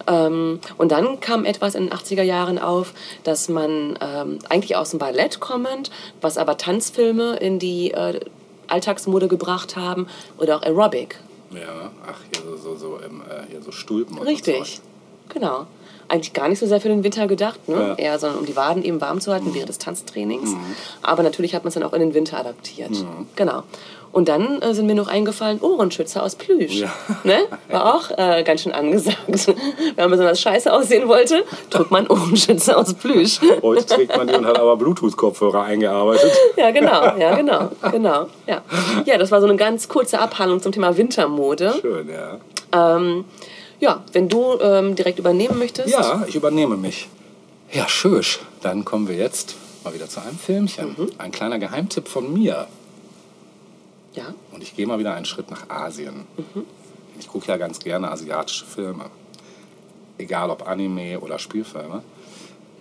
Ähm, 0.07 0.59
und 0.77 0.91
dann 0.91 1.19
kam 1.19 1.45
etwas 1.45 1.75
in 1.75 1.85
den 1.85 1.93
80er 1.93 2.23
Jahren 2.23 2.59
auf, 2.59 2.93
dass 3.23 3.47
man 3.49 3.97
ähm, 4.01 4.39
eigentlich 4.49 4.75
aus 4.75 4.89
dem 4.91 4.99
Ballett 4.99 5.39
kommend, 5.39 5.91
was 6.21 6.37
aber 6.37 6.57
Tanzfilme 6.57 7.37
in 7.37 7.57
die 7.59 7.91
äh, 7.91 8.19
Alltagsmode 8.67 9.27
gebracht 9.27 9.75
haben 9.75 10.07
oder 10.37 10.57
auch 10.57 10.61
Aerobic. 10.63 11.17
Ja, 11.51 11.91
ach, 12.07 12.19
hier 12.33 12.43
so, 12.57 12.57
so, 12.57 12.75
so, 12.75 12.97
im, 12.97 13.21
äh, 13.21 13.45
hier 13.49 13.61
so 13.61 13.71
Stulpen 13.71 14.17
und 14.17 14.23
so 14.23 14.29
Richtig, 14.29 14.55
Zeug. 14.77 14.81
genau. 15.29 15.67
Eigentlich 16.07 16.33
gar 16.33 16.49
nicht 16.49 16.59
so 16.59 16.67
sehr 16.67 16.81
für 16.81 16.89
den 16.89 17.03
Winter 17.03 17.27
gedacht, 17.27 17.67
ne? 17.67 17.75
Ja. 17.75 17.87
Mhm. 17.87 17.95
eher 17.97 18.19
sondern 18.19 18.39
um 18.39 18.45
die 18.45 18.55
Waden 18.55 18.83
eben 18.83 19.01
warm 19.01 19.21
zu 19.21 19.31
halten 19.31 19.53
während 19.53 19.69
des 19.69 19.77
Tanztrainings. 19.77 20.55
Aber 21.01 21.23
natürlich 21.23 21.55
hat 21.55 21.63
man 21.63 21.69
es 21.69 21.73
dann 21.73 21.83
auch 21.83 21.93
in 21.93 21.99
den 21.99 22.13
Winter 22.13 22.39
adaptiert. 22.39 22.91
Mhm. 22.91 23.27
Genau. 23.35 23.63
Und 24.13 24.29
dann 24.29 24.61
äh, 24.61 24.75
sind 24.75 24.85
mir 24.85 24.93
noch 24.93 25.07
eingefallen, 25.07 25.59
Ohrenschützer 25.59 26.21
aus 26.21 26.35
Plüsch. 26.35 26.75
Ja. 26.75 26.93
Ne? 27.23 27.39
War 27.69 27.95
auch 27.95 28.11
äh, 28.15 28.43
ganz 28.43 28.61
schön 28.61 28.71
angesagt. 28.71 29.17
Wenn 29.27 29.95
man 29.97 30.11
besonders 30.11 30.39
scheiße 30.39 30.71
aussehen 30.71 31.07
wollte, 31.07 31.43
trug 31.71 31.89
man 31.89 32.05
Ohrenschützer 32.07 32.77
aus 32.77 32.93
Plüsch. 32.93 33.39
Heute 33.63 33.85
trägt 33.87 34.15
man 34.15 34.27
die 34.27 34.35
und 34.35 34.45
hat 34.45 34.59
aber 34.59 34.77
Bluetooth-Kopfhörer 34.77 35.63
eingearbeitet. 35.63 36.31
Ja, 36.55 36.69
genau, 36.69 37.17
ja, 37.17 37.35
genau, 37.35 37.71
genau. 37.91 38.27
Ja. 38.45 38.61
ja, 39.05 39.17
das 39.17 39.31
war 39.31 39.41
so 39.41 39.47
eine 39.47 39.55
ganz 39.55 39.87
kurze 39.87 40.19
Abhandlung 40.19 40.61
zum 40.61 40.71
Thema 40.71 40.95
Wintermode. 40.95 41.73
Schön, 41.81 42.07
ja. 42.07 42.37
Ähm, 42.71 43.25
ja, 43.83 44.01
wenn 44.13 44.29
du 44.29 44.57
ähm, 44.61 44.95
direkt 44.95 45.19
übernehmen 45.19 45.59
möchtest. 45.59 45.89
Ja, 45.89 46.23
ich 46.25 46.35
übernehme 46.35 46.77
mich. 46.77 47.09
Ja, 47.69 47.89
schön. 47.89 48.23
Dann 48.61 48.85
kommen 48.85 49.09
wir 49.09 49.15
jetzt 49.15 49.55
mal 49.83 49.93
wieder 49.93 50.07
zu 50.07 50.21
einem 50.21 50.37
Filmchen. 50.37 50.95
Mhm. 50.97 51.11
Ein 51.17 51.31
kleiner 51.33 51.59
Geheimtipp 51.59 52.07
von 52.07 52.31
mir. 52.31 52.67
Ja. 54.13 54.33
Und 54.53 54.63
ich 54.63 54.73
gehe 54.77 54.87
mal 54.87 54.99
wieder 54.99 55.13
einen 55.13 55.25
Schritt 55.25 55.51
nach 55.51 55.69
Asien. 55.69 56.25
Ich 57.19 57.27
gucke 57.27 57.47
ja 57.47 57.57
ganz 57.57 57.79
gerne 57.79 58.09
asiatische 58.09 58.65
Filme. 58.65 59.05
Egal 60.17 60.49
ob 60.49 60.65
Anime 60.65 61.19
oder 61.19 61.37
Spielfilme. 61.37 62.03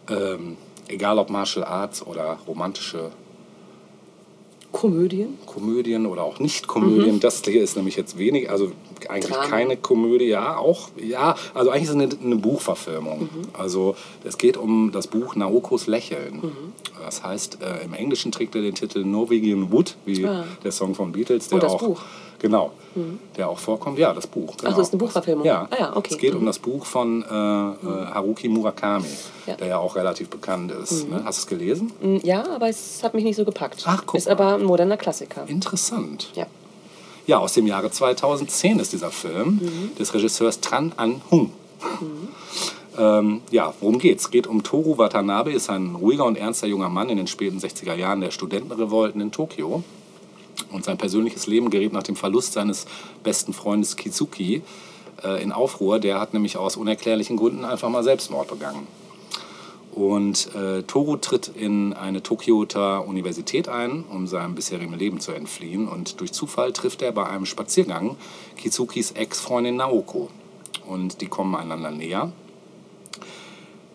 Ähm, 0.09 0.57
egal 0.86 1.18
ob 1.18 1.30
Martial 1.30 1.64
Arts 1.64 2.07
oder 2.07 2.38
romantische 2.46 3.11
Komödien. 4.73 5.39
Komödien 5.47 6.07
oder 6.07 6.23
auch 6.25 6.41
Nicht-Komödien. 6.41 7.20
Das 7.20 7.43
hier 7.45 7.62
ist 7.62 7.77
nämlich 7.77 7.97
jetzt 7.97 8.18
wenig, 8.18 8.51
also 8.51 8.73
eigentlich 9.09 9.33
Drama. 9.35 9.47
keine 9.49 9.77
Komödie, 9.77 10.27
ja, 10.27 10.57
auch, 10.57 10.89
ja, 10.97 11.35
also 11.55 11.70
eigentlich 11.70 11.85
ist 11.85 11.91
es 11.91 11.95
eine, 11.97 12.09
eine 12.25 12.37
Buchverfilmung. 12.37 13.29
Also 13.53 13.95
es 14.25 14.39
geht 14.39 14.57
um 14.57 14.91
das 14.93 15.07
Buch 15.09 15.37
Naokos 15.37 15.87
Lächeln. 15.87 16.53
Das 17.05 17.23
heißt, 17.23 17.59
äh, 17.62 17.85
im 17.85 17.95
Englischen 17.95 18.33
trägt 18.33 18.55
er 18.55 18.62
den 18.62 18.75
Titel 18.75 19.05
Norwegian 19.05 19.70
Wood, 19.73 19.97
wie 20.07 20.25
Ah. 20.25 20.45
der 20.64 20.73
Song 20.73 20.95
von 20.95 21.12
Beatles, 21.12 21.49
der 21.49 21.62
Oh, 21.62 21.66
auch, 21.66 21.83
Buch. 21.83 22.03
Genau, 22.43 22.72
der 23.38 23.49
auch 23.49 23.59
vorkommt, 23.59 23.99
ja, 23.99 24.12
das 24.12 24.26
Buch. 24.26 24.55
Genau. 24.59 24.70
Ach 24.70 24.76
so, 24.76 24.82
ist 24.82 24.93
eine 24.93 24.99
Buchverfilmung. 24.99 25.47
Ja, 25.47 25.66
Ah 25.70 25.76
ja, 25.78 25.97
okay. 25.97 26.11
es 26.12 26.18
geht 26.18 26.34
um 26.34 26.43
Mhm. 26.43 26.47
das 26.47 26.59
Buch 26.59 26.84
von 26.84 27.22
äh, 27.22 27.24
äh, 27.26 28.07
Haruki 28.12 28.49
Murakami, 28.51 29.07
Ja. 29.47 29.55
der 29.57 29.66
ja 29.68 29.78
auch 29.78 29.97
relativ 29.97 30.28
bekannt 30.28 30.70
ist. 30.72 31.09
Ne? 31.09 31.22
Hast 31.24 31.38
du 31.38 31.40
es 31.43 31.47
gelesen? 31.47 31.90
Mm, 32.03 32.16
Ja, 32.22 32.45
aber 32.55 32.68
es 32.68 33.03
hat 33.03 33.14
mich 33.14 33.24
nicht 33.24 33.36
so 33.36 33.47
gepackt. 33.47 33.82
Ach, 33.86 34.03
guck 34.05 34.16
Ist 34.18 34.26
mal. 34.26 34.32
aber 34.32 34.55
ein 34.57 34.64
moderner 34.64 34.99
Klassiker. 34.99 35.45
Interessant. 35.49 36.28
Ja. 36.34 36.47
Ja, 37.26 37.38
aus 37.38 37.55
dem 37.55 37.66
Jahre 37.66 37.90
2010 37.90 38.78
ist 38.80 38.93
dieser 38.93 39.11
Film 39.12 39.61
des 39.99 40.12
Regisseurs 40.12 40.61
Tran 40.61 40.93
An 40.99 41.22
Hung. 41.30 41.53
Ähm, 42.99 43.40
ja, 43.51 43.72
worum 43.80 43.99
geht's? 43.99 44.24
Es 44.24 44.30
geht 44.30 44.47
um 44.47 44.62
Toru 44.62 44.99
Watanabe, 44.99 45.53
ist 45.53 45.70
ein 45.70 45.95
ruhiger 45.95 46.24
und 46.26 46.36
ernster 46.36 46.66
junger 46.66 46.90
Mann 46.90 47.09
in 47.09 47.16
den 47.16 47.26
späten 47.26 47.59
60er 47.59 47.95
Jahren 47.95 48.20
der 48.20 48.30
Studentenrevolten 48.30 49.20
in 49.20 49.32
Tokio. 49.32 49.82
Und 50.71 50.85
sein 50.85 50.99
persönliches 50.99 51.47
Leben 51.47 51.71
gerät 51.71 51.93
nach 51.93 52.03
dem 52.03 52.17
Verlust 52.17 52.53
seines 52.53 52.87
besten 53.23 53.53
Freundes 53.53 53.97
Kizuki 53.97 54.63
äh, 55.25 55.43
in 55.43 55.53
Aufruhr. 55.53 55.99
Der 55.99 56.21
hat 56.21 56.35
nämlich 56.35 56.57
aus 56.57 56.77
unerklärlichen 56.77 57.37
Gründen 57.37 57.65
einfach 57.65 57.89
mal 57.89 58.03
Selbstmord 58.03 58.49
begangen. 58.49 58.87
Und 59.93 60.55
äh, 60.55 60.83
Toru 60.85 61.17
tritt 61.17 61.49
in 61.49 61.93
eine 61.93 62.23
Tokioter 62.23 63.07
Universität 63.07 63.69
ein, 63.69 64.05
um 64.11 64.27
seinem 64.27 64.55
bisherigen 64.55 64.95
Leben 64.95 65.21
zu 65.21 65.33
entfliehen. 65.33 65.87
Und 65.87 66.21
durch 66.21 66.33
Zufall 66.33 66.73
trifft 66.73 67.03
er 67.03 67.13
bei 67.13 67.27
einem 67.27 67.45
Spaziergang 67.45 68.17
Kizukis 68.57 69.11
Ex-Freundin 69.13 69.77
Naoko. 69.77 70.31
Und 70.87 71.21
die 71.21 71.27
kommen 71.27 71.55
einander 71.55 71.91
näher. 71.91 72.33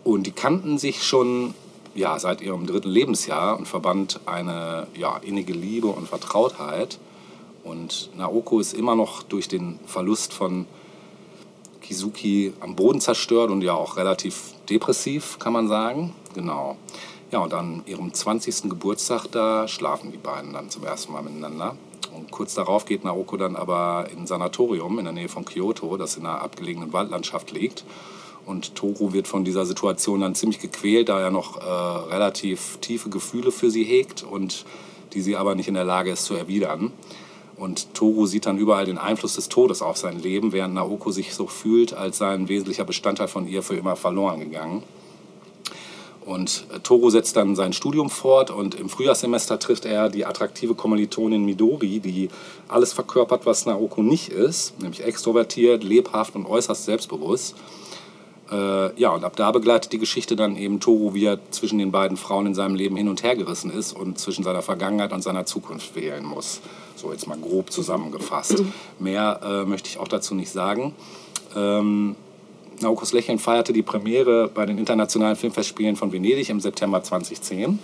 Und 0.04 0.28
die 0.28 0.32
kannten 0.32 0.78
sich 0.78 1.04
schon 1.04 1.56
ja, 1.98 2.18
seit 2.20 2.42
ihrem 2.42 2.68
dritten 2.68 2.90
Lebensjahr 2.90 3.58
und 3.58 3.68
verband 3.68 4.20
eine 4.26 4.88
ja, 4.96 5.18
innige 5.18 5.54
Liebe 5.54 5.88
und 5.88 6.08
Vertrautheit. 6.08 7.00
Und 7.64 8.12
Naoko 8.16 8.60
ist 8.60 8.74
immer 8.74 8.96
noch 8.96 9.24
durch 9.24 9.48
den 9.48 9.80
Verlust 9.88 10.32
von 10.32 10.68
Kizuki 11.82 12.54
am 12.60 12.76
Boden 12.76 13.02
zerstört 13.02 13.50
und 13.50 13.62
ja 13.62 13.74
auch 13.74 13.98
relativ 13.98 14.54
depressiv, 14.70 15.40
kann 15.40 15.54
man 15.54 15.68
sagen. 15.68 16.14
Genau. 16.36 16.78
Ja, 17.32 17.40
und 17.40 17.54
an 17.54 17.82
ihrem 17.88 18.14
20. 18.14 18.70
Geburtstag, 18.70 19.26
da 19.32 19.68
schlafen 19.68 20.12
die 20.12 20.18
beiden 20.18 20.54
dann 20.54 20.70
zum 20.70 20.86
ersten 20.86 21.12
Mal 21.12 21.24
miteinander. 21.24 21.76
Und 22.16 22.32
kurz 22.32 22.54
darauf 22.54 22.86
geht 22.86 23.04
Naoko 23.04 23.38
dann 23.38 23.56
aber 23.56 24.08
in 24.12 24.20
ein 24.20 24.28
Sanatorium 24.28 25.00
in 25.00 25.06
der 25.06 25.14
Nähe 25.14 25.30
von 25.30 25.46
Kyoto, 25.46 25.98
das 25.98 26.16
in 26.16 26.26
einer 26.26 26.42
abgelegenen 26.42 26.94
Waldlandschaft 26.94 27.52
liegt. 27.52 27.84
Und 28.48 28.76
Toru 28.76 29.12
wird 29.12 29.28
von 29.28 29.44
dieser 29.44 29.66
Situation 29.66 30.22
dann 30.22 30.34
ziemlich 30.34 30.60
gequält, 30.60 31.10
da 31.10 31.20
er 31.20 31.32
noch 31.32 31.58
äh, 31.58 32.14
relativ 32.14 32.78
tiefe 32.80 33.10
Gefühle 33.10 33.52
für 33.52 33.70
sie 33.70 33.84
hegt 33.84 34.24
und 34.24 34.64
die 35.14 35.20
sie 35.22 35.36
aber 35.36 35.54
nicht 35.54 35.68
in 35.68 35.74
der 35.74 35.84
Lage 35.84 36.12
ist 36.12 36.24
zu 36.24 36.34
erwidern. 36.34 36.94
Und 37.58 37.94
Toru 37.94 38.26
sieht 38.26 38.46
dann 38.46 38.58
überall 38.58 38.86
den 38.86 38.98
Einfluss 38.98 39.36
des 39.36 39.50
Todes 39.50 39.82
auf 39.82 39.98
sein 39.98 40.22
Leben, 40.22 40.54
während 40.54 40.76
Naoko 40.76 41.12
sich 41.12 41.34
so 41.34 41.46
fühlt, 41.48 41.94
als 41.94 42.20
sei 42.20 42.34
ein 42.34 42.48
wesentlicher 42.48 42.86
Bestandteil 42.86 43.28
von 43.28 43.48
ihr 43.50 43.64
für 43.64 43.76
immer 43.76 43.98
verloren 43.98 44.40
gegangen. 44.40 44.82
Und 46.26 46.68
äh, 46.74 46.80
Toru 46.80 47.10
setzt 47.10 47.36
dann 47.36 47.54
sein 47.58 47.74
Studium 47.74 48.10
fort 48.10 48.50
und 48.50 48.76
im 48.76 48.88
Frühjahrssemester 48.88 49.60
trifft 49.60 49.84
er 49.84 50.08
die 50.08 50.26
attraktive 50.26 50.74
Kommilitonin 50.74 51.44
Midori, 51.44 52.00
die 52.00 52.30
alles 52.70 52.94
verkörpert, 52.94 53.46
was 53.46 53.66
Naoko 53.66 54.04
nicht 54.04 54.30
ist, 54.30 54.80
nämlich 54.80 55.04
extrovertiert, 55.04 55.84
lebhaft 55.84 56.36
und 56.36 56.46
äußerst 56.46 56.86
selbstbewusst. 56.86 57.56
Äh, 58.52 59.00
ja, 59.00 59.10
und 59.10 59.24
ab 59.24 59.36
da 59.36 59.52
begleitet 59.52 59.92
die 59.92 59.98
Geschichte 59.98 60.36
dann 60.36 60.56
eben 60.56 60.80
Toru, 60.80 61.14
wie 61.14 61.26
er 61.26 61.40
zwischen 61.52 61.80
den 61.80 61.92
beiden 61.92 62.18
Frauen 62.18 62.48
in 62.48 62.56
seinem 62.56 62.76
Leben 62.76 62.96
hin 62.96 63.10
und 63.10 63.24
her 63.24 63.36
gerissen 63.36 63.72
ist 63.72 63.94
und 63.94 64.20
zwischen 64.20 64.44
seiner 64.44 64.62
Vergangenheit 64.62 65.12
und 65.12 65.22
seiner 65.22 65.46
Zukunft 65.46 65.96
wählen 65.96 66.26
muss. 66.26 66.62
So 66.96 67.12
jetzt 67.12 67.28
mal 67.28 67.38
grob 67.38 67.72
zusammengefasst. 67.72 68.64
Mehr 69.00 69.40
äh, 69.44 69.66
möchte 69.66 69.90
ich 69.90 70.00
auch 70.00 70.08
dazu 70.08 70.34
nicht 70.34 70.52
sagen. 70.52 70.96
Ähm, 71.56 72.16
Naokos 72.80 73.12
Lächeln 73.12 73.40
feierte 73.40 73.74
die 73.74 73.82
Premiere 73.82 74.50
bei 74.54 74.66
den 74.66 74.78
Internationalen 74.78 75.36
Filmfestspielen 75.36 75.96
von 75.96 76.12
Venedig 76.12 76.50
im 76.50 76.60
September 76.60 77.02
2010 77.02 77.80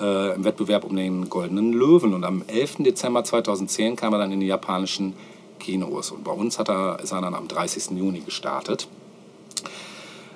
äh, 0.00 0.34
im 0.34 0.44
Wettbewerb 0.44 0.84
um 0.84 0.96
den 0.96 1.30
Goldenen 1.30 1.72
Löwen. 1.72 2.12
Und 2.14 2.24
am 2.24 2.42
11. 2.46 2.78
Dezember 2.80 3.24
2010 3.24 3.96
kam 3.96 4.12
er 4.12 4.18
dann 4.18 4.32
in 4.32 4.40
die 4.40 4.46
japanischen 4.46 5.14
Kinos. 5.58 6.10
Und 6.10 6.24
bei 6.24 6.32
uns 6.32 6.58
hat 6.58 6.68
er, 6.68 6.98
ist 7.00 7.12
er 7.12 7.20
dann 7.20 7.34
am 7.34 7.48
30. 7.48 7.96
Juni 7.96 8.20
gestartet. 8.20 8.88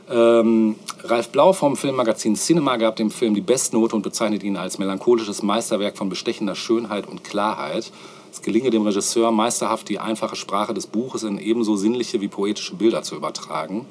Ähm, 0.08 0.76
Ralf 1.02 1.30
Blau 1.30 1.52
vom 1.52 1.76
Filmmagazin 1.76 2.36
Cinema 2.36 2.76
gab 2.76 2.96
dem 2.96 3.10
Film 3.10 3.34
die 3.34 3.40
Bestnote 3.40 3.96
und 3.96 4.02
bezeichnet 4.02 4.42
ihn 4.42 4.56
als 4.56 4.78
melancholisches 4.78 5.42
Meisterwerk 5.42 5.96
von 5.96 6.08
bestechender 6.08 6.54
Schönheit 6.54 7.08
und 7.08 7.24
Klarheit. 7.24 7.90
Es 8.32 8.42
gelinge 8.42 8.70
dem 8.70 8.82
Regisseur 8.82 9.32
meisterhaft, 9.32 9.88
die 9.88 9.98
einfache 9.98 10.36
Sprache 10.36 10.74
des 10.74 10.86
Buches 10.86 11.22
in 11.22 11.38
ebenso 11.38 11.76
sinnliche 11.76 12.20
wie 12.20 12.28
poetische 12.28 12.76
Bilder 12.76 13.02
zu 13.02 13.16
übertragen. 13.16 13.86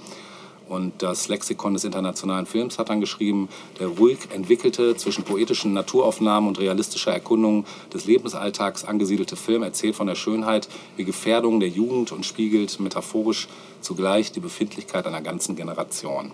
Und 0.67 1.03
das 1.03 1.27
Lexikon 1.27 1.73
des 1.73 1.83
internationalen 1.83 2.45
Films 2.45 2.79
hat 2.79 2.89
dann 2.89 2.99
geschrieben, 2.99 3.49
der 3.79 3.87
ruhig 3.87 4.17
entwickelte, 4.33 4.95
zwischen 4.95 5.23
poetischen 5.23 5.73
Naturaufnahmen 5.73 6.47
und 6.47 6.59
realistischer 6.59 7.11
Erkundung 7.11 7.65
des 7.93 8.05
Lebensalltags 8.05 8.83
angesiedelte 8.83 9.35
Film 9.35 9.63
erzählt 9.63 9.95
von 9.95 10.07
der 10.07 10.15
Schönheit 10.15 10.67
wie 10.97 11.03
Gefährdung 11.03 11.59
der 11.59 11.69
Jugend 11.69 12.11
und 12.11 12.25
spiegelt 12.25 12.79
metaphorisch 12.79 13.47
zugleich 13.81 14.31
die 14.31 14.39
Befindlichkeit 14.39 15.05
einer 15.05 15.21
ganzen 15.21 15.55
Generation. 15.55 16.31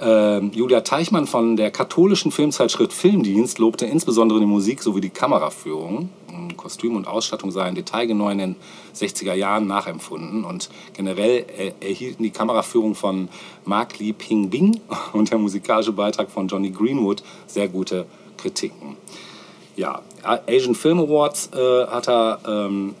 Ähm, 0.00 0.52
Julia 0.54 0.82
Teichmann 0.82 1.26
von 1.26 1.56
der 1.56 1.72
katholischen 1.72 2.30
Filmzeitschrift 2.30 2.92
Filmdienst 2.92 3.58
lobte 3.58 3.84
insbesondere 3.84 4.38
die 4.38 4.46
Musik 4.46 4.80
sowie 4.80 5.00
die 5.00 5.10
Kameraführung. 5.10 6.10
Ähm, 6.32 6.56
Kostüm 6.56 6.94
und 6.94 7.08
Ausstattung 7.08 7.50
seien 7.50 7.74
detailgenau 7.74 8.28
in 8.30 8.38
den 8.38 8.56
60er 8.94 9.34
Jahren 9.34 9.66
nachempfunden 9.66 10.44
und 10.44 10.70
generell 10.94 11.46
äh, 11.58 11.72
erhielten 11.80 12.22
die 12.22 12.30
Kameraführung 12.30 12.94
von 12.94 13.28
Mark 13.64 13.98
Lee 13.98 14.12
Ping 14.12 14.50
Bing 14.50 14.80
und 15.12 15.32
der 15.32 15.38
musikalische 15.38 15.92
Beitrag 15.92 16.30
von 16.30 16.46
Johnny 16.46 16.70
Greenwood 16.70 17.24
sehr 17.48 17.66
gute 17.66 18.06
Kritiken. 18.36 18.96
Ja, 19.74 20.02
Asian 20.48 20.74
Film 20.74 21.00
Awards 21.00 21.50
äh, 21.54 21.86
hat 21.86 22.08
er 22.08 22.38
ähm, 22.46 22.94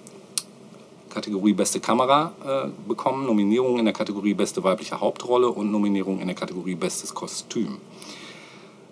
Kategorie 1.18 1.52
Beste 1.52 1.80
Kamera 1.80 2.32
äh, 2.46 2.68
bekommen, 2.86 3.26
Nominierung 3.26 3.80
in 3.80 3.84
der 3.84 3.94
Kategorie 3.94 4.34
Beste 4.34 4.62
weibliche 4.62 5.00
Hauptrolle 5.00 5.48
und 5.48 5.72
Nominierung 5.72 6.20
in 6.20 6.28
der 6.28 6.36
Kategorie 6.36 6.76
Bestes 6.76 7.12
Kostüm. 7.12 7.78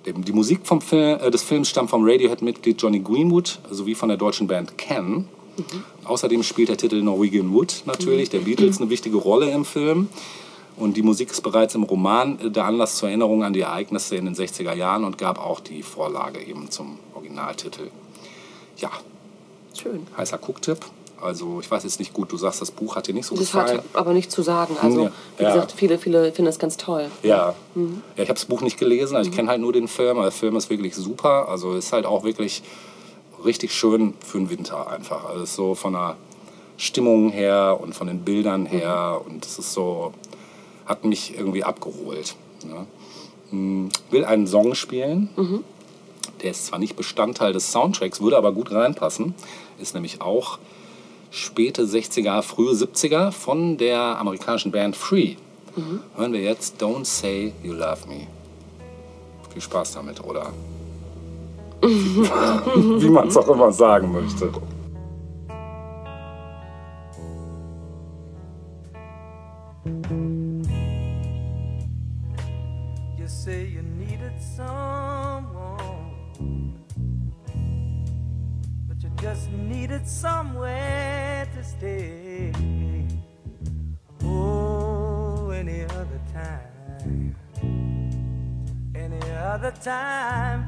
Die 0.04 0.32
Musik 0.32 0.60
vom 0.64 0.80
Fil 0.80 1.20
äh, 1.22 1.30
des 1.30 1.44
Films 1.44 1.68
stammt 1.68 1.90
vom 1.90 2.02
Radiohead-Mitglied 2.04 2.82
Johnny 2.82 2.98
Greenwood 2.98 3.60
sowie 3.70 3.94
von 3.94 4.08
der 4.08 4.18
deutschen 4.18 4.48
Band 4.48 4.76
Can. 4.76 5.28
Außerdem 6.04 6.42
spielt 6.42 6.68
der 6.68 6.76
Titel 6.76 7.00
Norwegian 7.00 7.52
Wood 7.52 7.84
natürlich, 7.86 8.28
der 8.28 8.40
Beatles, 8.40 8.80
eine 8.80 8.90
wichtige 8.90 9.16
Rolle 9.16 9.50
im 9.50 9.64
Film. 9.64 10.08
Und 10.76 10.96
die 10.96 11.02
Musik 11.02 11.30
ist 11.30 11.40
bereits 11.42 11.74
im 11.76 11.84
Roman 11.84 12.40
äh, 12.40 12.50
der 12.50 12.64
Anlass 12.64 12.96
zur 12.96 13.08
Erinnerung 13.08 13.44
an 13.44 13.52
die 13.52 13.60
Ereignisse 13.60 14.16
in 14.16 14.24
den 14.24 14.34
60er 14.34 14.74
Jahren 14.74 15.04
und 15.04 15.16
gab 15.16 15.38
auch 15.38 15.60
die 15.60 15.82
Vorlage 15.82 16.44
eben 16.44 16.70
zum 16.72 16.98
Originaltitel. 17.14 17.88
Ja, 18.78 18.90
Schön. 19.74 20.06
heißer 20.16 20.38
Gucktipp. 20.38 20.80
Also 21.26 21.60
ich 21.60 21.70
weiß 21.70 21.82
jetzt 21.84 21.98
nicht 21.98 22.12
gut, 22.12 22.32
du 22.32 22.36
sagst, 22.36 22.60
das 22.62 22.70
Buch 22.70 22.96
hat 22.96 23.06
dir 23.06 23.14
nicht 23.14 23.26
so 23.26 23.34
Das 23.34 23.46
gefallen. 23.46 23.78
hat 23.78 23.84
aber 23.92 24.12
nichts 24.12 24.34
zu 24.34 24.42
sagen. 24.42 24.76
Also, 24.80 25.04
Ja. 25.04 25.12
wie 25.38 25.44
gesagt, 25.44 25.72
viele, 25.72 25.98
viele 25.98 26.24
finden 26.32 26.46
das 26.46 26.58
ganz 26.58 26.76
toll. 26.76 27.10
Ja. 27.22 27.54
ja 27.74 27.82
ich 28.14 28.20
habe 28.28 28.34
das 28.34 28.46
Buch 28.46 28.62
nicht 28.62 28.78
gelesen, 28.78 29.16
also 29.16 29.28
ich 29.30 29.36
kenne 29.36 29.48
halt 29.48 29.60
nur 29.60 29.72
den 29.72 29.88
Film. 29.88 30.16
Der 30.20 30.30
Film 30.30 30.56
ist 30.56 30.70
wirklich 30.70 30.94
super. 30.94 31.48
Also 31.48 31.74
ist 31.74 31.92
halt 31.92 32.06
auch 32.06 32.24
wirklich 32.24 32.62
richtig 33.44 33.72
schön 33.74 34.14
für 34.24 34.38
den 34.38 34.48
Winter 34.50 34.88
einfach. 34.90 35.24
Also 35.26 35.42
ist 35.42 35.54
so 35.54 35.74
von 35.74 35.92
der 35.92 36.16
Stimmung 36.78 37.30
her 37.30 37.78
und 37.80 37.94
von 37.94 38.06
den 38.06 38.20
Bildern 38.20 38.66
her 38.66 39.20
und 39.24 39.44
es 39.44 39.58
ist 39.58 39.72
so, 39.72 40.12
hat 40.86 41.04
mich 41.04 41.36
irgendwie 41.36 41.64
abgeholt. 41.64 42.34
Ne? 42.64 42.86
Hm, 43.50 43.88
Will 44.10 44.24
einen 44.24 44.46
Song 44.46 44.74
spielen. 44.74 45.30
Der 46.42 46.50
ist 46.50 46.66
zwar 46.66 46.78
nicht 46.78 46.96
Bestandteil 46.96 47.52
des 47.52 47.72
Soundtracks, 47.72 48.20
würde 48.20 48.36
aber 48.36 48.52
gut 48.52 48.70
reinpassen. 48.72 49.34
Ist 49.78 49.94
nämlich 49.94 50.20
auch 50.20 50.58
späte 51.36 51.82
60er, 51.82 52.42
frühe 52.42 52.72
70er 52.72 53.30
von 53.30 53.76
der 53.76 54.00
amerikanischen 54.18 54.72
Band 54.72 54.96
Free. 54.96 55.36
Hören 56.16 56.32
wir 56.32 56.40
jetzt 56.40 56.82
Don't 56.82 57.04
Say 57.04 57.52
You 57.62 57.74
Love 57.74 58.08
Me. 58.08 58.26
Viel 59.52 59.60
Spaß 59.60 59.92
damit, 59.92 60.24
oder? 60.24 60.52
Wie 61.82 63.10
man 63.10 63.28
es 63.28 63.36
auch 63.36 63.48
immer 63.48 63.70
sagen 63.70 64.10
möchte. 64.10 64.50
You 73.18 73.26
say 73.28 73.66
you 73.66 73.82
needed 73.82 74.32
someone, 74.56 75.78
but 78.88 79.02
you 79.02 79.10
just 79.20 79.50
needed 79.52 80.08
somewhere 80.08 81.25
to 81.54 81.64
stay. 81.64 82.52
Oh, 84.22 85.50
any 85.50 85.82
other 85.84 86.20
time, 86.32 87.36
any 88.94 89.30
other 89.32 89.72
time, 89.82 90.66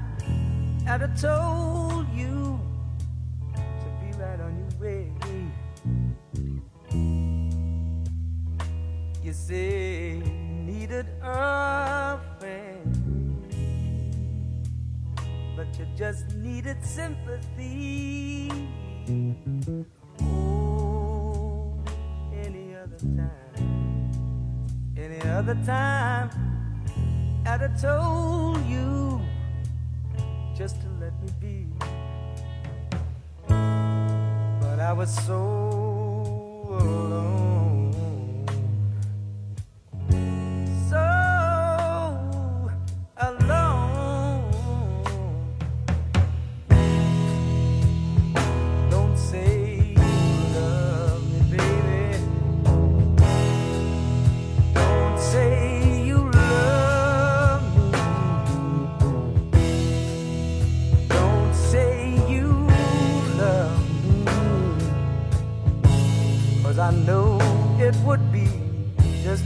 I'd 0.86 1.00
have 1.00 1.20
told 1.20 2.08
you 2.14 2.60
to 3.54 3.88
be 4.00 4.12
right 4.18 4.40
on 4.40 4.56
your 4.58 4.72
way. 4.80 5.12
You 9.22 9.32
say 9.32 10.22
needed 10.64 11.06
a 11.22 12.18
friend, 12.38 12.94
but 15.56 15.66
you 15.78 15.86
just 15.96 16.34
needed 16.36 16.82
sympathy. 16.82 18.50
Any 24.96 25.20
other 25.30 25.54
time, 25.64 26.30
I'd 27.46 27.60
have 27.60 27.80
told 27.80 28.64
you 28.66 29.20
just 30.56 30.80
to 30.80 30.88
let 31.00 31.12
me 31.22 31.28
be. 31.40 31.66
But 33.46 34.80
I 34.80 34.92
was 34.92 35.14
so 35.24 35.34
alone 36.70 37.37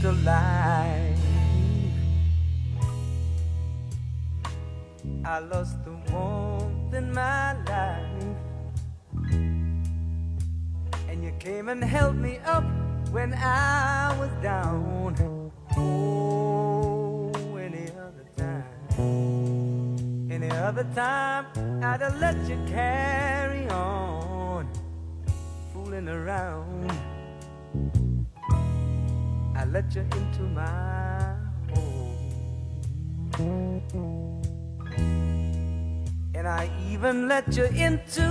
just 0.03 0.27
a. 0.27 1.15
I 5.23 5.39
lost 5.39 5.77
the 5.85 5.95
warmth 6.11 6.93
in 6.93 7.13
my 7.13 7.53
life. 7.63 8.35
And 11.07 11.23
you 11.23 11.31
came 11.39 11.69
and 11.69 11.81
held 11.81 12.17
me 12.17 12.39
up 12.43 12.65
when 13.11 13.33
I 13.33 14.13
was 14.19 14.29
down. 14.43 15.15
Oh, 15.77 17.31
any 17.55 17.87
other 18.05 18.25
time. 18.35 18.65
Any 20.29 20.49
other 20.49 20.85
time, 20.93 21.45
I'd 21.81 22.01
have 22.01 22.19
let 22.19 22.35
you 22.49 22.57
carry 22.67 23.69
on. 23.69 24.67
Fooling 25.71 26.09
around. 26.09 26.91
I 29.63 29.65
let 29.67 29.95
you 29.95 30.01
into 30.01 30.41
my 30.41 31.37
home. 33.37 34.41
And 36.35 36.45
I 36.45 36.69
even 36.91 37.29
let 37.29 37.55
you 37.55 37.63
into 37.67 38.27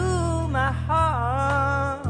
my 0.51 0.70
heart. 0.70 2.05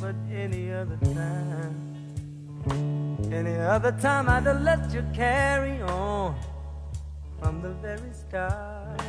But 0.00 0.16
any 0.34 0.72
other 0.72 0.98
time, 1.14 1.76
any 3.32 3.56
other 3.58 3.92
time, 3.92 4.28
I'd 4.28 4.46
have 4.46 4.60
let 4.62 4.92
you 4.92 5.04
carry 5.14 5.80
on 5.82 6.34
from 7.40 7.62
the 7.62 7.70
very 7.74 8.12
start. 8.12 9.00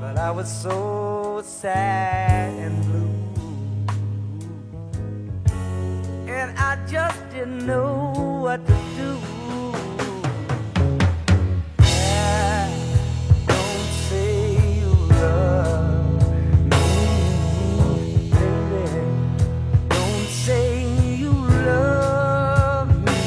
But 0.00 0.16
I 0.16 0.30
was 0.30 0.50
so 0.50 1.42
sad 1.44 2.54
and 2.54 2.82
blue. 2.86 2.97
I 6.40 6.78
just 6.86 7.18
didn't 7.30 7.66
know 7.66 8.12
what 8.42 8.64
to 8.64 8.72
do. 8.96 9.18
Don't 13.46 13.88
say 14.08 14.54
you 14.78 14.92
love 15.18 16.22
me, 16.70 18.30
baby. 18.30 18.86
Don't 19.88 20.28
say 20.28 20.86
you 21.16 21.32
love 21.32 22.88
me. 23.04 23.22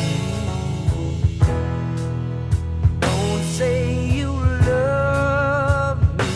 Don't 3.02 3.44
say 3.44 4.06
you 4.06 4.32
love 4.68 6.00
me. 6.18 6.34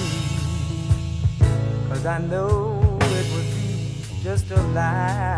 Cause 1.88 2.06
I 2.06 2.18
know 2.20 2.98
it 3.02 3.26
would 3.34 3.50
be 3.56 3.72
just 4.24 4.52
a 4.52 4.62
lie. 4.74 5.35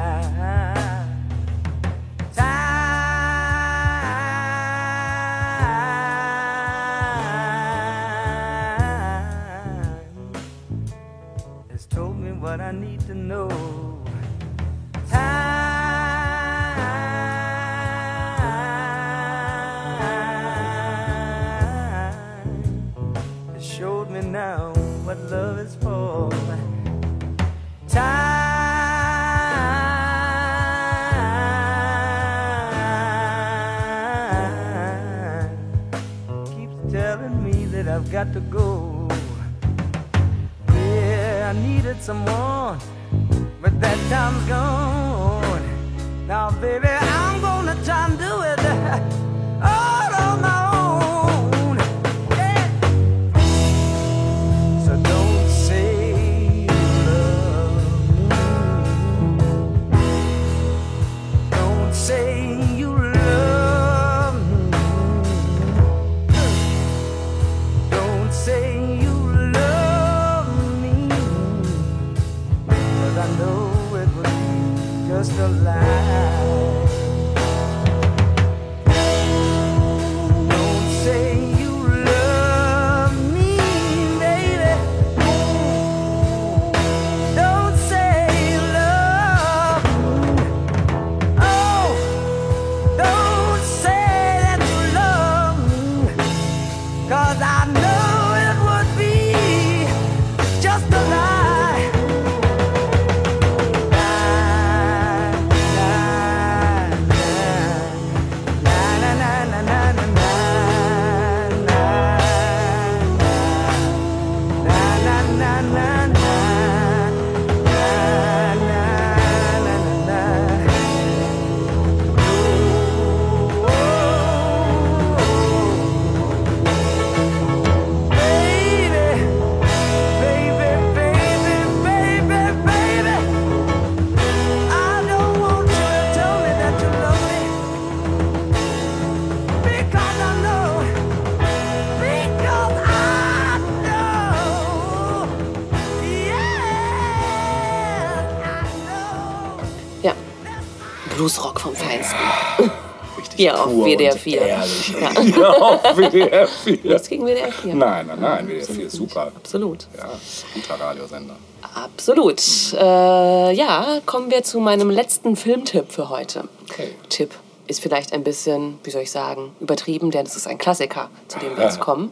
Hier 153.41 153.63
auf 153.63 153.71
WDR 153.85 154.13
und 154.13 154.19
4. 154.19 154.41
Ehrlich. 154.41 154.93
Ja. 154.99 155.21
Ja, 155.21 155.49
auf 155.51 155.97
WDR 155.97 156.47
4. 156.47 156.79
Nichts 156.83 157.07
gegen 157.09 157.25
WDR 157.25 157.51
4. 157.51 157.75
Nein, 157.75 158.07
nein, 158.07 158.19
nein, 158.19 158.47
WDR 158.47 158.65
4 158.65 158.85
ist 158.87 158.95
super. 158.95 159.31
Absolut. 159.35 159.87
Ja, 159.97 160.09
guter 160.53 160.83
Radiosender. 160.83 161.35
Absolut. 161.73 162.41
Äh, 162.73 163.53
ja, 163.53 163.99
kommen 164.05 164.31
wir 164.31 164.43
zu 164.43 164.59
meinem 164.59 164.89
letzten 164.89 165.35
Filmtipp 165.35 165.91
für 165.91 166.09
heute. 166.09 166.45
Okay. 166.69 166.89
Tipp 167.09 167.31
ist 167.67 167.81
vielleicht 167.81 168.13
ein 168.13 168.23
bisschen, 168.23 168.79
wie 168.83 168.89
soll 168.89 169.01
ich 169.03 169.11
sagen, 169.11 169.51
übertrieben, 169.59 170.09
denn 170.11 170.25
es 170.25 170.35
ist 170.35 170.47
ein 170.47 170.57
Klassiker, 170.57 171.09
zu 171.27 171.39
dem 171.39 171.55
wir 171.57 171.63
jetzt 171.65 171.79
kommen. 171.79 172.11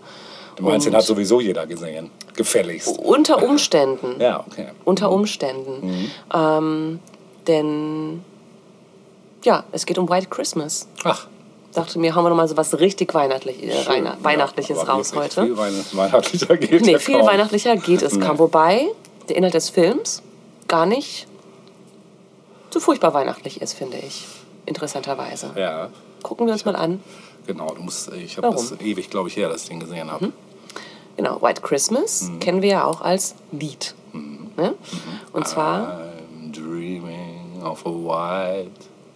Du 0.57 0.63
meinst, 0.63 0.85
den 0.85 0.93
Und 0.93 0.97
hat 0.97 1.05
sowieso 1.05 1.41
jeder 1.41 1.65
gesehen. 1.65 2.11
Gefälligst. 2.35 2.99
Unter 2.99 3.43
Umständen. 3.43 4.15
Ja, 4.19 4.43
okay. 4.47 4.67
Unter 4.83 5.11
Umständen. 5.11 6.11
Ähm, 6.33 6.99
denn, 7.47 8.23
ja, 9.45 9.63
es 9.71 9.85
geht 9.85 9.97
um 9.97 10.09
White 10.09 10.27
Christmas. 10.29 10.87
Ach, 11.03 11.27
Dachte 11.73 11.99
mir, 11.99 12.15
hauen 12.15 12.23
wir 12.23 12.29
noch 12.29 12.37
mal 12.37 12.47
so 12.47 12.55
was 12.55 12.79
richtig 12.79 13.13
weihnachtlich, 13.13 13.61
äh, 13.61 13.83
schön. 13.83 14.07
Weihnachtliches 14.21 14.77
Ja, 14.77 14.83
raus 14.83 15.11
heute. 15.13 15.43
Viel 15.43 15.57
Weihn- 15.57 15.83
weihnachtlicher 15.91 16.55
geht 16.55 16.81
Nee, 16.85 16.93
ja 16.93 16.99
viel 16.99 17.17
kaum. 17.17 17.27
weihnachtlicher 17.27 17.75
geht 17.75 18.01
es 18.01 18.17
kaum. 18.21 18.39
Wobei 18.39 18.87
der 19.27 19.35
Inhalt 19.35 19.53
des 19.55 19.69
Films 19.71 20.21
gar 20.69 20.85
nicht 20.85 21.27
so 22.71 22.79
furchtbar 22.79 23.13
weihnachtlich 23.13 23.61
ist, 23.61 23.73
finde 23.73 23.97
ich. 23.97 24.25
Interessanterweise. 24.65 25.51
Ja, 25.57 25.89
Gucken 26.23 26.47
wir 26.47 26.53
uns 26.53 26.63
mal 26.65 26.75
an. 26.77 27.03
genau. 27.45 27.67
Du 27.75 27.81
musst, 27.83 28.11
ich 28.13 28.37
habe 28.37 28.49
das 28.51 28.71
ewig, 28.79 29.09
glaube 29.09 29.27
ich, 29.29 29.35
her, 29.37 29.49
dass 29.49 29.63
ich 29.63 29.69
den 29.69 29.79
gesehen 29.81 30.09
habe. 30.11 30.31
Genau, 31.17 31.41
White 31.41 31.61
Christmas 31.61 32.23
Mhm. 32.23 32.39
kennen 32.39 32.61
wir 32.61 32.69
ja 32.69 32.83
auch 32.85 33.01
als 33.01 33.35
Lied. 33.51 33.93
Ne? 34.13 34.73
Und 35.33 35.45
zwar, 35.47 35.99
I'm 36.41 36.51
dreaming 36.53 37.61
of 37.63 37.85
a 37.85 37.89
white 37.89 38.71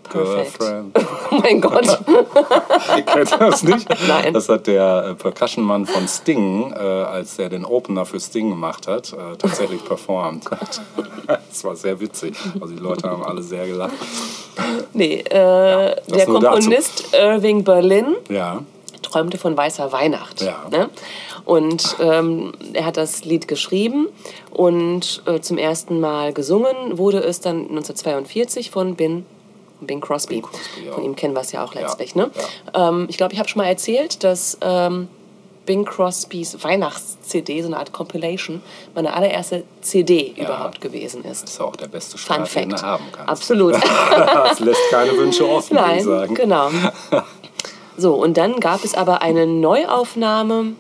Perfect. 0.10 0.60
girlfriend. 0.60 0.97
oh 1.32 1.36
mein 1.36 1.62
Gott, 1.62 1.86
Kennt 3.05 3.32
ihr 3.32 3.38
das 3.38 3.64
nicht? 3.64 3.88
Nein. 4.07 4.34
Das 4.34 4.49
hat 4.49 4.68
der 4.68 5.10
äh, 5.10 5.16
Percussion-Mann 5.16 5.86
von 5.86 6.07
Sting, 6.07 6.74
äh, 6.74 6.78
als 6.78 7.39
er 7.39 7.49
den 7.49 7.66
Opener 7.66 8.05
für 8.05 8.20
Sting 8.20 8.49
gemacht 8.49 8.88
hat, 8.88 9.14
äh, 9.14 9.38
tatsächlich 9.38 9.84
performt. 9.84 10.45
das 11.28 11.64
war 11.64 11.76
sehr 11.76 11.99
witzig. 11.99 12.36
Also 12.60 12.74
die 12.74 12.82
Leute 12.82 13.10
haben 13.10 13.24
alle 13.24 13.41
sehr 13.41 13.68
gelacht. 13.68 13.93
nee, 14.93 15.20
äh, 15.20 15.26
der 15.30 15.95
nur 16.28 16.39
dazu. 16.39 16.53
Komponist 16.53 17.14
Irving 17.14 17.64
Berlin 17.64 18.16
Ja, 18.30 18.62
träumte 19.01 19.38
von 19.38 19.55
weißer 19.55 19.91
Weihnacht. 19.91 20.41
Ja. 20.41 20.66
Ne? 20.72 20.89
Und 21.45 21.95
ähm, 21.99 22.53
er 22.74 22.86
hat 22.86 22.97
das 22.97 23.26
Lied 23.26 23.47
geschrieben 23.47 24.07
und 24.51 25.24
äh, 25.26 25.39
zum 25.39 25.57
ersten 25.57 25.99
Mal 25.99 26.34
gesungen 26.34 26.97
wurde 26.97 27.20
es 27.20 27.39
dann 27.39 27.62
1942 27.62 28.72
von 28.72 28.95
Bin, 28.95 29.26
Bing 29.82 30.01
Crosby. 30.01 30.36
Bing 30.36 30.43
Crosby, 30.43 30.86
ja. 30.88 30.93
Von 30.93 31.03
ihm 31.03 31.15
kennen 31.15 31.34
wir 31.34 31.41
es 31.41 31.51
ja 31.51 31.63
auch 31.63 31.73
letztlich. 31.73 32.15
Ja, 32.15 32.23
Ne? 32.25 32.32
Ähm, 32.73 33.05
ich 33.09 33.17
glaube, 33.17 33.34
ich 33.34 33.39
habe 33.39 33.47
schon 33.49 33.61
mal 33.61 33.67
erzählt, 33.67 34.23
dass 34.23 34.57
ähm, 34.61 35.07
Bing 35.65 35.86
Crosbys 35.86 36.63
Weihnachts-CD, 36.63 37.61
so 37.61 37.67
eine 37.67 37.77
Art 37.77 37.93
Compilation, 37.93 38.61
meine 38.95 39.13
allererste 39.13 39.63
CD 39.82 40.34
Ja. 40.36 40.45
überhaupt 40.45 40.82
gewesen 40.82 41.23
ist. 41.23 41.43
das 41.43 41.51
ist 41.51 41.61
auch 41.61 41.75
der 41.75 41.88
beste 41.88 42.17
Fun 42.17 42.45
Start, 42.45 42.55
den 42.55 42.69
du 42.69 42.75
Fact. 42.77 42.84
haben 42.84 43.03
kannst. 43.11 43.30
Absolut. 43.30 43.75
Das 44.09 44.59
lässt 44.59 44.82
keine 44.89 45.15
Wünsche 45.15 45.47
offen, 45.47 45.77
würde 45.77 45.89
ich 45.89 45.95
Nein, 45.97 46.03
sagen. 46.05 46.34
genau. 46.36 46.69
So, 47.97 48.13
und 48.15 48.38
dann 48.38 48.61
gab 48.61 48.86
es 48.86 48.93
aber 48.95 49.21
eine 49.21 49.45
Neuaufnahme. 49.45 50.73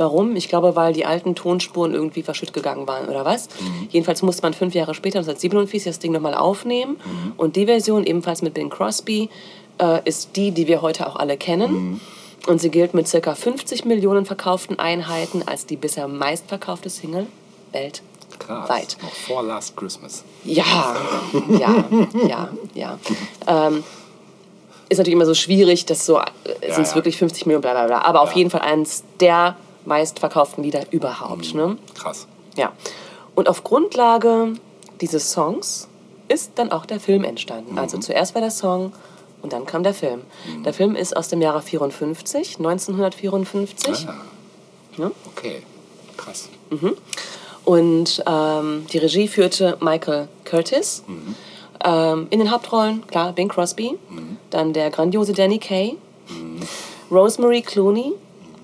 Warum? 0.00 0.34
Ich 0.34 0.48
glaube, 0.48 0.76
weil 0.76 0.94
die 0.94 1.04
alten 1.04 1.34
Tonspuren 1.34 1.92
irgendwie 1.92 2.22
verschütt 2.22 2.54
gegangen 2.54 2.86
waren 2.88 3.06
oder 3.10 3.26
was. 3.26 3.48
Mhm. 3.60 3.88
Jedenfalls 3.90 4.22
musste 4.22 4.40
man 4.40 4.54
fünf 4.54 4.72
Jahre 4.74 4.94
später, 4.94 5.18
1947, 5.18 5.84
das 5.84 5.98
Ding 5.98 6.12
nochmal 6.12 6.32
aufnehmen. 6.32 6.92
Mhm. 7.04 7.32
Und 7.36 7.56
die 7.56 7.66
Version, 7.66 8.04
ebenfalls 8.04 8.40
mit 8.40 8.54
Bing 8.54 8.70
Crosby, 8.70 9.28
äh, 9.76 10.00
ist 10.06 10.36
die, 10.36 10.52
die 10.52 10.66
wir 10.68 10.80
heute 10.80 11.06
auch 11.06 11.16
alle 11.16 11.36
kennen. 11.36 11.72
Mhm. 11.90 12.00
Und 12.46 12.62
sie 12.62 12.70
gilt 12.70 12.94
mit 12.94 13.10
ca. 13.10 13.34
50 13.34 13.84
Millionen 13.84 14.24
verkauften 14.24 14.78
Einheiten 14.78 15.42
als 15.44 15.66
die 15.66 15.76
bisher 15.76 16.08
meistverkaufte 16.08 16.88
Single 16.88 17.26
weltweit. 17.72 18.02
Krass. 18.38 18.96
Noch 19.02 19.10
vor 19.12 19.42
Last 19.42 19.76
Christmas. 19.76 20.24
Ja, 20.44 20.96
ja, 21.50 21.84
ja, 22.26 22.48
ja. 22.72 22.98
Ähm, 23.46 23.84
ist 24.88 24.96
natürlich 24.96 25.12
immer 25.14 25.26
so 25.26 25.34
schwierig, 25.34 25.84
dass 25.84 26.06
so, 26.06 26.18
äh, 26.18 26.22
sind 26.72 26.84
es 26.84 26.90
ja. 26.90 26.94
wirklich 26.94 27.18
50 27.18 27.44
Millionen, 27.44 27.60
bla 27.60 27.72
bla 27.72 27.86
bla. 27.86 28.00
Aber 28.00 28.22
auf 28.22 28.30
Ja. 28.30 28.38
jeden 28.38 28.48
Fall 28.50 28.62
eines 28.62 29.04
der 29.20 29.56
meistverkauften 29.84 30.62
Lieder 30.64 30.84
überhaupt. 30.92 31.54
Ne? 31.54 31.78
Krass. 31.94 32.26
Ja. 32.56 32.72
Und 33.34 33.48
auf 33.48 33.64
Grundlage 33.64 34.54
dieses 35.00 35.32
Songs 35.32 35.88
ist 36.28 36.52
dann 36.56 36.70
auch 36.72 36.86
der 36.86 37.00
Film 37.00 37.24
entstanden. 37.24 37.78
Also 37.78 37.98
zuerst 37.98 38.34
war 38.34 38.40
der 38.42 38.50
Song 38.50 38.92
und 39.42 39.52
dann 39.52 39.66
kam 39.66 39.82
der 39.82 39.94
Film. 39.94 40.22
Der 40.64 40.72
Film 40.72 40.94
ist 40.94 41.16
aus 41.16 41.28
dem 41.28 41.40
Jahre 41.40 41.62
54, 41.62 42.58
1954. 42.58 44.08
Ah. 44.08 44.14
Ja. 44.98 45.10
Okay, 45.26 45.62
krass. 46.16 46.48
Und 47.64 48.22
ähm, 48.26 48.86
die 48.92 48.98
Regie 48.98 49.28
führte 49.28 49.78
Michael 49.80 50.28
Curtis. 50.44 51.02
Ähm, 51.82 52.26
in 52.30 52.38
den 52.38 52.50
Hauptrollen, 52.50 53.06
klar, 53.06 53.32
Bing 53.32 53.48
Crosby. 53.48 53.98
Dann 54.50 54.72
der 54.72 54.90
grandiose 54.90 55.32
Danny 55.32 55.58
Kaye. 55.58 55.96
Rosemary 57.10 57.62
Clooney, 57.62 58.12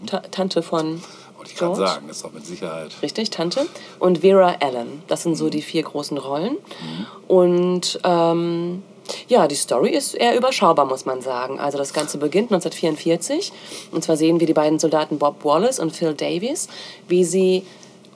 Ta 0.07 0.21
Tante 0.31 0.63
von 0.63 1.03
Wollte 1.37 1.53
ich 1.53 1.57
gerade 1.59 1.77
sagen, 1.77 2.07
das 2.09 2.17
ist 2.17 2.25
doch 2.25 2.33
mit 2.33 2.47
Sicherheit. 2.47 2.91
Richtig, 3.03 3.31
Tante. 3.31 3.67
Und 3.99 4.19
Vera 4.19 4.57
Allen. 4.61 5.03
Das 5.07 5.23
sind 5.23 5.37
so 5.37 5.49
die 5.49 5.63
vier 5.63 5.83
großen 5.83 6.19
Rollen. 6.19 6.57
Und 7.29 8.01
ähm, 8.05 8.83
Ja, 9.29 9.47
die 9.47 9.55
Story 9.55 9.91
ist 9.91 10.15
eher 10.15 10.37
überschaubar, 10.37 10.87
muss 10.87 11.05
man 11.05 11.21
sagen. 11.23 11.61
Also 11.61 11.79
das 11.79 11.93
Ganze 11.93 12.19
beginnt 12.19 12.53
1944. 12.53 13.53
Und 13.93 14.03
zwar 14.03 14.17
sehen 14.17 14.41
wir 14.41 14.47
die 14.47 14.53
beiden 14.53 14.79
Soldaten 14.79 15.19
Bob 15.19 15.45
Wallace 15.45 15.79
und 15.79 15.95
Phil 15.95 16.15
Davies, 16.15 16.69
wie 17.09 17.25
sie 17.25 17.65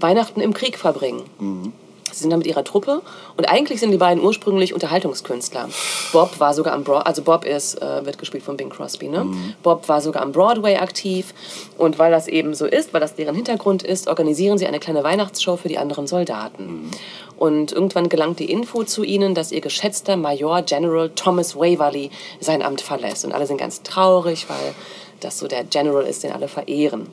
Weihnachten 0.01 0.41
im 0.41 0.55
Krieg 0.55 0.79
verbringen. 0.79 1.73
Sie 2.13 2.21
sind 2.21 2.31
da 2.31 2.37
mit 2.37 2.47
ihrer 2.47 2.65
Truppe 2.65 3.03
und 3.37 3.49
eigentlich 3.49 3.81
sind 3.81 3.91
die 3.91 3.99
beiden 3.99 4.23
ursprünglich 4.23 4.75
Unterhaltungskünstler. 4.75 5.69
Bob 6.13 6.39
war 6.41 6.55
sogar 6.55 6.73
am 6.73 6.85
Broadway, 6.85 7.07
also 7.07 7.23
Bob 7.23 7.45
ist, 7.45 7.81
äh, 7.81 8.05
wird 8.05 8.19
gespielt 8.19 8.43
von 8.43 8.57
Bing 8.57 8.71
Crosby, 8.71 9.09
ne? 9.09 9.27
Bob 9.63 9.89
war 9.89 10.01
sogar 10.01 10.23
am 10.23 10.33
Broadway 10.33 10.77
aktiv 10.77 11.35
und 11.79 11.99
weil 11.99 12.11
das 12.11 12.29
eben 12.29 12.55
so 12.55 12.67
ist, 12.67 12.93
weil 12.93 13.01
das 13.01 13.15
deren 13.15 13.35
Hintergrund 13.35 13.83
ist, 13.83 14.09
organisieren 14.09 14.59
sie 14.59 14.67
eine 14.67 14.81
kleine 14.81 15.05
Weihnachtsshow 15.05 15.57
für 15.57 15.69
die 15.69 15.79
anderen 15.79 16.07
Soldaten. 16.07 16.91
Und 17.37 17.73
irgendwann 17.73 18.11
gelangt 18.11 18.39
die 18.39 18.51
Info 18.53 18.85
zu 18.85 19.03
ihnen, 19.03 19.35
dass 19.35 19.51
ihr 19.51 19.63
geschätzter 19.63 20.19
Major 20.19 20.61
General 20.61 21.09
Thomas 21.09 21.57
Waverly 21.57 22.11
sein 22.39 22.61
Amt 22.61 22.83
verlässt. 22.83 23.25
Und 23.25 23.33
alle 23.33 23.47
sind 23.47 23.57
ganz 23.57 23.83
traurig, 23.83 24.47
weil 24.51 24.75
das 25.21 25.39
so 25.39 25.49
der 25.49 25.65
General 25.65 26.05
ist, 26.05 26.23
den 26.23 26.33
alle 26.33 26.49
verehren. 26.49 27.07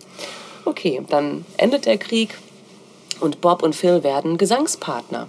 Okay, 0.65 1.01
dann 1.09 1.45
endet 1.55 1.85
der 1.85 1.97
Krieg 1.97 2.37
und 3.19 3.41
Bob 3.41 3.63
und 3.63 3.75
Phil 3.75 4.03
werden 4.03 4.37
Gesangspartner. 4.37 5.27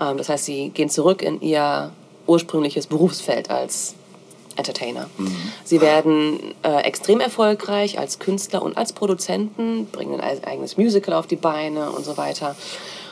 Ähm, 0.00 0.18
das 0.18 0.28
heißt, 0.28 0.44
sie 0.44 0.70
gehen 0.70 0.90
zurück 0.90 1.22
in 1.22 1.40
ihr 1.40 1.92
ursprüngliches 2.26 2.86
Berufsfeld 2.86 3.50
als 3.50 3.94
Entertainer. 4.56 5.08
Sie 5.64 5.80
werden 5.80 6.54
äh, 6.64 6.80
extrem 6.82 7.20
erfolgreich 7.20 7.98
als 7.98 8.18
Künstler 8.18 8.62
und 8.62 8.76
als 8.76 8.92
Produzenten, 8.92 9.86
bringen 9.86 10.20
ein 10.20 10.42
eigenes 10.44 10.76
Musical 10.76 11.14
auf 11.14 11.28
die 11.28 11.36
Beine 11.36 11.92
und 11.92 12.04
so 12.04 12.16
weiter. 12.16 12.56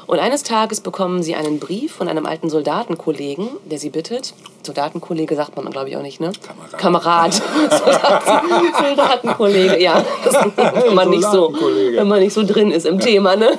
Und 0.07 0.21
eines 0.21 0.45
Tages 0.45 0.81
bekommen 0.81 1.23
sie 1.23 1.35
einen 1.35 1.59
Brief 1.59 1.93
von 1.93 2.09
einem 2.09 2.27
alten 2.27 2.49
Soldatenkollegen, 2.49 3.49
der 3.65 3.79
sie 3.79 3.91
bittet. 3.91 4.35
Soldatenkollege 4.63 5.35
sagt 5.35 5.57
man, 5.57 5.69
glaube 5.71 5.89
ich, 5.89 5.97
auch 5.97 6.03
nicht, 6.03 6.21
ne? 6.21 6.33
Kamerad. 6.77 6.79
Kamerad. 6.79 7.35
Soldaten, 7.71 8.87
Soldatenkollege, 8.87 9.83
ja. 9.83 10.05
Wenn, 10.57 10.95
man 10.95 11.11
nicht 11.11 11.25
so, 11.25 11.53
wenn 11.53 12.07
man 12.07 12.21
nicht 12.21 12.33
so 12.33 12.45
drin 12.45 12.71
ist 12.71 12.87
im 12.87 13.01
Thema, 13.01 13.37
ne? 13.37 13.53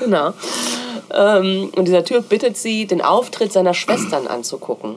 genau. 0.00 0.32
Ähm, 1.12 1.70
und 1.76 1.84
dieser 1.86 2.04
Typ 2.04 2.28
bittet 2.28 2.56
sie, 2.56 2.86
den 2.86 3.02
Auftritt 3.02 3.52
seiner 3.52 3.74
Schwestern 3.74 4.26
anzugucken. 4.26 4.96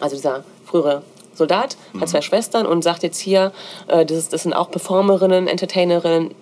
Also 0.00 0.16
dieser 0.16 0.44
frühere 0.64 1.02
Soldat 1.34 1.76
hat 2.00 2.08
zwei 2.08 2.22
Schwestern 2.22 2.66
und 2.66 2.82
sagt 2.82 3.02
jetzt 3.02 3.18
hier, 3.18 3.52
äh, 3.88 4.06
das, 4.06 4.28
das 4.28 4.44
sind 4.44 4.52
auch 4.52 4.70
Performerinnen, 4.70 5.48
Entertainerinnen. 5.48 6.34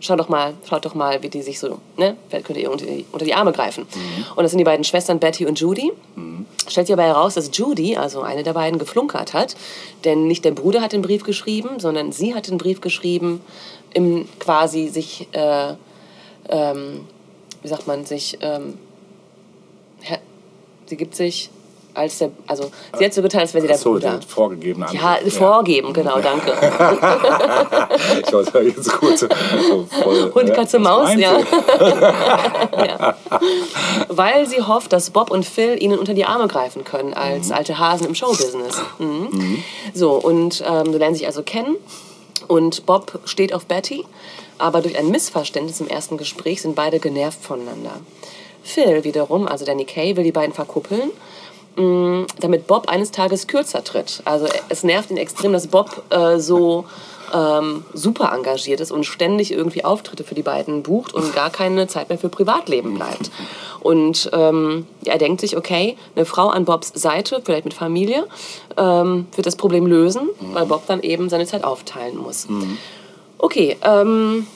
Schaut 0.00 0.20
doch 0.20 0.28
mal, 0.28 0.54
schaut 0.68 0.84
doch 0.84 0.94
mal, 0.94 1.22
wie 1.22 1.28
die 1.28 1.42
sich 1.42 1.58
so, 1.58 1.78
ne? 1.96 2.16
Vielleicht 2.28 2.46
könnt 2.46 2.58
ihr 2.58 2.70
unter 2.70 2.86
die, 2.86 3.04
unter 3.10 3.24
die 3.24 3.34
Arme 3.34 3.52
greifen. 3.52 3.84
Und 4.36 4.42
das 4.44 4.52
sind 4.52 4.58
die 4.58 4.64
beiden 4.64 4.84
Schwestern 4.84 5.18
Betty 5.18 5.44
und 5.44 5.58
Judy. 5.58 5.92
Stellt 6.68 6.86
sich 6.86 6.94
aber 6.94 7.02
heraus, 7.02 7.34
dass 7.34 7.50
Judy, 7.52 7.96
also 7.96 8.22
eine 8.22 8.44
der 8.44 8.52
beiden, 8.52 8.78
geflunkert 8.78 9.34
hat. 9.34 9.56
Denn 10.04 10.28
nicht 10.28 10.44
der 10.44 10.52
Bruder 10.52 10.82
hat 10.82 10.92
den 10.92 11.02
Brief 11.02 11.24
geschrieben, 11.24 11.80
sondern 11.80 12.12
sie 12.12 12.34
hat 12.34 12.46
den 12.48 12.58
Brief 12.58 12.80
geschrieben, 12.80 13.40
im 13.92 14.28
quasi 14.38 14.88
sich, 14.88 15.26
äh, 15.32 15.74
ähm, 16.48 17.06
wie 17.62 17.68
sagt 17.68 17.86
man, 17.88 18.04
sich, 18.04 18.38
ähm, 18.40 18.74
sie 20.86 20.96
gibt 20.96 21.16
sich 21.16 21.50
als 21.94 22.18
der, 22.18 22.30
also 22.46 22.70
sie 22.98 23.04
hat 23.04 23.12
so 23.14 23.22
getan, 23.22 23.40
als 23.40 23.54
wäre 23.54 23.62
sie 23.62 23.68
der 23.68 23.78
so, 23.78 23.92
Bruder. 23.92 24.10
der 24.18 24.22
vorgegebene 24.22 24.86
Ja, 24.92 25.14
Antwort. 25.14 25.32
vorgeben, 25.32 25.92
genau, 25.92 26.20
danke. 26.20 26.52
Ich 28.26 28.32
wollte 28.32 28.58
jetzt 28.60 28.92
kurz 28.92 29.20
so 29.20 29.86
voll, 30.02 30.32
Hund, 30.34 30.48
ja, 30.48 30.54
Katze, 30.54 30.78
Maus, 30.78 31.10
ja. 31.16 31.38
ja. 31.80 33.16
Weil 34.08 34.46
sie 34.46 34.62
hofft, 34.62 34.92
dass 34.92 35.10
Bob 35.10 35.30
und 35.30 35.44
Phil 35.44 35.82
ihnen 35.82 35.98
unter 35.98 36.14
die 36.14 36.24
Arme 36.24 36.46
greifen 36.48 36.84
können 36.84 37.14
als 37.14 37.50
alte 37.50 37.78
Hasen 37.78 38.06
im 38.06 38.14
Showbusiness. 38.14 38.76
Mhm. 38.98 39.62
So, 39.94 40.12
und 40.12 40.62
ähm, 40.66 40.92
sie 40.92 40.98
lernen 40.98 41.14
sich 41.14 41.26
also 41.26 41.42
kennen. 41.42 41.76
Und 42.46 42.86
Bob 42.86 43.18
steht 43.24 43.52
auf 43.52 43.66
Betty, 43.66 44.04
aber 44.58 44.80
durch 44.80 44.96
ein 44.98 45.10
Missverständnis 45.10 45.80
im 45.80 45.88
ersten 45.88 46.16
Gespräch 46.16 46.62
sind 46.62 46.74
beide 46.74 46.98
genervt 46.98 47.42
voneinander. 47.42 47.92
Phil 48.62 49.04
wiederum, 49.04 49.46
also 49.48 49.64
Danny 49.64 49.84
Kay, 49.84 50.16
will 50.16 50.24
die 50.24 50.32
beiden 50.32 50.54
verkuppeln, 50.54 51.10
damit 52.40 52.66
Bob 52.66 52.88
eines 52.88 53.10
Tages 53.10 53.46
kürzer 53.46 53.84
tritt. 53.84 54.22
Also 54.24 54.46
es 54.68 54.82
nervt 54.82 55.10
ihn 55.10 55.16
extrem, 55.16 55.52
dass 55.52 55.66
Bob 55.66 56.02
äh, 56.10 56.38
so 56.38 56.84
ähm, 57.32 57.84
super 57.92 58.32
engagiert 58.32 58.80
ist 58.80 58.90
und 58.90 59.04
ständig 59.04 59.52
irgendwie 59.52 59.84
Auftritte 59.84 60.24
für 60.24 60.34
die 60.34 60.42
beiden 60.42 60.82
bucht 60.82 61.14
und 61.14 61.34
gar 61.34 61.50
keine 61.50 61.86
Zeit 61.86 62.08
mehr 62.08 62.18
für 62.18 62.28
Privatleben 62.28 62.94
bleibt. 62.94 63.30
Und 63.80 64.30
ähm, 64.32 64.86
er 65.04 65.18
denkt 65.18 65.40
sich, 65.40 65.56
okay, 65.56 65.96
eine 66.16 66.24
Frau 66.24 66.48
an 66.48 66.64
Bobs 66.64 66.92
Seite, 66.94 67.40
vielleicht 67.44 67.64
mit 67.64 67.74
Familie, 67.74 68.26
ähm, 68.76 69.26
wird 69.34 69.46
das 69.46 69.56
Problem 69.56 69.86
lösen, 69.86 70.28
weil 70.52 70.66
Bob 70.66 70.86
dann 70.86 71.00
eben 71.02 71.28
seine 71.28 71.46
Zeit 71.46 71.64
aufteilen 71.64 72.16
muss. 72.16 72.48
Okay, 73.38 73.76
ähm, 73.82 74.46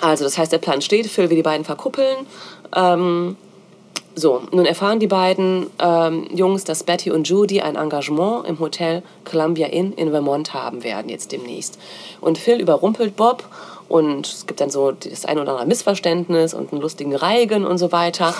also 0.00 0.24
das 0.24 0.38
heißt, 0.38 0.52
der 0.52 0.58
Plan 0.58 0.80
steht, 0.80 1.06
Phil 1.08 1.28
will 1.28 1.36
die 1.36 1.42
beiden 1.42 1.64
verkuppeln. 1.64 2.26
Ähm, 2.74 3.36
so, 4.14 4.42
nun 4.50 4.66
erfahren 4.66 5.00
die 5.00 5.06
beiden 5.06 5.68
ähm, 5.78 6.26
Jungs, 6.34 6.64
dass 6.64 6.84
Betty 6.84 7.10
und 7.10 7.28
Judy 7.28 7.62
ein 7.62 7.76
Engagement 7.76 8.46
im 8.46 8.58
Hotel 8.60 9.02
Columbia 9.24 9.68
Inn 9.68 9.92
in 9.92 10.10
Vermont 10.10 10.52
haben 10.52 10.84
werden, 10.84 11.08
jetzt 11.08 11.32
demnächst. 11.32 11.78
Und 12.20 12.36
Phil 12.38 12.60
überrumpelt 12.60 13.16
Bob 13.16 13.44
und 13.88 14.26
es 14.26 14.46
gibt 14.46 14.60
dann 14.60 14.70
so 14.70 14.92
das 14.92 15.24
ein 15.24 15.38
oder 15.38 15.52
andere 15.52 15.66
Missverständnis 15.66 16.54
und 16.54 16.72
einen 16.72 16.80
lustigen 16.80 17.14
Reigen 17.14 17.64
und 17.64 17.78
so 17.78 17.92
weiter. 17.92 18.34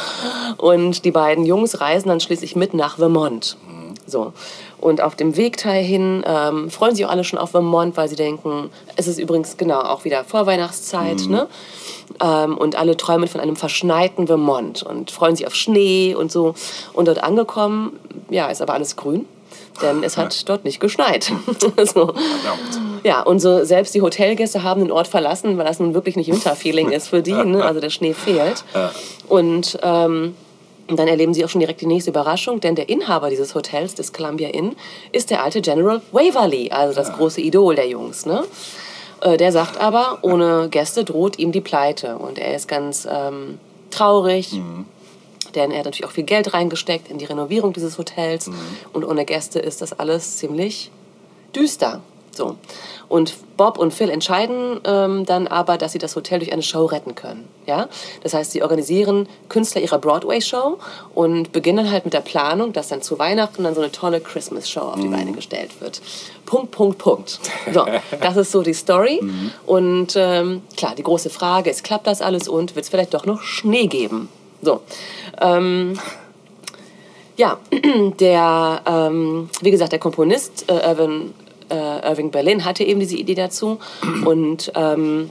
Und 0.59 1.05
die 1.05 1.11
beiden 1.11 1.45
Jungs 1.45 1.81
reisen 1.81 2.09
dann 2.09 2.21
schließlich 2.21 2.57
mit 2.57 2.75
nach 2.75 2.97
Vermont. 2.97 3.57
So. 4.07 4.33
Und 4.83 5.01
auf 5.01 5.15
dem 5.15 5.37
Weg 5.37 5.63
dahin 5.63 6.25
ähm, 6.27 6.69
freuen 6.69 6.97
sich 6.97 7.07
auch 7.07 7.11
alle 7.11 7.23
schon 7.23 7.39
auf 7.39 7.51
Vermont, 7.51 7.97
weil 7.97 8.09
sie 8.09 8.17
denken, 8.17 8.69
es 8.97 9.07
ist 9.07 9.21
übrigens 9.21 9.57
genau 9.57 9.79
auch 9.81 10.05
wieder 10.05 10.25
Vorweihnachtszeit, 10.25 11.29
ne? 11.29 11.47
Ähm, 12.21 12.59
und 12.59 12.75
alle 12.75 12.97
träumen 12.97 13.29
von 13.29 13.41
einem 13.41 13.55
verschneiten 13.55 14.27
Vermont 14.27 14.83
und 14.83 15.13
freuen 15.13 15.37
sich 15.37 15.47
auf 15.47 15.55
Schnee 15.55 16.17
und 16.17 16.33
so. 16.33 16.55
Und 16.95 17.07
dort 17.07 17.23
angekommen, 17.23 17.97
ja, 18.29 18.49
ist 18.49 18.61
aber 18.61 18.75
alles 18.75 18.97
grün, 18.97 19.25
denn 19.81 20.03
es 20.03 20.17
hat 20.17 20.49
dort 20.49 20.65
nicht 20.65 20.81
geschneit. 20.81 21.33
so. 21.85 22.13
Ja, 23.05 23.23
und 23.23 23.39
so 23.39 23.65
selbst 23.65 23.95
die 23.95 24.03
Hotelgäste 24.03 24.65
haben 24.65 24.81
den 24.81 24.91
Ort 24.91 25.07
verlassen, 25.07 25.59
weil 25.59 25.65
das 25.65 25.79
nun 25.79 25.95
wirklich 25.95 26.17
nicht 26.17 26.29
Winterfeeling 26.29 26.91
ist 26.91 27.07
für 27.07 27.23
die, 27.23 27.33
ne? 27.33 27.65
also 27.65 27.79
der 27.79 27.91
Schnee 27.91 28.15
fehlt. 28.15 28.65
Und 29.29 29.79
ähm, 29.81 30.35
und 30.89 30.99
dann 30.99 31.09
erleben 31.09 31.33
sie 31.33 31.45
auch 31.45 31.49
schon 31.49 31.61
direkt 31.61 31.81
die 31.81 31.87
nächste 31.87 32.11
Überraschung, 32.11 32.61
denn 32.61 32.75
der 32.75 32.89
Inhaber 32.89 33.31
dieses 33.31 33.55
Hotels, 33.55 33.95
des 33.95 34.13
Columbia 34.13 34.49
Inn, 34.49 34.77
ist 35.13 35.31
der 35.31 35.43
alte 35.43 35.61
General 35.61 36.03
Waverly, 36.13 36.71
also 36.71 36.95
das 36.95 37.13
große 37.13 37.41
Idol 37.41 37.77
der 37.77 37.89
Jungs. 37.89 38.27
Ne? 38.27 38.45
Äh, 39.21 39.37
Der 39.37 39.53
sagt 39.53 39.81
aber, 39.81 40.19
ohne 40.23 40.69
Gäste 40.71 41.05
droht 41.05 41.39
ihm 41.39 41.53
die 41.53 41.61
Pleite. 41.61 42.19
Und 42.19 42.39
er 42.39 42.55
ist 42.55 42.69
ganz 42.69 43.07
ähm, 43.11 43.59
traurig, 43.91 44.61
denn 45.55 45.71
er 45.71 45.79
hat 45.79 45.85
natürlich 45.85 46.07
auch 46.07 46.13
viel 46.13 46.25
Geld 46.25 46.53
reingesteckt 46.55 47.11
in 47.11 47.19
die 47.19 47.27
Renovierung 47.27 47.73
dieses 47.73 47.99
Hotels. 47.99 48.51
Und 48.93 49.05
ohne 49.05 49.25
Gäste 49.25 49.59
ist 49.61 49.83
das 49.83 49.93
alles 49.93 50.39
ziemlich 50.39 50.91
düster. 51.55 52.01
So. 52.35 52.57
Und 53.09 53.35
Bob 53.59 53.79
und 53.79 53.93
Phil 53.93 54.09
entscheiden 54.09 54.81
ähm, 54.85 55.27
dann 55.27 55.47
aber, 55.47 55.77
dass 55.77 55.93
sie 55.93 55.99
das 55.99 56.17
Hotel 56.17 56.39
durch 56.39 56.53
eine 56.53 56.63
Show 56.63 56.87
retten 56.87 57.15
können. 57.15 57.47
Ja? 57.67 57.89
Das 58.23 58.33
heißt, 58.33 58.53
sie 58.53 58.63
organisieren 58.63 59.29
Künstler 59.51 59.83
ihrer 59.83 59.99
Broadway-Show 59.99 60.79
und 61.15 61.53
beginnen 61.53 61.91
halt 61.91 62.05
mit 62.05 62.15
der 62.15 62.23
Planung, 62.23 62.73
dass 62.73 62.89
dann 62.89 63.03
zu 63.03 63.19
Weihnachten 63.19 63.65
dann 63.65 63.75
so 63.75 63.83
eine 63.83 63.93
tolle 63.93 64.21
Christmas-Show 64.21 64.81
auf 64.81 65.01
die 65.01 65.09
Beine 65.09 65.33
gestellt 65.33 65.81
wird. 65.81 66.01
Punkt, 66.47 66.71
Punkt, 66.71 66.99
Punkt. 66.99 67.39
So, 67.73 67.85
das 68.21 68.37
ist 68.37 68.51
so 68.51 68.63
die 68.63 68.75
Story. 68.75 69.21
Und 69.67 70.15
ähm, 70.17 70.63
klar, 70.77 70.95
die 70.95 71.03
große 71.03 71.29
Frage 71.29 71.71
ist, 71.71 71.85
klappt 71.85 72.07
das 72.07 72.23
alles 72.23 72.49
und 72.49 72.75
wird 72.75 72.85
es 72.85 72.91
vielleicht 72.91 73.13
doch 73.13 73.27
noch 73.27 73.43
Schnee 73.43 73.87
geben? 73.89 74.29
So. 74.63 74.81
Ähm, 75.41 75.99
ja, 77.37 77.59
der, 78.21 78.83
ähm, 78.87 79.51
wie 79.61 79.71
gesagt, 79.71 79.93
der 79.93 79.99
Komponist 79.99 80.71
äh, 80.71 80.75
Irving, 80.75 81.35
äh, 81.73 82.09
Irving 82.09 82.31
Berlin 82.31 82.65
hatte 82.65 82.85
eben 82.85 83.01
diese 83.01 83.17
Idee 83.17 83.35
dazu. 83.35 83.79
Und 84.25 84.73
ähm, 84.75 85.31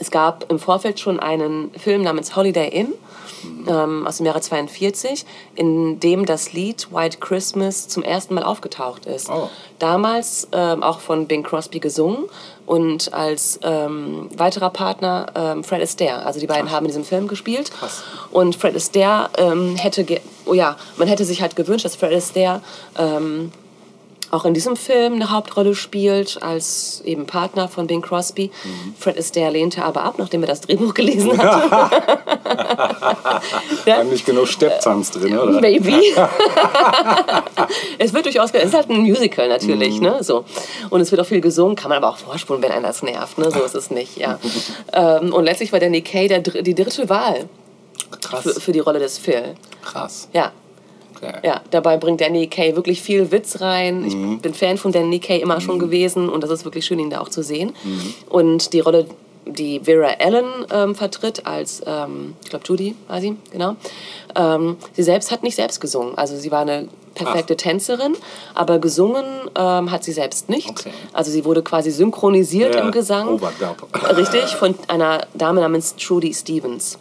es 0.00 0.10
gab 0.10 0.50
im 0.50 0.58
Vorfeld 0.58 1.00
schon 1.00 1.20
einen 1.20 1.70
Film 1.72 2.02
namens 2.02 2.36
Holiday 2.36 2.68
Inn 2.68 2.94
ähm, 3.66 4.06
aus 4.06 4.18
dem 4.18 4.26
Jahre 4.26 4.40
42, 4.40 5.24
in 5.54 6.00
dem 6.00 6.24
das 6.24 6.52
Lied 6.52 6.88
White 6.92 7.18
Christmas 7.18 7.88
zum 7.88 8.02
ersten 8.02 8.34
Mal 8.34 8.44
aufgetaucht 8.44 9.06
ist. 9.06 9.28
Oh. 9.28 9.48
Damals 9.78 10.48
ähm, 10.52 10.82
auch 10.82 11.00
von 11.00 11.26
Bing 11.26 11.42
Crosby 11.42 11.80
gesungen 11.80 12.24
und 12.66 13.12
als 13.12 13.58
ähm, 13.62 14.28
weiterer 14.36 14.70
Partner 14.70 15.26
ähm, 15.34 15.64
Fred 15.64 15.82
Astaire. 15.82 16.26
Also 16.26 16.40
die 16.40 16.46
beiden 16.46 16.70
haben 16.70 16.86
in 16.86 16.90
diesem 16.90 17.04
Film 17.04 17.28
gespielt. 17.28 17.70
Und 18.30 18.56
Fred 18.56 18.76
Astaire 18.76 19.30
ähm, 19.38 19.76
hätte, 19.76 20.06
oh 20.46 20.54
ja, 20.54 20.76
man 20.96 21.08
hätte 21.08 21.24
sich 21.24 21.42
halt 21.42 21.56
gewünscht, 21.56 21.84
dass 21.84 21.96
Fred 21.96 22.14
Astaire 22.14 22.60
ähm, 22.98 23.52
auch 24.30 24.44
in 24.44 24.52
diesem 24.54 24.76
Film 24.76 25.14
eine 25.14 25.30
Hauptrolle 25.30 25.74
spielt, 25.74 26.42
als 26.42 27.00
eben 27.04 27.26
Partner 27.26 27.68
von 27.68 27.86
Bing 27.86 28.02
Crosby. 28.02 28.50
Fred 28.98 29.18
Astaire 29.18 29.50
lehnte 29.50 29.84
aber 29.84 30.02
ab, 30.02 30.14
nachdem 30.18 30.42
er 30.42 30.48
das 30.48 30.60
Drehbuch 30.60 30.92
gelesen 30.94 31.36
hatte. 31.38 31.90
Da 33.84 34.04
nicht 34.04 34.26
genug 34.26 34.46
Stepptanz 34.48 35.10
drin, 35.12 35.38
oder? 35.38 35.60
Maybe. 35.60 35.92
es 37.98 38.12
wird 38.12 38.26
durchaus, 38.26 38.50
es 38.52 38.64
ist 38.64 38.74
halt 38.74 38.90
ein 38.90 39.00
Musical 39.00 39.48
natürlich, 39.48 39.96
Mhm. 39.96 40.02
ne, 40.02 40.22
so. 40.22 40.44
Und 40.90 41.00
es 41.00 41.10
wird 41.10 41.20
auch 41.20 41.26
viel 41.26 41.40
gesungen, 41.40 41.76
kann 41.76 41.88
man 41.88 41.98
aber 41.98 42.10
auch 42.10 42.18
vorspulen, 42.18 42.62
wenn 42.62 42.72
einen 42.72 42.82
das 42.84 43.02
nervt, 43.02 43.38
ne, 43.38 43.50
so 43.50 43.60
ist 43.62 43.74
es 43.74 43.90
nicht, 43.90 44.16
ja. 44.18 44.38
ähm, 44.92 45.32
und 45.32 45.44
letztlich 45.44 45.72
war 45.72 45.80
Danny 45.80 46.02
Kaye 46.02 46.28
der, 46.28 46.40
die 46.40 46.74
dritte 46.74 47.08
Wahl 47.08 47.48
für, 48.10 48.18
Krass. 48.28 48.62
für 48.62 48.72
die 48.72 48.80
Rolle 48.80 48.98
des 48.98 49.18
Phil. 49.18 49.54
Krass. 49.84 50.28
Ja. 50.32 50.52
Okay. 51.20 51.38
Ja, 51.42 51.60
dabei 51.70 51.96
bringt 51.96 52.20
Danny 52.20 52.46
Kaye 52.46 52.76
wirklich 52.76 53.02
viel 53.02 53.30
Witz 53.32 53.60
rein. 53.60 54.04
Ich 54.06 54.42
bin 54.42 54.54
Fan 54.54 54.76
von 54.78 54.92
Danny 54.92 55.18
Kaye 55.18 55.40
immer 55.40 55.60
schon 55.60 55.78
gewesen 55.78 56.28
und 56.28 56.42
das 56.42 56.50
ist 56.50 56.64
wirklich 56.64 56.84
schön, 56.86 56.98
ihn 56.98 57.10
da 57.10 57.20
auch 57.20 57.28
zu 57.28 57.42
sehen. 57.42 57.72
Und 58.28 58.72
die 58.72 58.80
Rolle, 58.80 59.06
die 59.46 59.80
Vera 59.80 60.10
Allen 60.20 60.46
ähm, 60.72 60.94
vertritt 60.94 61.46
als, 61.46 61.82
ähm, 61.86 62.34
ich 62.42 62.50
glaube 62.50 62.64
Judy 62.66 62.94
war 63.08 63.20
sie, 63.20 63.36
genau. 63.50 63.76
Ähm, 64.36 64.76
sie 64.92 65.02
selbst 65.02 65.30
hat 65.30 65.42
nicht 65.42 65.56
selbst 65.56 65.80
gesungen. 65.80 66.16
Also 66.16 66.36
sie 66.36 66.50
war 66.50 66.60
eine 66.60 66.88
perfekte 67.14 67.56
Tänzerin, 67.56 68.14
aber 68.54 68.78
gesungen 68.78 69.24
ähm, 69.56 69.90
hat 69.90 70.04
sie 70.04 70.12
selbst 70.12 70.48
nicht. 70.48 70.70
Okay. 70.70 70.90
Also 71.12 71.30
sie 71.30 71.44
wurde 71.44 71.62
quasi 71.62 71.90
synchronisiert 71.90 72.74
Ja, 72.74 72.82
im 72.82 72.92
Gesang. 72.92 73.40
Richtig, 74.16 74.54
von 74.56 74.74
einer 74.86 75.26
Dame 75.34 75.60
namens 75.60 75.96
Trudy 75.96 76.32
Stevens. 76.32 76.98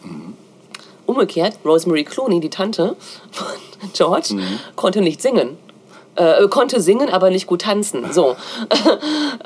Umgekehrt, 1.08 1.58
Rosemary 1.66 2.04
Clooney, 2.04 2.40
die 2.40 2.50
Tante 2.50 2.96
von 3.32 3.48
George, 3.94 4.36
konnte 4.76 5.02
nicht 5.02 5.22
singen. 5.22 5.58
Äh, 6.16 6.48
konnte 6.48 6.82
singen, 6.82 7.10
aber 7.10 7.30
nicht 7.30 7.46
gut 7.46 7.62
tanzen. 7.62 8.12
So. 8.12 8.36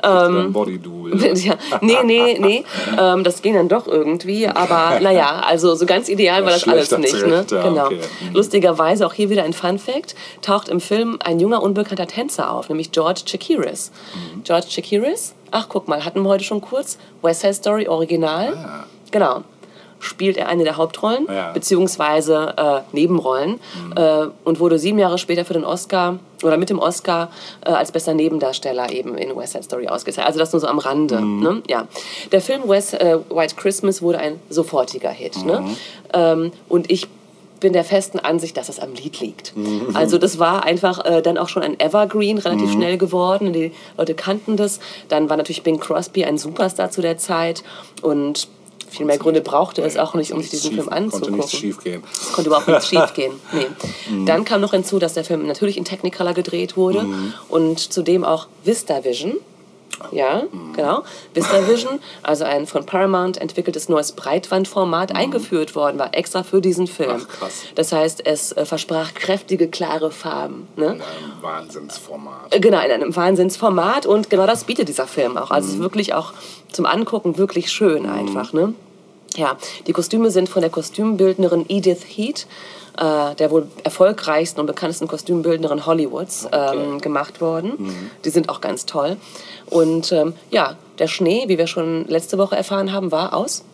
Ähm, 0.04 0.52
Body 0.52 0.78
Double. 0.78 1.14
ja, 1.36 1.54
nee, 1.80 2.02
nee, 2.02 2.38
nee. 2.40 2.64
Ähm, 2.98 3.22
das 3.22 3.42
ging 3.42 3.54
dann 3.54 3.68
doch 3.68 3.86
irgendwie. 3.86 4.48
Aber 4.48 4.98
naja, 5.00 5.42
also 5.46 5.76
so 5.76 5.86
ganz 5.86 6.08
ideal 6.08 6.44
war 6.44 6.50
das 6.50 6.66
alles 6.66 6.90
nicht. 6.98 7.24
Ne? 7.24 7.44
ja, 7.48 7.62
genau. 7.62 7.86
okay. 7.86 8.00
Mhm. 8.20 8.34
Lustigerweise 8.34 9.06
auch 9.06 9.12
hier 9.12 9.30
wieder 9.30 9.44
ein 9.44 9.52
Fun 9.52 9.78
Fact: 9.78 10.16
taucht 10.40 10.68
im 10.68 10.80
Film 10.80 11.18
ein 11.22 11.38
junger, 11.38 11.62
unbekannter 11.62 12.08
Tänzer 12.08 12.50
auf, 12.50 12.68
nämlich 12.68 12.90
George 12.90 13.20
Chakiris. 13.26 13.92
Mhm. 14.14 14.42
George 14.42 14.66
Chakiris, 14.70 15.34
ach 15.52 15.68
guck 15.68 15.86
mal, 15.86 16.04
hatten 16.04 16.22
wir 16.22 16.30
heute 16.30 16.42
schon 16.42 16.60
kurz. 16.60 16.98
West 17.20 17.42
Side 17.42 17.54
Story 17.54 17.86
Original. 17.86 18.54
Ah. 18.56 18.84
Genau. 19.12 19.44
Spielt 20.02 20.36
er 20.36 20.48
eine 20.48 20.64
der 20.64 20.76
Hauptrollen, 20.76 21.26
Ja. 21.28 21.50
Mhm. 21.50 21.54
beziehungsweise 21.54 22.54
äh, 22.56 22.80
Nebenrollen 22.92 23.60
äh, 23.94 24.26
und 24.44 24.58
wurde 24.58 24.78
sieben 24.78 24.98
Jahre 24.98 25.16
später 25.16 25.44
für 25.44 25.52
den 25.54 25.64
Oscar 25.64 26.18
oder 26.42 26.56
mit 26.56 26.70
dem 26.70 26.80
Oscar 26.80 27.30
äh, 27.64 27.70
als 27.70 27.92
bester 27.92 28.12
Nebendarsteller 28.14 28.90
eben 28.90 29.16
in 29.16 29.36
West 29.36 29.52
Side 29.52 29.62
Story 29.64 29.86
ausgezeichnet. 29.86 30.26
Also 30.26 30.40
das 30.40 30.52
nur 30.52 30.58
so 30.58 30.66
am 30.66 30.80
Rande. 30.80 31.20
Mhm. 31.20 31.40
Ne? 31.40 31.62
Ja. 31.68 31.86
Der 32.32 32.40
Film 32.40 32.68
West, 32.68 32.94
äh, 32.94 33.18
White 33.30 33.54
Christmas 33.56 34.02
wurde 34.02 34.18
ein 34.18 34.40
sofortiger 34.50 35.10
Hit. 35.10 35.44
Ne? 35.44 35.60
Mhm. 35.60 35.76
Ähm, 36.12 36.52
und 36.68 36.90
ich 36.90 37.06
bin 37.60 37.72
der 37.72 37.84
festen 37.84 38.18
Ansicht, 38.18 38.56
dass 38.56 38.68
es 38.68 38.80
am 38.80 38.92
Lied 38.92 39.20
liegt. 39.20 39.56
Mhm. 39.56 39.94
Also 39.94 40.18
das 40.18 40.40
war 40.40 40.64
einfach 40.64 41.04
äh, 41.04 41.22
dann 41.22 41.38
auch 41.38 41.48
schon 41.48 41.62
ein 41.62 41.78
Evergreen, 41.78 42.38
relativ 42.38 42.72
schnell 42.72 42.98
geworden. 42.98 43.52
Die 43.52 43.70
Leute 43.96 44.14
kannten 44.14 44.56
das. 44.56 44.80
Dann 45.08 45.30
war 45.30 45.36
natürlich 45.36 45.62
Bing 45.62 45.78
Crosby 45.78 46.24
ein 46.24 46.38
Superstar 46.38 46.90
zu 46.90 47.02
der 47.02 47.18
Zeit 47.18 47.62
und 48.02 48.48
viel 48.92 49.06
mehr 49.06 49.18
Gründe 49.18 49.40
brauchte 49.40 49.82
es 49.82 49.96
auch 49.96 50.14
nicht, 50.14 50.32
um 50.32 50.40
sich 50.40 50.50
diesen 50.50 50.72
Film 50.72 50.86
Konnte 50.86 50.96
anzugucken. 50.96 51.36
nichts 51.36 51.52
schief 51.52 51.78
gehen. 51.82 52.02
Es 52.12 52.32
konnte 52.32 52.48
überhaupt 52.48 52.68
nichts 52.68 52.88
schief 52.88 53.14
gehen. 53.14 53.32
Nee. 53.52 53.66
Dann 54.26 54.44
kam 54.44 54.60
noch 54.60 54.72
hinzu, 54.72 54.98
dass 54.98 55.14
der 55.14 55.24
Film 55.24 55.46
natürlich 55.46 55.76
in 55.76 55.84
Technicolor 55.84 56.34
gedreht 56.34 56.76
wurde 56.76 57.06
und 57.48 57.78
zudem 57.92 58.24
auch 58.24 58.46
VistaVision. 58.64 59.34
Ja, 60.10 60.42
genau. 60.74 61.02
VistaVision, 61.34 62.00
also 62.22 62.44
ein 62.44 62.66
von 62.66 62.84
Paramount 62.86 63.38
entwickeltes 63.38 63.88
neues 63.88 64.12
Breitbandformat, 64.12 65.14
eingeführt 65.14 65.74
worden 65.74 65.98
war, 65.98 66.14
extra 66.14 66.42
für 66.42 66.60
diesen 66.60 66.86
Film. 66.86 67.22
Ach, 67.22 67.28
krass. 67.28 67.62
Das 67.74 67.92
heißt, 67.92 68.26
es 68.26 68.52
äh, 68.52 68.64
versprach 68.64 69.14
kräftige, 69.14 69.68
klare 69.68 70.10
Farben. 70.10 70.66
Ne? 70.76 70.86
In 70.86 70.90
einem 70.92 71.02
Wahnsinnsformat. 71.40 72.54
Äh, 72.54 72.60
Genau, 72.60 72.80
in 72.84 72.90
einem 72.90 73.14
Wahnsinnsformat 73.14 74.06
und 74.06 74.30
genau 74.30 74.46
das 74.46 74.64
bietet 74.64 74.88
dieser 74.88 75.06
Film 75.06 75.36
auch. 75.36 75.50
Also 75.50 75.68
es 75.68 75.74
ist 75.74 75.80
wirklich 75.80 76.14
auch 76.14 76.32
zum 76.70 76.86
Angucken 76.86 77.38
wirklich 77.38 77.70
schön 77.70 78.06
einfach, 78.06 78.52
ne? 78.52 78.74
Ja, 79.36 79.56
die 79.86 79.92
Kostüme 79.92 80.30
sind 80.30 80.48
von 80.48 80.60
der 80.60 80.70
Kostümbildnerin 80.70 81.64
Edith 81.68 82.04
Heath, 82.06 82.46
äh, 82.98 83.34
der 83.34 83.50
wohl 83.50 83.68
erfolgreichsten 83.84 84.60
und 84.60 84.66
bekanntesten 84.66 85.08
Kostümbildnerin 85.08 85.86
Hollywoods, 85.86 86.48
ähm, 86.52 87.00
gemacht 87.00 87.40
worden. 87.40 88.10
Die 88.24 88.30
sind 88.30 88.48
auch 88.48 88.60
ganz 88.60 88.86
toll. 88.86 89.16
Und 89.66 90.12
ähm, 90.12 90.34
ja, 90.50 90.76
der 90.98 91.06
Schnee, 91.08 91.44
wie 91.48 91.58
wir 91.58 91.66
schon 91.66 92.06
letzte 92.06 92.38
Woche 92.38 92.56
erfahren 92.56 92.92
haben, 92.92 93.10
war 93.12 93.34
aus 93.34 93.64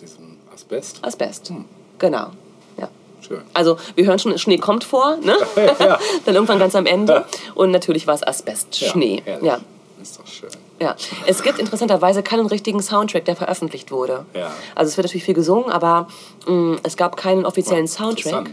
Diesen 0.00 0.36
Asbest. 0.52 0.98
Asbest. 1.02 1.52
Genau. 1.98 2.28
Ja. 2.76 2.88
Schön. 3.20 3.42
Also 3.54 3.78
wir 3.94 4.06
hören 4.06 4.18
schon, 4.18 4.36
Schnee 4.38 4.58
kommt 4.58 4.84
vor, 4.84 5.16
ne? 5.16 5.36
Dann 6.24 6.34
irgendwann 6.34 6.58
ganz 6.58 6.74
am 6.74 6.86
Ende. 6.86 7.24
Und 7.54 7.70
natürlich 7.70 8.06
war 8.06 8.14
es 8.14 8.26
Asbest-Schnee. 8.26 9.22
herrlich. 9.24 9.46
Ja, 9.46 9.58
Ist 10.02 10.18
doch 10.18 10.26
schön. 10.26 10.50
Ja. 10.80 10.96
Es 11.26 11.42
gibt 11.42 11.58
interessanterweise 11.58 12.22
keinen 12.22 12.46
richtigen 12.46 12.80
Soundtrack, 12.82 13.24
der 13.24 13.36
veröffentlicht 13.36 13.90
wurde. 13.90 14.26
Ja. 14.34 14.50
Also 14.74 14.90
es 14.90 14.96
wird 14.96 15.06
natürlich 15.06 15.24
viel 15.24 15.34
gesungen, 15.34 15.70
aber 15.70 16.08
mh, 16.46 16.78
es 16.82 16.96
gab 16.96 17.16
keinen 17.16 17.44
offiziellen 17.44 17.88
Soundtrack. 17.88 18.50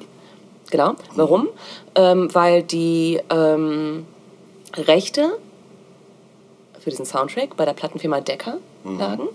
Genau. 0.72 0.96
Warum? 1.16 1.48
Ähm, 1.96 2.34
weil 2.34 2.64
die 2.64 3.20
ähm, 3.30 4.06
Rechte 4.76 5.38
für 6.80 6.90
diesen 6.90 7.06
Soundtrack 7.06 7.56
bei 7.56 7.66
der 7.66 7.74
Plattenfirma 7.74 8.22
Decca 8.22 8.58
Mhm. 8.86 9.00
lagen. 9.00 9.28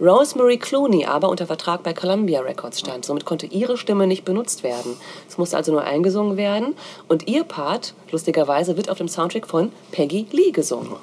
Rosemary 0.00 0.56
Clooney 0.56 1.04
aber 1.04 1.28
unter 1.28 1.46
Vertrag 1.46 1.82
bei 1.82 1.92
Columbia 1.92 2.40
Records 2.40 2.80
stand. 2.80 3.04
Somit 3.04 3.26
konnte 3.26 3.44
ihre 3.46 3.76
Stimme 3.76 4.06
nicht 4.06 4.24
benutzt 4.24 4.62
werden. 4.62 4.96
Es 5.28 5.36
musste 5.36 5.56
also 5.58 5.70
nur 5.70 5.82
eingesungen 5.84 6.36
werden. 6.38 6.74
Und 7.06 7.28
ihr 7.28 7.44
Part, 7.44 7.92
lustigerweise, 8.10 8.76
wird 8.78 8.88
auf 8.88 8.96
dem 8.98 9.08
Soundtrack 9.08 9.46
von 9.46 9.70
Peggy 9.92 10.26
Lee 10.32 10.50
gesungen. 10.50 10.96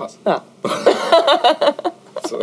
Krass. 0.00 0.18
Ja, 0.24 0.42
So, 2.28 2.38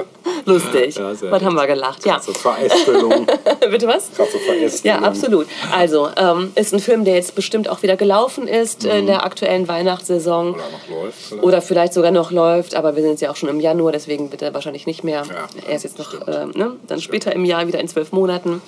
lustig. 0.46 0.96
Ja, 0.96 1.14
Was 1.32 1.44
haben 1.44 1.56
wir 1.56 1.68
gelacht? 1.68 2.06
Ja. 2.06 2.20
so 2.20 2.34
Verästelung. 2.34 3.28
Bitte 3.60 3.88
was? 3.88 4.10
So 4.16 4.26
Verästelung. 4.26 5.02
Ja, 5.02 5.08
absolut. 5.08 5.48
Also, 5.72 6.10
ähm, 6.18 6.52
ist 6.56 6.74
ein 6.74 6.80
Film, 6.80 7.06
der 7.06 7.16
jetzt 7.16 7.36
bestimmt 7.36 7.70
auch 7.70 7.84
wieder 7.84 7.96
gelaufen 7.96 8.48
ist 8.48 8.86
in 8.86 9.06
der 9.06 9.24
aktuellen 9.24 9.68
Weihnachtssaison. 9.68 10.56
Oder 10.56 10.58
noch 10.58 10.90
läuft. 11.04 11.20
vielleicht. 11.20 11.44
Oder 11.44 11.62
vielleicht 11.62 11.94
sogar 11.94 12.12
noch 12.12 12.32
läuft, 12.32 12.76
aber 12.76 12.96
wir 12.96 13.04
sind 13.04 13.12
jetzt 13.12 13.22
ja 13.22 13.32
auch 13.32 13.36
schon 13.36 13.50
im 13.50 13.60
Januar, 13.60 13.92
deswegen 13.92 14.32
wird 14.32 14.42
er 14.42 14.54
wahrscheinlich 14.54 14.88
nicht 14.88 15.04
mehr. 15.04 15.24
Ja, 15.28 15.48
er 15.68 15.76
ist 15.76 15.84
jetzt 15.84 16.00
noch, 16.00 16.14
ähm, 16.28 16.52
ne? 16.56 16.76
dann 16.88 17.02
später 17.02 17.34
im 17.34 17.46
Jahr, 17.46 17.68
wieder 17.68 17.80
in 17.80 17.88
zwölf 17.88 18.12
Monaten. 18.12 18.62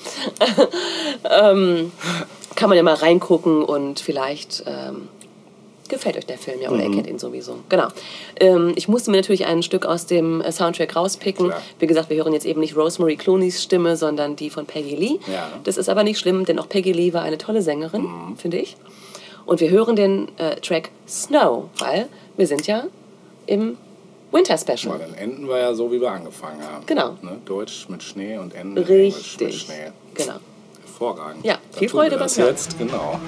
ähm, 1.29 1.91
kann 2.55 2.69
man 2.69 2.77
ja 2.77 2.83
mal 2.83 2.95
reingucken 2.95 3.63
und 3.63 3.99
vielleicht 3.99 4.63
ähm, 4.67 5.07
gefällt 5.89 6.15
euch 6.17 6.25
der 6.25 6.37
Film 6.37 6.61
ja 6.61 6.69
oder 6.69 6.77
Mhm. 6.85 6.91
ihr 6.91 6.95
kennt 6.97 7.07
ihn 7.07 7.19
sowieso. 7.19 7.55
Genau. 7.67 7.87
Ähm, 8.39 8.73
ich 8.75 8.87
musste 8.87 9.11
mir 9.11 9.17
natürlich 9.17 9.45
ein 9.45 9.61
Stück 9.63 9.85
aus 9.85 10.05
dem 10.05 10.41
äh, 10.41 10.51
Soundtrack 10.51 10.95
rauspicken. 10.95 11.47
Klar. 11.47 11.61
Wie 11.79 11.87
gesagt, 11.87 12.09
wir 12.09 12.17
hören 12.17 12.33
jetzt 12.33 12.45
eben 12.45 12.59
nicht 12.61 12.75
Rosemary 12.77 13.17
Clooneys 13.17 13.61
Stimme, 13.61 13.97
sondern 13.97 14.35
die 14.35 14.49
von 14.49 14.65
Peggy 14.65 14.95
Lee. 14.95 15.19
Ja. 15.31 15.49
Das 15.63 15.77
ist 15.77 15.89
aber 15.89 16.03
nicht 16.03 16.19
schlimm, 16.19 16.45
denn 16.45 16.57
auch 16.59 16.69
Peggy 16.69 16.91
Lee 16.93 17.13
war 17.13 17.23
eine 17.23 17.37
tolle 17.37 17.61
Sängerin, 17.61 18.03
Mhm. 18.03 18.37
finde 18.37 18.57
ich. 18.57 18.77
Und 19.45 19.59
wir 19.59 19.69
hören 19.71 19.95
den 19.95 20.27
äh, 20.37 20.55
Track 20.57 20.91
Snow, 21.07 21.65
weil 21.79 22.07
wir 22.37 22.45
sind 22.47 22.67
ja 22.67 22.83
im 23.47 23.77
Winter 24.31 24.57
Special. 24.59 24.93
Weil 24.93 24.99
dann 24.99 25.15
enden 25.15 25.47
wir 25.47 25.57
ja 25.57 25.73
so, 25.73 25.91
wie 25.91 25.99
wir 25.99 26.11
angefangen 26.11 26.61
haben. 26.61 26.85
Genau. 26.85 27.17
Ne? 27.23 27.39
Deutsch 27.45 27.87
mit 27.89 28.03
Schnee 28.03 28.37
und 28.37 28.53
Ende 28.53 28.81
Englisch 28.81 29.37
mit 29.39 29.49
Richtig. 29.49 29.61
Schnee. 29.63 29.91
Genau. 30.13 30.33
Hervorragend. 30.83 31.43
Ja, 31.43 31.57
viel 31.71 31.89
Freude 31.89 32.17
beim 32.17 32.29
Hören. 32.29 32.49
jetzt, 32.49 32.77
genau. 32.77 33.19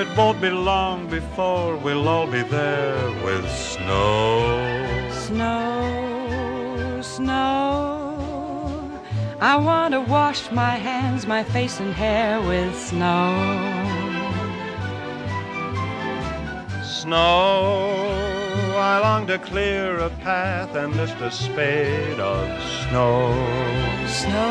It 0.00 0.16
won't 0.16 0.40
be 0.40 0.48
long 0.48 1.08
before 1.08 1.76
we'll 1.76 2.08
all 2.08 2.26
be 2.26 2.42
there 2.42 3.10
with 3.22 3.46
snow. 3.50 5.08
snow, 5.12 7.00
snow. 7.02 8.90
I 9.40 9.56
want 9.56 9.92
to 9.92 10.00
wash 10.00 10.50
my 10.50 10.76
hands, 10.76 11.26
my 11.26 11.44
face, 11.44 11.78
and 11.80 11.92
hair 11.92 12.40
with 12.40 12.74
snow. 12.76 13.69
Snow, 17.10 18.76
I 18.76 19.00
long 19.00 19.26
to 19.26 19.36
clear 19.36 19.98
a 19.98 20.10
path 20.22 20.76
and 20.76 20.94
lift 20.94 21.20
a 21.20 21.28
spade 21.32 22.20
of 22.20 22.46
snow. 22.86 23.34
Snow, 24.06 24.46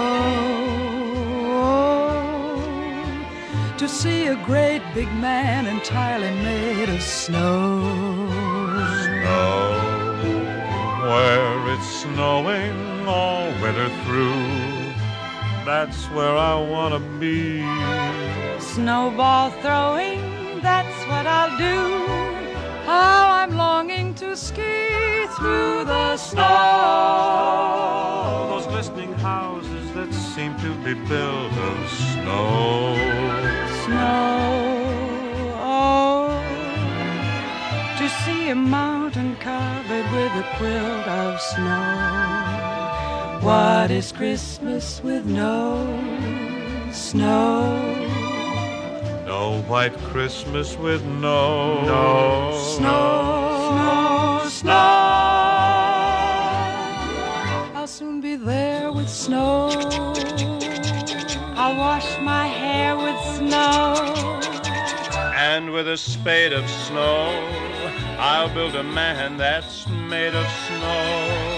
to 3.77 3.87
see 3.87 4.27
a 4.27 4.35
great 4.45 4.81
big 4.93 5.07
man 5.13 5.67
entirely 5.67 6.31
made 6.43 6.89
of 6.89 7.01
snow. 7.01 7.79
Snow, 9.05 10.19
where 11.07 11.73
it's 11.73 11.89
snowing 12.01 13.07
all 13.07 13.47
winter 13.61 13.87
through. 14.03 14.43
That's 15.63 16.07
where 16.07 16.35
I 16.35 16.55
want 16.55 16.93
to 16.93 16.99
be. 17.21 17.63
Snowball 18.59 19.51
throwing, 19.61 20.19
that's 20.59 21.07
what 21.07 21.25
I'll 21.25 21.57
do. 21.57 21.98
How 22.89 23.21
I'm 23.41 23.53
longing 23.55 24.15
to 24.15 24.35
ski 24.35 25.27
through 25.37 25.85
the 25.85 26.17
snow. 26.17 26.47
Those 28.49 28.65
glistening 28.65 29.13
houses 29.13 29.93
that 29.93 30.11
seem 30.11 30.57
to 30.65 30.73
be 30.83 30.95
built 31.07 31.53
of 31.69 31.77
snow. 32.07 32.95
Snow, 33.85 34.49
oh, 35.77 36.29
to 37.99 38.09
see 38.23 38.49
a 38.49 38.55
mountain 38.55 39.35
covered 39.35 40.07
with 40.15 40.33
a 40.43 40.45
quilt 40.57 41.07
of 41.07 41.39
snow. 41.51 43.39
What 43.43 43.91
is 43.91 44.11
Christmas 44.11 45.03
with 45.03 45.27
no 45.27 45.85
snow? 46.91 48.08
No 49.49 49.61
white 49.63 49.97
Christmas 50.11 50.77
with 50.77 51.03
no, 51.03 51.81
no 51.83 52.55
Snow, 52.77 53.71
snow, 53.71 54.47
snow. 54.47 54.73
I'll 57.73 57.87
soon 57.87 58.21
be 58.21 58.35
there 58.35 58.91
with 58.91 59.09
snow. 59.09 59.69
I'll 61.57 61.75
wash 61.75 62.19
my 62.21 62.45
hair 62.45 62.95
with 62.95 63.19
snow. 63.37 63.95
And 65.35 65.73
with 65.73 65.87
a 65.87 65.97
spade 65.97 66.53
of 66.53 66.69
snow, 66.69 67.31
I'll 68.19 68.53
build 68.53 68.75
a 68.75 68.83
man 68.83 69.37
that's 69.37 69.87
made 69.87 70.35
of 70.35 70.47
snow. 70.67 71.48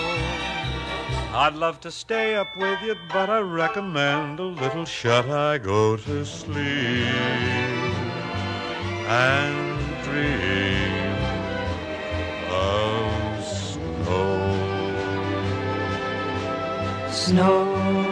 I'd 1.33 1.55
love 1.55 1.79
to 1.81 1.91
stay 1.91 2.35
up 2.35 2.57
with 2.57 2.81
you, 2.81 2.97
but 3.07 3.29
I 3.29 3.39
recommend 3.39 4.41
a 4.41 4.43
little 4.43 4.83
shut 4.83 5.29
eye 5.29 5.59
go 5.59 5.95
to 5.95 6.25
sleep 6.25 6.57
and 9.07 10.03
dream 10.03 11.15
of. 12.51 13.21
Snow, 13.45 14.41
Snow. 17.09 18.10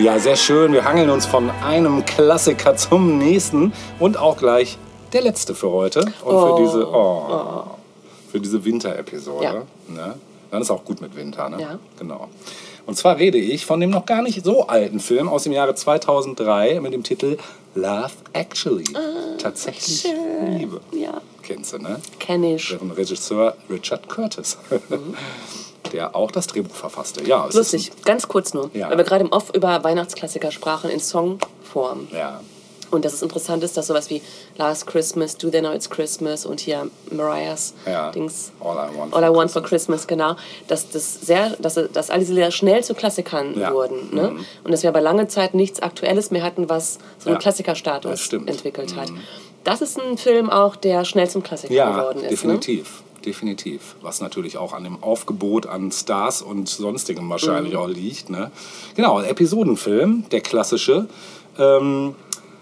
Ja, 0.00 0.18
sehr 0.18 0.36
schön. 0.36 0.72
Wir 0.72 0.84
hangeln 0.84 1.10
uns 1.10 1.26
von 1.26 1.50
einem 1.50 2.06
Klassiker 2.06 2.74
zum 2.74 3.18
nächsten 3.18 3.74
und 3.98 4.16
auch 4.16 4.38
gleich 4.38 4.78
der 5.12 5.20
letzte 5.20 5.54
für 5.54 5.70
heute 5.70 6.00
und 6.24 6.38
für 6.38 6.62
diese 6.62 6.88
oh, 6.88 7.64
für 8.32 8.40
diese 8.40 8.64
Winterepisode. 8.64 9.44
Ja. 9.44 9.52
Ne? 9.88 10.14
Dann 10.50 10.62
ist 10.62 10.70
auch 10.70 10.84
gut 10.84 11.02
mit 11.02 11.14
Winter, 11.16 11.50
ne? 11.50 11.60
Ja. 11.60 11.78
Genau. 11.98 12.28
Und 12.86 12.96
zwar 12.96 13.18
rede 13.18 13.36
ich 13.36 13.66
von 13.66 13.78
dem 13.78 13.90
noch 13.90 14.06
gar 14.06 14.22
nicht 14.22 14.42
so 14.42 14.66
alten 14.66 15.00
Film 15.00 15.28
aus 15.28 15.42
dem 15.42 15.52
Jahre 15.52 15.74
2003 15.74 16.80
mit 16.80 16.94
dem 16.94 17.02
Titel 17.02 17.36
Love 17.74 18.12
Actually. 18.32 18.84
Tatsächlich 19.36 20.00
schön. 20.00 20.58
Liebe. 20.58 20.80
Ja, 20.92 21.20
Kennst 21.42 21.72
du, 21.72 21.78
ne? 21.78 22.00
kenn 22.18 22.42
ich. 22.44 22.68
Deren 22.68 22.90
Regisseur 22.92 23.54
Richard 23.68 24.08
Curtis, 24.08 24.56
der 25.92 26.16
auch 26.16 26.30
das 26.30 26.46
Drehbuch 26.46 26.74
verfasste. 26.74 27.22
Ja, 27.24 27.46
es 27.48 27.54
Lustig, 27.54 27.92
ganz 28.04 28.26
kurz 28.28 28.54
nur, 28.54 28.70
Ja. 28.72 28.90
weil 28.90 28.96
wir 28.98 29.04
gerade 29.04 29.24
im 29.24 29.32
Off 29.32 29.50
über 29.54 29.82
Weihnachtsklassiker 29.84 30.50
sprachen 30.50 30.90
in 30.90 31.00
Songform. 31.00 32.08
Ja, 32.12 32.40
Und 32.92 33.04
dass 33.04 33.12
es 33.12 33.22
interessant 33.22 33.62
ist, 33.62 33.76
dass 33.76 33.86
sowas 33.86 34.10
wie 34.10 34.20
Last 34.58 34.84
Christmas, 34.88 35.36
Do 35.36 35.48
They 35.48 35.60
Know 35.60 35.72
It's 35.72 35.88
Christmas 35.88 36.44
und 36.44 36.58
hier 36.58 36.90
Mariah's 37.12 37.72
ja. 37.86 38.10
Dings 38.10 38.50
All 38.58 38.74
I 38.76 38.98
Want, 38.98 39.14
All 39.14 39.22
I 39.22 39.26
for 39.28 39.36
Want 39.36 39.50
for 39.52 39.62
Christmas, 39.62 40.08
genau, 40.08 40.34
dass 40.66 40.90
das 40.90 41.20
sehr, 41.20 41.50
dass, 41.60 41.78
dass 41.92 42.10
all 42.10 42.18
diese 42.18 42.32
Lieder 42.34 42.50
schnell 42.50 42.82
zu 42.82 42.94
Klassikern 42.94 43.56
Ja. 43.56 43.70
Mhm. 43.70 43.74
wurden. 43.74 44.08
Ne? 44.14 44.36
Und 44.64 44.72
dass 44.72 44.82
wir 44.82 44.90
aber 44.90 45.00
lange 45.00 45.28
Zeit 45.28 45.54
nichts 45.54 45.80
Aktuelles 45.80 46.32
mehr 46.32 46.42
hatten, 46.42 46.68
was 46.68 46.98
so 47.20 47.26
einen 47.28 47.34
Ja, 47.36 47.38
Klassikerstatus. 47.40 48.32
Mhm. 48.32 48.48
entwickelt 48.48 48.96
hat. 48.96 49.08
Das 49.62 49.82
ist 49.82 49.96
ein 50.00 50.18
Film 50.18 50.50
auch, 50.50 50.74
der 50.74 51.04
schnell 51.04 51.28
zum 51.30 51.44
Klassiker 51.44 51.72
geworden 51.92 52.24
ist. 52.24 52.44
Ne? 52.44 52.58
Definitiv. 53.24 53.96
Was 54.02 54.20
natürlich 54.20 54.56
auch 54.56 54.72
an 54.72 54.84
dem 54.84 55.02
Aufgebot 55.02 55.66
an 55.66 55.90
Stars 55.92 56.42
und 56.42 56.68
sonstigem 56.68 57.28
wahrscheinlich 57.28 57.74
Mhm. 57.74 57.78
auch 57.78 57.88
liegt. 57.88 58.30
Ne? 58.30 58.50
Genau, 58.96 59.20
Episodenfilm, 59.20 60.24
der 60.30 60.40
klassische. 60.40 61.06
Ähm, 61.58 62.14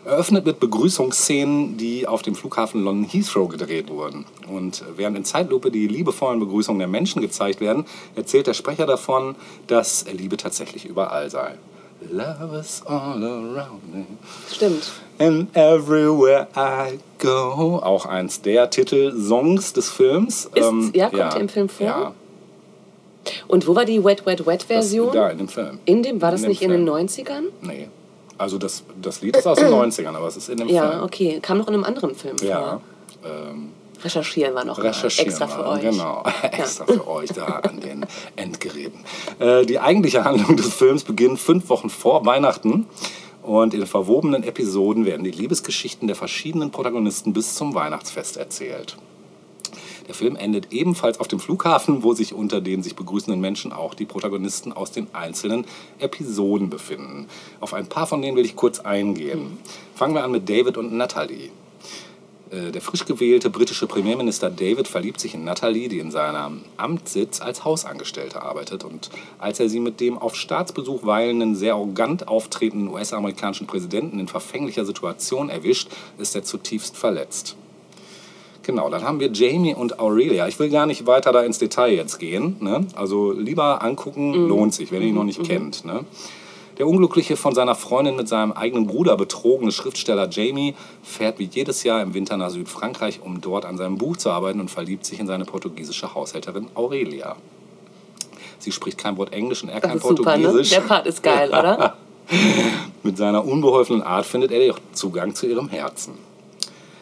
eröffnet 0.05 0.47
mit 0.47 0.59
Begrüßungsszenen, 0.59 1.77
die 1.77 2.07
auf 2.07 2.23
dem 2.23 2.35
Flughafen 2.35 2.83
London 2.83 3.09
Heathrow 3.09 3.49
gedreht 3.49 3.91
wurden. 3.91 4.25
Und 4.51 4.83
während 4.97 5.17
in 5.19 5.25
Zeitlupe 5.25 5.71
die 5.71 5.87
liebevollen 5.87 6.41
Begrüßungen 6.41 6.79
der 6.79 6.89
Menschen 6.89 7.21
gezeigt 7.21 7.61
werden, 7.61 7.85
erzählt 8.17 8.47
der 8.47 8.55
Sprecher 8.55 8.87
davon, 8.87 9.35
dass 9.67 10.07
Liebe 10.11 10.37
tatsächlich 10.39 10.87
überall 10.87 11.29
sei. 11.31 11.57
Love 12.11 12.57
is 12.59 12.83
all 12.87 13.23
around 13.23 13.93
me. 13.95 14.07
Stimmt. 14.51 14.93
And 15.19 15.49
everywhere 15.57 16.47
I 16.57 16.99
go. 17.19 17.81
Auch 17.83 18.07
eins 18.07 18.41
der 18.43 18.71
Titelsongs 18.71 19.73
des 19.73 19.91
Films. 19.91 20.49
Ähm, 20.55 20.81
Ist- 20.89 20.97
ja, 20.97 21.09
kommt 21.11 21.33
der 21.35 21.41
im 21.41 21.49
Film 21.49 21.69
vor? 21.69 21.87
Ja, 21.87 22.15
Und 23.49 23.67
wo 23.67 23.75
war 23.75 23.85
die 23.85 24.03
Wet 24.05 24.25
Wet 24.27 24.47
Wet 24.47 24.61
das, 24.61 24.67
Version? 24.67 25.13
da 25.13 25.29
in 25.31 25.39
dem 25.39 25.49
Film. 25.49 25.79
in 25.85 26.03
dem, 26.03 26.23
war 26.23 26.31
das 26.31 26.43
dem 26.43 26.51
nicht 26.51 26.63
in 26.63 26.71
den 26.71 26.89
90ern? 26.89 27.45
Nee. 27.63 27.89
Also 28.39 28.57
das, 28.59 28.85
das 29.03 29.21
Lied 29.21 29.37
ist 29.37 29.47
aus 29.47 29.59
den 29.59 29.67
90ern, 29.73 30.15
aber 30.15 30.29
es 30.29 30.37
ist 30.37 30.49
in 30.49 30.59
dem 30.59 30.69
Ja, 30.69 30.89
Film. 30.91 31.03
okay. 31.03 31.39
Kam 31.43 31.59
noch 31.59 31.67
in 31.69 31.75
einem 31.75 31.85
anderen 31.85 32.15
Film 32.15 32.37
Ja. 32.43 32.61
vor. 32.61 32.81
Ähm, 33.31 33.71
Recherchieren 34.01 34.55
wir 34.55 34.65
noch 34.65 34.79
recherchieren 34.81 35.29
extra 35.29 35.49
für 35.49 35.67
euch. 35.67 35.81
Genau, 35.81 36.23
extra 36.43 36.87
für 36.87 37.09
euch 37.09 37.31
da 37.31 37.47
an 37.47 37.81
den 37.81 38.07
Endgeräten. 38.37 39.01
Äh, 39.41 39.67
die 39.67 39.81
eigentliche 39.81 40.23
Handlung 40.25 40.57
des 40.57 40.73
Films 40.73 41.03
beginnt 41.03 41.41
fünf 41.41 41.69
Wochen 41.69 41.91
vor 41.91 42.25
Weihnachten. 42.25 42.87
Und 43.49 43.73
in 43.73 43.87
verwobenen 43.87 44.43
Episoden 44.43 45.07
werden 45.07 45.25
die 45.25 45.31
Liebesgeschichten 45.31 46.07
der 46.07 46.17
verschiedenen 46.17 46.71
Protagonisten 46.71 47.33
bis 47.33 47.55
zum 47.55 47.73
Weihnachtsfest 47.73 48.37
erzählt. 48.37 48.99
Der 50.07 50.15
Film 50.15 50.37
endet 50.37 50.71
ebenfalls 50.71 51.19
auf 51.19 51.29
dem 51.29 51.41
Flughafen, 51.41 52.03
wo 52.03 52.13
sich 52.13 52.35
unter 52.35 52.61
den 52.61 52.83
sich 52.83 52.95
begrüßenden 52.95 53.41
Menschen 53.41 53.73
auch 53.73 53.95
die 53.95 54.05
Protagonisten 54.05 54.71
aus 54.75 54.93
den 54.93 55.07
einzelnen 55.15 55.65
Episoden 55.99 56.69
befinden. 56.69 57.27
Auf 57.59 57.73
ein 57.73 57.87
paar 57.87 58.07
von 58.07 58.21
denen 58.21 58.37
will 58.37 58.45
ich 58.45 58.55
kurz 58.55 58.81
eingehen. 58.81 59.57
Fangen 59.95 60.13
wir 60.13 60.25
an 60.25 60.33
mit 60.33 60.47
David 60.47 60.77
und 60.77 60.93
Natalie. 60.93 61.49
Äh, 62.51 62.73
Der 62.73 62.81
frisch 62.81 63.05
gewählte 63.05 63.51
britische 63.51 63.87
Premierminister 63.87 64.51
David 64.51 64.89
verliebt 64.89 65.21
sich 65.21 65.35
in 65.35 65.45
Natalie, 65.45 65.89
die 65.89 65.99
in 65.99 66.11
seinem 66.11 66.63
Amtssitz 66.77 67.41
als 67.41 67.65
Hausangestellte 67.65 68.43
arbeitet. 68.43 68.85
Und 68.85 69.11
als 69.39 69.61
er 69.61 69.69
sie 69.69 69.81
mit 69.81 70.01
dem 70.01 70.19
auf 70.19 70.35
Staatsbesuch 70.35 71.05
weilenden, 71.05 71.55
sehr 71.55 71.75
arrogant 71.75 72.29
auftretenden 72.29 72.89
US-amerikanischen 72.89 73.67
Präsidenten 73.67 74.19
in 74.19 74.29
verfänglicher 74.29 74.85
Situation 74.85 75.51
erwischt, 75.51 75.89
ist 76.19 76.35
er 76.35 76.45
zutiefst 76.45 76.97
verletzt. 76.97 77.57
Genau, 78.63 78.91
dann 78.91 79.03
haben 79.03 79.19
wir 79.19 79.33
Jamie 79.33 79.75
und 79.75 79.99
Aurelia. 79.99 80.47
Ich 80.47 80.59
will 80.59 80.69
gar 80.69 80.85
nicht 80.85 81.07
weiter 81.07 81.33
da 81.33 81.43
ins 81.43 81.59
Detail 81.59 81.95
jetzt 81.95 82.19
gehen. 82.19 82.57
Ne? 82.61 82.87
Also 82.95 83.33
lieber 83.33 83.83
angucken, 83.83 84.35
lohnt 84.35 84.75
sich, 84.75 84.93
wenn 84.93 85.01
ihr 85.01 85.09
ihn 85.09 85.15
noch 85.15 85.25
nicht 85.25 85.43
kennt. 85.43 85.87
Ne? 85.87 86.05
Der 86.79 86.87
unglückliche, 86.87 87.37
von 87.37 87.55
seiner 87.55 87.75
Freundin 87.75 88.15
mit 88.15 88.29
seinem 88.29 88.53
eigenen 88.53 88.87
Bruder 88.87 89.17
betrogene 89.17 89.73
Schriftsteller 89.73 90.29
Jamie 90.31 90.75
fährt 91.03 91.41
wie 91.41 91.49
jedes 91.53 91.83
Jahr 91.83 92.01
im 92.01 92.15
Winter 92.15 92.37
nach 92.37 92.51
Südfrankreich, 92.51 93.21
um 93.23 93.41
dort 93.41 93.65
an 93.65 93.77
seinem 93.77 93.99
Buch 93.99 94.17
zu 94.17 94.31
arbeiten 94.31 94.61
und 94.61 94.71
verliebt 94.71 95.05
sich 95.05 95.19
in 95.19 95.27
seine 95.27 95.45
portugiesische 95.45 96.15
Haushälterin 96.15 96.69
Aurelia. 96.75 97.37
Sie 98.61 98.71
spricht 98.71 98.99
kein 98.99 99.17
Wort 99.17 99.33
Englisch 99.33 99.63
und 99.63 99.71
er 99.71 99.81
Das 99.81 99.91
kein 99.91 99.99
ist 99.99 100.05
super, 100.05 100.37
ne? 100.37 100.45
Portugiesisch. 100.45 100.71
Der 100.71 100.81
Part 100.81 101.07
ist 101.07 101.23
geil, 101.23 101.49
oder? 101.51 101.97
Mit 103.03 103.17
seiner 103.17 103.45
unbeholfenen 103.45 104.03
Art 104.03 104.27
findet 104.27 104.53
er 104.53 104.69
doch 104.69 104.81
Zugang 104.93 105.35
zu 105.35 105.47
ihrem 105.47 105.69
Herzen. 105.69 106.15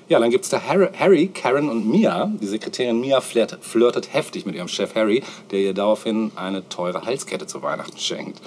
Ja, 0.09 0.21
dann 0.21 0.31
gibt 0.31 0.45
es 0.45 0.51
da 0.51 0.63
Harry, 0.63 1.27
Karen 1.35 1.69
und 1.69 1.91
Mia. 1.91 2.31
Die 2.41 2.47
Sekretärin 2.47 3.01
Mia 3.01 3.21
flirt, 3.21 3.59
flirtet 3.61 4.15
heftig 4.15 4.47
mit 4.47 4.55
ihrem 4.55 4.69
Chef 4.69 4.95
Harry, 4.95 5.25
der 5.51 5.59
ihr 5.59 5.75
daraufhin 5.75 6.31
eine 6.37 6.69
teure 6.69 7.05
Halskette 7.05 7.49
zu 7.49 7.61
Weihnachten 7.63 7.99
schenkt. 7.99 8.41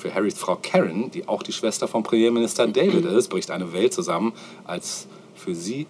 Für 0.00 0.14
Harrys 0.14 0.38
Frau 0.38 0.56
Karen, 0.56 1.10
die 1.10 1.28
auch 1.28 1.42
die 1.42 1.52
Schwester 1.52 1.86
vom 1.86 2.02
Premierminister 2.02 2.66
David 2.66 3.04
ist, 3.18 3.28
bricht 3.28 3.50
eine 3.50 3.72
Welt 3.74 3.92
zusammen, 3.92 4.32
als 4.64 5.06
für 5.34 5.54
sie 5.54 5.86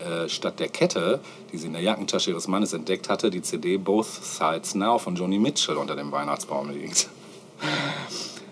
äh, 0.00 0.28
statt 0.28 0.58
der 0.58 0.68
Kette, 0.68 1.20
die 1.52 1.58
sie 1.58 1.68
in 1.68 1.72
der 1.72 1.82
Jackentasche 1.82 2.30
ihres 2.30 2.48
Mannes 2.48 2.72
entdeckt 2.72 3.08
hatte, 3.08 3.30
die 3.30 3.42
CD 3.42 3.76
Both 3.76 4.06
Sides 4.06 4.74
Now 4.74 4.98
von 4.98 5.14
Joni 5.14 5.38
Mitchell 5.38 5.76
unter 5.76 5.94
dem 5.94 6.10
Weihnachtsbaum 6.10 6.70
liegt. 6.70 7.08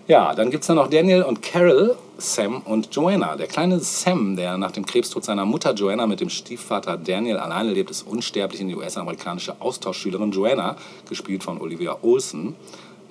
Ja, 0.07 0.33
dann 0.33 0.51
gibt 0.51 0.63
es 0.63 0.69
noch 0.69 0.89
Daniel 0.89 1.23
und 1.23 1.41
Carol, 1.41 1.97
Sam 2.17 2.61
und 2.61 2.95
Joanna. 2.95 3.35
Der 3.35 3.47
kleine 3.47 3.81
Sam, 3.81 4.37
der 4.37 4.57
nach 4.57 4.71
dem 4.71 4.85
Krebstod 4.85 5.25
seiner 5.25 5.43
Mutter 5.43 5.73
Joanna 5.73 6.07
mit 6.07 6.21
dem 6.21 6.29
Stiefvater 6.29 6.95
Daniel 6.95 7.35
alleine 7.35 7.71
lebt, 7.71 7.91
ist 7.91 8.07
unsterblich 8.07 8.61
in 8.61 8.69
die 8.69 8.75
US-amerikanische 8.75 9.59
Austauschschülerin 9.59 10.31
Joanna, 10.31 10.77
gespielt 11.09 11.43
von 11.43 11.59
Olivia 11.59 11.97
Olsen, 12.03 12.55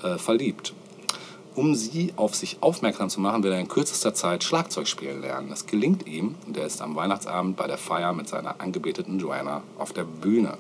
äh, 0.02 0.16
verliebt. 0.16 0.72
Um 1.56 1.74
sie 1.74 2.12
auf 2.16 2.34
sich 2.34 2.58
aufmerksam 2.60 3.08
zu 3.08 3.18
machen, 3.18 3.42
will 3.42 3.50
er 3.50 3.58
in 3.58 3.66
kürzester 3.66 4.12
Zeit 4.12 4.44
Schlagzeug 4.44 4.86
spielen 4.86 5.22
lernen. 5.22 5.48
Das 5.48 5.66
gelingt 5.66 6.06
ihm 6.06 6.34
und 6.46 6.54
er 6.58 6.66
ist 6.66 6.82
am 6.82 6.94
Weihnachtsabend 6.94 7.56
bei 7.56 7.66
der 7.66 7.78
Feier 7.78 8.12
mit 8.12 8.28
seiner 8.28 8.60
angebeteten 8.60 9.18
Joanna 9.18 9.62
auf 9.78 9.94
der 9.94 10.04
Bühne. 10.04 10.58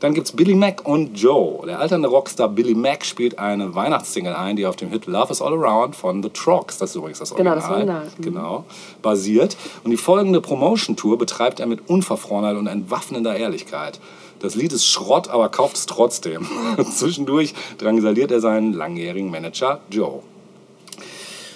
Dann 0.00 0.14
gibt 0.14 0.28
es 0.28 0.32
Billy 0.34 0.54
Mack 0.54 0.86
und 0.86 1.14
Joe. 1.14 1.66
Der 1.66 1.80
alternde 1.80 2.08
Rockstar 2.08 2.48
Billy 2.48 2.74
Mack 2.74 3.04
spielt 3.04 3.38
eine 3.38 3.74
Weihnachtssingle 3.74 4.34
ein, 4.34 4.56
die 4.56 4.64
auf 4.64 4.76
dem 4.76 4.88
Hit 4.88 5.06
Love 5.06 5.30
is 5.30 5.42
All 5.42 5.52
Around 5.52 5.94
von 5.94 6.22
The 6.22 6.30
Trogs, 6.30 6.78
das 6.78 6.90
ist 6.90 6.96
übrigens 6.96 7.18
das 7.18 7.34
Genau, 7.34 7.50
Original, 7.50 7.68
das 7.68 7.76
Original. 7.76 8.04
Mhm. 8.16 8.22
Genau, 8.22 8.64
basiert. 9.02 9.56
Und 9.84 9.90
die 9.90 9.96
folgende 9.96 10.40
Promotion-Tour 10.40 11.18
betreibt 11.18 11.60
er 11.60 11.66
mit 11.66 11.88
Unverfrorenheit 11.88 12.56
und 12.56 12.66
entwaffnender 12.66 13.36
Ehrlichkeit. 13.36 14.00
Das 14.40 14.54
Lied 14.54 14.72
ist 14.72 14.86
Schrott, 14.86 15.28
aber 15.28 15.48
kauft 15.48 15.76
es 15.76 15.86
trotzdem. 15.86 16.46
Zwischendurch 16.96 17.54
drangsaliert 17.78 18.30
er 18.30 18.40
seinen 18.40 18.72
langjährigen 18.72 19.30
Manager 19.30 19.80
Joe. 19.90 20.22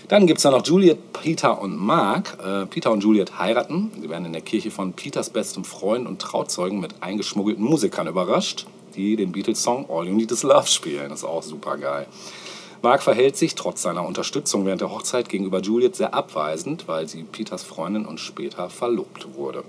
Dann 0.09 0.27
gibt 0.27 0.39
es 0.39 0.43
da 0.43 0.51
noch 0.51 0.67
Juliet, 0.67 1.13
Peter 1.13 1.63
und 1.63 1.77
Mark. 1.77 2.37
Äh, 2.45 2.67
Peter 2.67 2.91
und 2.91 3.03
Juliet 3.03 3.39
heiraten. 3.39 3.91
Sie 4.01 4.11
werden 4.11 4.27
in 4.27 4.33
der 4.33 4.43
Kirche 4.43 4.71
von 4.71 4.93
Peters 4.93 5.31
bestem 5.31 5.65
Freund 5.65 6.07
und 6.07 6.21
Trauzeugen 6.21 6.81
mit 6.81 6.97
eingeschmuggelten 7.01 7.65
Musikern 7.65 8.09
überrascht, 8.09 8.67
die 8.95 9.17
den 9.17 9.33
Beatles-Song 9.33 9.89
All 9.89 10.07
You 10.07 10.15
Need 10.15 10.33
Is 10.33 10.43
Love 10.43 10.67
spielen. 10.67 11.09
Das 11.09 11.21
ist 11.21 11.25
auch 11.25 11.43
super 11.43 11.79
geil. 11.79 12.07
Mark 12.83 13.03
verhält 13.03 13.37
sich 13.37 13.55
trotz 13.55 13.83
seiner 13.83 14.05
Unterstützung 14.05 14.67
während 14.67 14.81
der 14.81 14.91
Hochzeit 14.91 15.29
gegenüber 15.29 15.61
Juliet 15.61 15.95
sehr 15.95 16.13
abweisend, 16.13 16.89
weil 16.89 17.09
sie 17.09 17.23
Peters 17.23 17.63
Freundin 17.63 18.05
und 18.05 18.19
später 18.19 18.69
verlobt 18.69 19.35
wurde. 19.37 19.63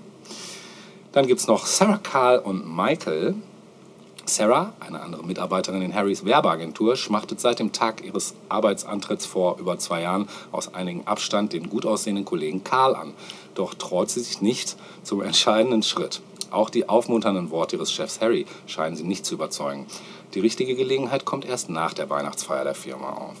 Dann 1.14 1.28
gibt 1.28 1.38
es 1.38 1.46
noch 1.46 1.64
Sarah 1.64 1.98
Carl 1.98 2.40
und 2.40 2.66
Michael. 2.66 3.36
Sarah, 4.24 4.72
eine 4.80 5.00
andere 5.00 5.24
Mitarbeiterin 5.24 5.80
in 5.80 5.94
Harrys 5.94 6.24
Werbeagentur, 6.24 6.96
schmachtet 6.96 7.40
seit 7.40 7.60
dem 7.60 7.70
Tag 7.70 8.04
ihres 8.04 8.34
Arbeitsantritts 8.48 9.24
vor 9.24 9.58
über 9.60 9.78
zwei 9.78 10.02
Jahren 10.02 10.28
aus 10.50 10.74
einigem 10.74 11.06
Abstand 11.06 11.52
den 11.52 11.70
gut 11.70 11.86
aussehenden 11.86 12.24
Kollegen 12.24 12.64
Karl 12.64 12.96
an. 12.96 13.14
Doch 13.54 13.74
traut 13.74 14.10
sie 14.10 14.22
sich 14.22 14.40
nicht 14.40 14.76
zum 15.04 15.22
entscheidenden 15.22 15.84
Schritt. 15.84 16.20
Auch 16.50 16.68
die 16.68 16.88
aufmunternden 16.88 17.52
Worte 17.52 17.76
ihres 17.76 17.92
Chefs 17.92 18.20
Harry 18.20 18.44
scheinen 18.66 18.96
sie 18.96 19.04
nicht 19.04 19.24
zu 19.24 19.34
überzeugen. 19.34 19.86
Die 20.34 20.40
richtige 20.40 20.74
Gelegenheit 20.74 21.24
kommt 21.24 21.44
erst 21.44 21.70
nach 21.70 21.94
der 21.94 22.10
Weihnachtsfeier 22.10 22.64
der 22.64 22.74
Firma 22.74 23.10
auf. 23.10 23.36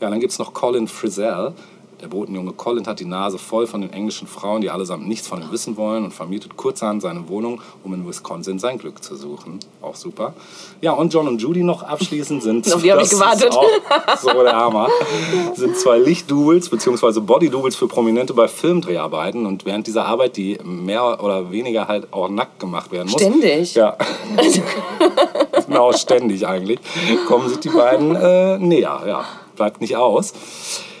Ja, 0.00 0.10
dann 0.10 0.18
gibt 0.18 0.32
es 0.32 0.40
noch 0.40 0.52
Colin 0.52 0.88
Frizzell. 0.88 1.54
Der 2.00 2.06
Botenjunge 2.06 2.52
Colin 2.52 2.86
hat 2.86 3.00
die 3.00 3.04
Nase 3.04 3.38
voll 3.38 3.66
von 3.66 3.80
den 3.80 3.92
englischen 3.92 4.28
Frauen, 4.28 4.60
die 4.60 4.70
allesamt 4.70 5.08
nichts 5.08 5.26
von 5.26 5.42
ihm 5.42 5.50
wissen 5.50 5.76
wollen 5.76 6.04
und 6.04 6.12
vermietet 6.12 6.56
kurzerhand 6.56 7.02
seine 7.02 7.28
Wohnung, 7.28 7.60
um 7.82 7.92
in 7.92 8.06
Wisconsin 8.06 8.60
sein 8.60 8.78
Glück 8.78 9.02
zu 9.02 9.16
suchen. 9.16 9.58
Auch 9.82 9.96
super. 9.96 10.34
Ja, 10.80 10.92
und 10.92 11.12
John 11.12 11.26
und 11.26 11.42
Judy 11.42 11.64
noch 11.64 11.82
abschließend 11.82 12.42
sind... 12.42 12.72
Auf 12.72 12.82
die 12.82 12.92
hab 12.92 13.02
ich 13.02 13.10
gewartet. 13.10 13.52
So 14.20 14.28
der 14.30 14.54
Hammer. 14.54 14.88
Sind 15.54 15.76
zwei 15.76 15.98
Lichtdoubles 15.98 16.68
bzw. 16.68 17.18
Bodydoubles 17.20 17.74
für 17.74 17.88
Prominente 17.88 18.32
bei 18.32 18.46
Filmdreharbeiten 18.46 19.44
und 19.44 19.64
während 19.64 19.88
dieser 19.88 20.04
Arbeit, 20.04 20.36
die 20.36 20.56
mehr 20.62 21.22
oder 21.22 21.50
weniger 21.50 21.88
halt 21.88 22.12
auch 22.12 22.28
nackt 22.28 22.60
gemacht 22.60 22.92
werden 22.92 23.10
muss... 23.10 23.20
Ständig? 23.20 23.74
Ja. 23.74 23.96
genau, 25.66 25.92
ständig 25.92 26.46
eigentlich. 26.46 26.78
Kommen 27.26 27.48
sich 27.48 27.58
die 27.58 27.70
beiden 27.70 28.14
äh, 28.14 28.58
näher. 28.58 29.02
Ja, 29.04 29.24
bleibt 29.56 29.80
nicht 29.80 29.96
aus. 29.96 30.32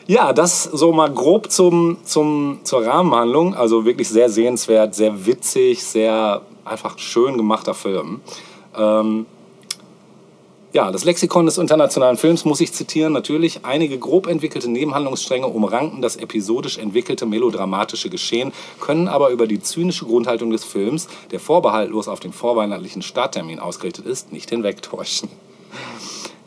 Ja, 0.08 0.32
das 0.32 0.62
so 0.64 0.90
mal 0.90 1.12
grob 1.12 1.50
zum, 1.50 1.98
zum, 2.02 2.60
zur 2.62 2.86
Rahmenhandlung. 2.86 3.54
Also 3.54 3.84
wirklich 3.84 4.08
sehr 4.08 4.30
sehenswert, 4.30 4.94
sehr 4.94 5.26
witzig, 5.26 5.84
sehr 5.84 6.40
einfach 6.64 6.98
schön 6.98 7.36
gemachter 7.36 7.74
Film. 7.74 8.22
Ähm, 8.74 9.26
ja, 10.72 10.90
das 10.90 11.04
Lexikon 11.04 11.44
des 11.44 11.58
internationalen 11.58 12.16
Films 12.16 12.46
muss 12.46 12.62
ich 12.62 12.72
zitieren. 12.72 13.12
Natürlich, 13.12 13.66
einige 13.66 13.98
grob 13.98 14.28
entwickelte 14.28 14.70
Nebenhandlungsstränge 14.70 15.46
umranken 15.46 16.00
das 16.00 16.16
episodisch 16.16 16.78
entwickelte 16.78 17.26
melodramatische 17.26 18.08
Geschehen, 18.08 18.52
können 18.80 19.08
aber 19.08 19.28
über 19.28 19.46
die 19.46 19.60
zynische 19.60 20.06
Grundhaltung 20.06 20.50
des 20.50 20.64
Films, 20.64 21.08
der 21.32 21.40
vorbehaltlos 21.40 22.08
auf 22.08 22.20
den 22.20 22.32
vorweihnachtlichen 22.32 23.02
Starttermin 23.02 23.58
ausgerichtet 23.58 24.06
ist, 24.06 24.32
nicht 24.32 24.48
hinwegtäuschen. 24.48 25.28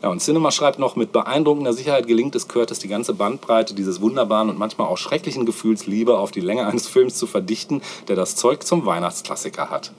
Ja, 0.02 0.08
und 0.08 0.20
Cinema 0.20 0.50
schreibt 0.50 0.78
noch, 0.80 0.96
mit 0.96 1.12
beeindruckender 1.12 1.72
Sicherheit 1.72 2.08
gelingt 2.08 2.34
es 2.34 2.48
Curtis, 2.48 2.80
die 2.80 2.88
ganze 2.88 3.14
Bandbreite 3.14 3.74
dieses 3.74 4.00
wunderbaren 4.00 4.50
und 4.50 4.58
manchmal 4.58 4.88
auch 4.88 4.98
schrecklichen 4.98 5.46
Gefühls 5.46 5.86
Liebe 5.86 6.18
auf 6.18 6.32
die 6.32 6.40
Länge 6.40 6.66
eines 6.66 6.88
Films 6.88 7.16
zu 7.16 7.26
verdichten, 7.26 7.82
der 8.08 8.16
das 8.16 8.34
Zeug 8.34 8.64
zum 8.64 8.84
Weihnachtsklassiker 8.84 9.70
hat. 9.70 9.92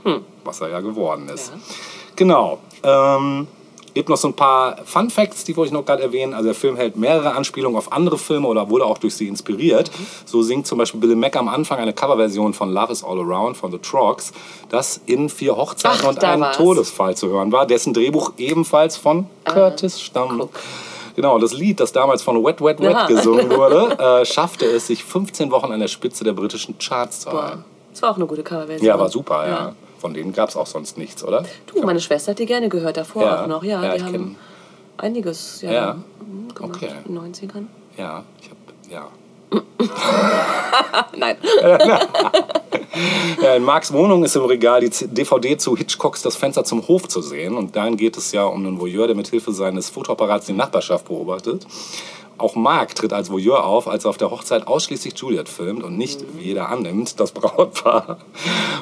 Was 0.43 0.59
er 0.59 0.69
ja 0.69 0.81
geworden 0.81 1.30
ist. 1.30 1.53
Ja. 1.53 1.59
Genau. 2.17 2.59
Ähm, 2.84 3.47
gibt 3.93 4.09
noch 4.09 4.17
so 4.17 4.27
ein 4.29 4.33
paar 4.33 4.77
Fun 4.85 5.09
Facts, 5.09 5.43
die 5.43 5.55
wollte 5.55 5.67
ich 5.67 5.73
noch 5.73 5.85
gerade 5.85 6.03
erwähnen. 6.03 6.33
Also 6.33 6.45
der 6.45 6.55
Film 6.55 6.75
hält 6.75 6.95
mehrere 6.95 7.33
Anspielungen 7.33 7.77
auf 7.77 7.91
andere 7.91 8.17
Filme 8.17 8.47
oder 8.47 8.69
wurde 8.69 8.85
auch 8.85 8.97
durch 8.97 9.15
sie 9.15 9.27
inspiriert. 9.27 9.91
So 10.25 10.41
singt 10.41 10.67
zum 10.67 10.77
Beispiel 10.77 10.99
Billy 10.99 11.15
Mack 11.15 11.35
am 11.35 11.47
Anfang 11.47 11.79
eine 11.79 11.93
Coverversion 11.93 12.53
von 12.53 12.71
Love 12.73 12.91
is 12.91 13.03
All 13.03 13.19
Around 13.19 13.57
von 13.57 13.71
The 13.71 13.77
Trogs, 13.77 14.31
das 14.69 15.01
in 15.05 15.29
vier 15.29 15.55
Hochzeiten 15.55 15.99
Ach, 16.03 16.09
und 16.09 16.23
einem 16.23 16.41
war's. 16.41 16.57
Todesfall 16.57 17.15
zu 17.15 17.27
hören 17.29 17.51
war, 17.51 17.65
dessen 17.65 17.93
Drehbuch 17.93 18.33
ebenfalls 18.37 18.97
von 18.97 19.27
Curtis 19.45 20.01
stammt. 20.01 20.49
Genau, 21.15 21.37
das 21.37 21.53
Lied, 21.53 21.79
das 21.79 21.91
damals 21.91 22.23
von 22.23 22.43
Wet 22.43 22.59
Wet 22.61 22.79
Wet 22.79 22.95
Aha. 22.95 23.07
gesungen 23.07 23.49
wurde, 23.55 23.97
äh, 23.99 24.25
schaffte 24.25 24.65
es, 24.65 24.87
sich 24.87 25.03
15 25.03 25.51
Wochen 25.51 25.71
an 25.71 25.79
der 25.79 25.87
Spitze 25.87 26.23
der 26.23 26.33
britischen 26.33 26.77
Charts 26.79 27.21
zu 27.21 27.31
halten. 27.31 27.65
Das 27.91 28.01
war 28.01 28.11
auch 28.11 28.15
eine 28.15 28.25
gute 28.25 28.41
Coverversion. 28.41 28.87
Ja, 28.87 28.97
war 28.97 29.09
super, 29.09 29.47
ja. 29.47 29.75
Von 30.03 30.13
denen 30.13 30.34
gab 30.34 30.49
es 30.49 30.57
auch 30.57 30.67
sonst 30.67 30.97
nichts, 30.97 31.23
oder? 31.23 31.45
Du, 31.65 31.81
meine 31.81 32.01
Schwester 32.01 32.31
hat 32.31 32.39
die 32.39 32.45
gerne 32.45 32.67
gehört, 32.67 32.97
davor 32.97 33.23
Ja. 33.23 33.43
auch 33.43 33.47
noch. 33.47 33.63
Ja, 33.63 33.81
Ja, 33.81 33.91
die 33.91 33.97
ich 33.99 34.03
haben 34.03 34.13
kenn- 34.13 34.35
einiges 34.97 35.61
ja, 35.61 35.71
Ja. 35.71 35.93
mhm, 36.19 36.53
gemacht 36.53 36.75
Okay. 36.75 36.91
in 37.05 37.15
den 37.15 37.34
90ern. 37.34 37.67
Ja, 37.97 38.25
ich 38.41 38.49
hab, 38.49 38.57
ja. 38.91 39.07
Nein. 41.17 41.38
Ja, 43.41 43.55
in 43.55 43.63
Marks 43.63 43.91
Wohnung 43.91 44.23
ist 44.23 44.35
im 44.35 44.43
Regal 44.45 44.81
die 44.81 44.89
DVD 45.07 45.57
zu 45.57 45.75
Hitchcocks 45.75 46.21
Das 46.21 46.35
Fenster 46.35 46.63
zum 46.63 46.88
Hof 46.88 47.07
zu 47.07 47.21
sehen. 47.21 47.55
Und 47.57 47.75
darin 47.75 47.97
geht 47.97 48.17
es 48.17 48.31
ja 48.34 48.43
um 48.43 48.63
einen 48.65 48.80
Voyeur, 48.80 49.07
der 49.07 49.15
mit 49.15 49.27
Hilfe 49.30 49.51
seines 49.51 49.89
Fotoapparats 49.89 50.45
die 50.45 50.53
Nachbarschaft 50.53 51.05
beobachtet. 51.07 51.65
Auch 52.43 52.55
Mark 52.55 52.93
tritt 52.93 53.13
als 53.13 53.31
Voyeur 53.31 53.65
auf, 53.65 53.87
als 53.87 54.03
er 54.03 54.09
auf 54.09 54.17
der 54.17 54.29
Hochzeit 54.29 54.67
ausschließlich 54.67 55.17
Juliet 55.17 55.47
filmt 55.47 55.81
und 55.81 55.97
nicht, 55.97 56.25
wie 56.35 56.47
jeder 56.47 56.67
annimmt, 56.67 57.17
das 57.21 57.31
Brautpaar. 57.31 58.17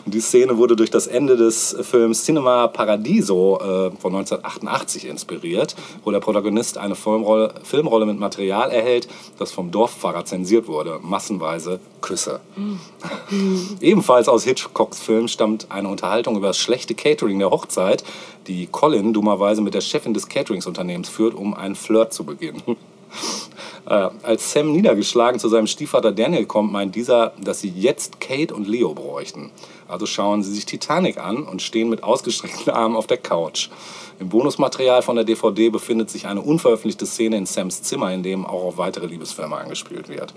Und 0.04 0.16
die 0.16 0.20
Szene 0.20 0.58
wurde 0.58 0.76
durch 0.76 0.90
das 0.90 1.06
Ende 1.06 1.38
des 1.38 1.78
Films 1.82 2.24
Cinema 2.24 2.66
Paradiso 2.70 3.58
äh, 3.58 3.92
von 4.00 4.16
1988 4.16 5.06
inspiriert, 5.06 5.76
wo 6.04 6.10
der 6.10 6.22
Protagonist 6.22 6.80
eine 6.80 6.96
Filmrolle, 6.96 7.54
Filmrolle 7.62 8.08
mit 8.08 8.20
Material 8.20 8.72
erhält, 8.72 9.08
das 9.38 9.52
vom 9.52 9.70
Dorffahrer 9.70 10.26
zensiert 10.26 10.68
wurde. 10.68 10.98
Massenweise 11.00 11.80
Küsse. 12.02 12.40
Ebenfalls 13.80 14.28
aus 14.28 14.44
Hitchcocks 14.44 15.00
Film 15.00 15.28
stammt 15.28 15.68
eine 15.70 15.88
Unterhaltung 15.88 16.36
über 16.36 16.48
das 16.48 16.58
schlechte 16.58 16.96
Catering 16.96 17.38
der 17.38 17.52
Hochzeit, 17.52 18.04
die 18.48 18.66
Colin 18.66 19.14
dummerweise 19.14 19.62
mit 19.62 19.76
der 19.76 19.82
Chefin 19.82 20.16
des 20.16 20.30
Cateringsunternehmens 20.30 21.10
führt, 21.10 21.36
um 21.36 21.54
einen 21.54 21.76
Flirt 21.76 22.12
zu 22.12 22.24
beginnen. 22.24 22.76
Äh, 23.88 24.10
als 24.24 24.52
Sam 24.52 24.72
niedergeschlagen 24.72 25.40
zu 25.40 25.50
seinem 25.50 25.68
Stiefvater 25.68 26.12
Daniel 26.12 26.46
kommt, 26.46 26.72
meint 26.72 26.96
dieser, 26.96 27.34
dass 27.42 27.62
sie 27.62 27.70
jetzt 27.70 28.20
Kate 28.22 28.54
und 28.54 28.68
Leo 28.68 28.94
bräuchten. 28.94 29.50
Also 29.88 30.06
schauen 30.06 30.44
sie 30.44 30.54
sich 30.54 30.66
Titanic 30.66 31.18
an 31.18 31.44
und 31.44 31.62
stehen 31.62 31.90
mit 31.90 32.04
ausgestreckten 32.04 32.72
Armen 32.74 32.96
auf 32.96 33.08
der 33.08 33.18
Couch. 33.18 33.70
Im 34.20 34.30
Bonusmaterial 34.30 35.02
von 35.02 35.16
der 35.16 35.26
DVD 35.26 35.70
befindet 35.70 36.12
sich 36.12 36.28
eine 36.28 36.42
unveröffentlichte 36.42 37.08
Szene 37.08 37.38
in 37.38 37.48
Sams 37.48 37.82
Zimmer, 37.82 38.14
in 38.14 38.22
dem 38.22 38.46
auch 38.46 38.66
auf 38.66 38.78
weitere 38.78 39.08
Liebesfilme 39.08 39.56
angespielt 39.58 40.10
wird. 40.10 40.36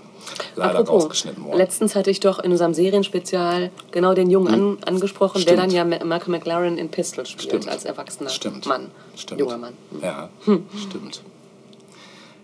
Leider 0.55 0.79
Apropos, 0.79 1.03
rausgeschnitten 1.03 1.45
worden. 1.45 1.57
letztens 1.57 1.93
hatte 1.93 2.09
ich 2.09 2.19
doch 2.19 2.39
in 2.39 2.51
unserem 2.51 2.73
Serienspezial 2.73 3.69
genau 3.91 4.15
den 4.15 4.31
Jungen 4.31 4.51
an, 4.53 4.77
angesprochen, 4.87 5.45
der 5.45 5.53
Hm. 5.53 5.69
Stimmt. 5.69 5.73
dann 5.81 5.91
ja 5.91 5.99
Ma- 5.99 6.03
Malcolm 6.03 6.31
McLaren 6.31 6.79
in 6.79 6.89
Pistol 6.89 7.27
spielt, 7.27 7.43
Stimmt. 7.49 7.69
als 7.69 7.85
erwachsener 7.85 8.31
Stimmt. 8.31 8.65
Mann. 8.65 8.89
Stimmt. 9.15 9.39
Junger 9.39 9.59
Mann. 9.59 9.73
Ja, 10.01 10.29
stimmt. 10.41 11.21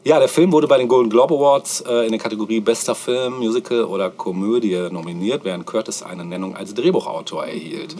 Ja, 0.03 0.18
der 0.18 0.28
Film 0.28 0.52
wurde 0.52 0.68
bei 0.68 0.80
den 0.80 0.88
Golden 0.88 1.11
Globe 1.11 1.36
Awards 1.36 1.82
äh, 1.82 2.06
in 2.06 2.11
der 2.11 2.19
Kategorie 2.19 2.60
Bester 2.60 2.95
Film, 2.95 3.38
Musical 3.38 3.84
oder 3.84 4.10
Komödie 4.10 4.88
nominiert, 4.90 5.44
während 5.44 5.68
Curtis 5.68 6.02
eine 6.02 6.26
Nennung 6.26 6.56
als 6.56 6.73
Drehbuchautor 6.73 7.45
erhielt. 7.45 7.95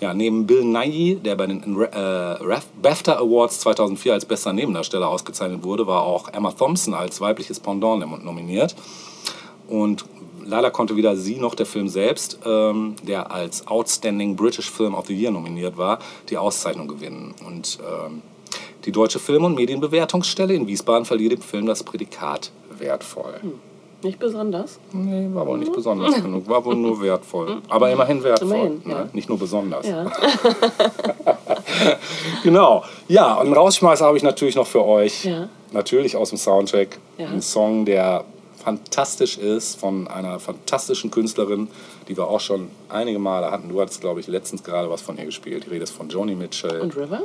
Ja, 0.00 0.14
neben 0.14 0.46
Bill 0.46 0.64
Nighy, 0.64 1.16
der 1.16 1.34
bei 1.34 1.48
den 1.48 1.62
äh, 1.80 2.60
BAFTA 2.80 3.14
Awards 3.14 3.58
2004 3.58 4.12
als 4.12 4.24
bester 4.24 4.52
Nebendarsteller 4.52 5.08
ausgezeichnet 5.08 5.64
wurde, 5.64 5.84
war 5.88 6.02
auch 6.02 6.28
Emma 6.28 6.52
Thompson 6.52 6.94
als 6.94 7.20
weibliches 7.20 7.58
Pendant 7.58 8.24
nominiert. 8.24 8.76
Und 9.66 10.04
leider 10.44 10.70
konnte 10.70 10.94
weder 10.94 11.16
sie 11.16 11.38
noch 11.38 11.56
der 11.56 11.66
Film 11.66 11.88
selbst, 11.88 12.38
ähm, 12.46 12.94
der 13.02 13.32
als 13.32 13.66
Outstanding 13.66 14.36
British 14.36 14.70
Film 14.70 14.94
of 14.94 15.08
the 15.08 15.14
Year 15.14 15.32
nominiert 15.32 15.76
war, 15.76 15.98
die 16.30 16.38
Auszeichnung 16.38 16.86
gewinnen. 16.86 17.34
Und 17.44 17.80
ähm, 17.80 18.22
Die 18.84 18.92
Deutsche 18.92 19.18
Film- 19.18 19.44
und 19.44 19.54
Medienbewertungsstelle 19.54 20.54
in 20.54 20.66
Wiesbaden 20.66 21.04
verlieh 21.04 21.28
dem 21.28 21.40
Film 21.40 21.66
das 21.66 21.82
Prädikat 21.82 22.50
wertvoll. 22.78 23.34
Nicht 24.02 24.18
besonders. 24.18 24.80
Nee, 24.92 25.28
war 25.32 25.46
wohl 25.46 25.58
nicht 25.58 25.72
besonders 25.72 26.20
genug, 26.20 26.48
war 26.48 26.64
wohl 26.64 26.74
nur 26.74 27.00
wertvoll. 27.00 27.62
Aber 27.68 27.90
immerhin 27.92 28.24
wertvoll. 28.24 28.48
Immerhin, 28.48 28.82
ja. 28.84 28.98
ne? 29.04 29.10
Nicht 29.12 29.28
nur 29.28 29.38
besonders. 29.38 29.86
Ja. 29.86 30.10
Genau. 32.42 32.84
Ja, 33.08 33.34
und 33.34 33.46
einen 33.46 33.54
Rausschmeißer 33.54 34.04
habe 34.04 34.16
ich 34.16 34.22
natürlich 34.22 34.56
noch 34.56 34.66
für 34.66 34.84
euch. 34.84 35.24
Ja. 35.24 35.48
Natürlich 35.72 36.16
aus 36.16 36.30
dem 36.30 36.38
Soundtrack. 36.38 36.98
Ja. 37.18 37.28
Ein 37.28 37.40
Song, 37.40 37.84
der 37.84 38.24
fantastisch 38.62 39.38
ist 39.38 39.78
von 39.78 40.08
einer 40.08 40.38
fantastischen 40.38 41.10
Künstlerin, 41.10 41.68
die 42.08 42.16
wir 42.16 42.28
auch 42.28 42.40
schon 42.40 42.68
einige 42.88 43.18
Male 43.18 43.50
hatten. 43.50 43.68
Du 43.68 43.80
hattest, 43.80 44.00
glaube 44.00 44.20
ich, 44.20 44.26
letztens 44.26 44.62
gerade 44.62 44.90
was 44.90 45.02
von 45.02 45.16
ihr 45.18 45.24
gespielt. 45.24 45.66
Die 45.66 45.70
Rede 45.70 45.84
ist 45.84 45.92
von 45.92 46.08
Joni 46.08 46.34
Mitchell. 46.34 46.80
Und 46.80 46.96
River? 46.96 47.22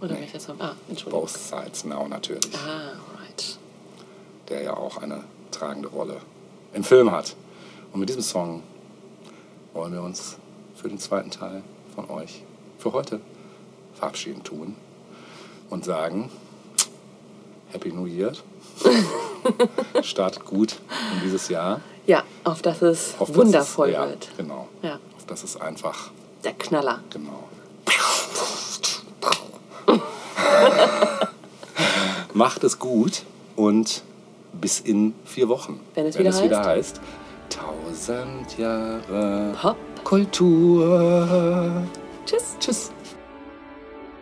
Oder 0.00 0.18
welcher 0.18 0.40
Song? 0.40 0.56
Ah, 0.60 0.74
Entschuldigung. 0.88 1.22
Both 1.22 1.30
Sides 1.36 1.84
Now 1.84 2.06
natürlich. 2.08 2.54
Ah, 2.56 2.92
right. 3.20 3.58
Der 4.48 4.62
ja 4.62 4.76
auch 4.76 4.98
eine 4.98 5.24
tragende 5.50 5.88
Rolle 5.88 6.16
im 6.72 6.84
Film 6.84 7.10
hat. 7.10 7.34
Und 7.92 8.00
mit 8.00 8.08
diesem 8.08 8.22
Song 8.22 8.62
wollen 9.72 9.92
wir 9.92 10.02
uns 10.02 10.36
für 10.76 10.88
den 10.88 10.98
zweiten 10.98 11.30
Teil 11.30 11.62
von 11.94 12.08
euch 12.10 12.42
für 12.78 12.92
heute 12.92 13.20
verabschieden 13.94 14.44
tun 14.44 14.76
und 15.70 15.84
sagen 15.84 16.30
Happy 17.70 17.90
New 17.92 18.06
Year. 18.06 18.32
Startet 20.02 20.44
gut 20.44 20.76
in 21.14 21.22
dieses 21.22 21.48
Jahr. 21.48 21.80
Ja, 22.06 22.22
auf 22.44 22.62
dass 22.62 22.80
es 22.82 23.16
dass 23.18 23.34
wundervoll 23.34 23.88
es, 23.88 23.94
ja, 23.94 24.08
wird. 24.08 24.28
Genau. 24.36 24.68
Ja, 24.82 24.98
Auf 25.16 25.26
dass 25.26 25.42
es 25.44 25.60
einfach, 25.60 26.10
der 26.44 26.54
Knaller. 26.54 27.00
genau. 27.10 27.48
Macht 32.38 32.62
es 32.62 32.78
gut 32.78 33.24
und 33.56 34.04
bis 34.52 34.78
in 34.78 35.12
vier 35.24 35.48
Wochen. 35.48 35.80
Wenn 35.94 36.06
es 36.06 36.16
wieder 36.16 36.64
heißt. 36.64 37.00
Tausend 37.50 38.56
Jahre 38.56 39.56
Pop. 39.60 39.76
Kultur. 40.04 41.82
Tschüss. 42.24 42.56
Tschüss. 42.60 42.92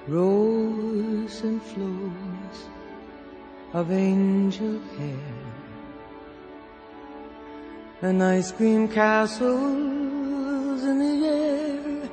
Rose 0.09 1.43
and 1.45 1.61
flows 1.63 2.71
of 3.75 3.91
angel 3.91 4.81
hair 4.97 5.19
and 8.01 8.23
ice 8.23 8.51
cream 8.51 8.89
castles 8.89 9.51
in 10.85 10.99
the 11.01 11.27
air 11.27 12.09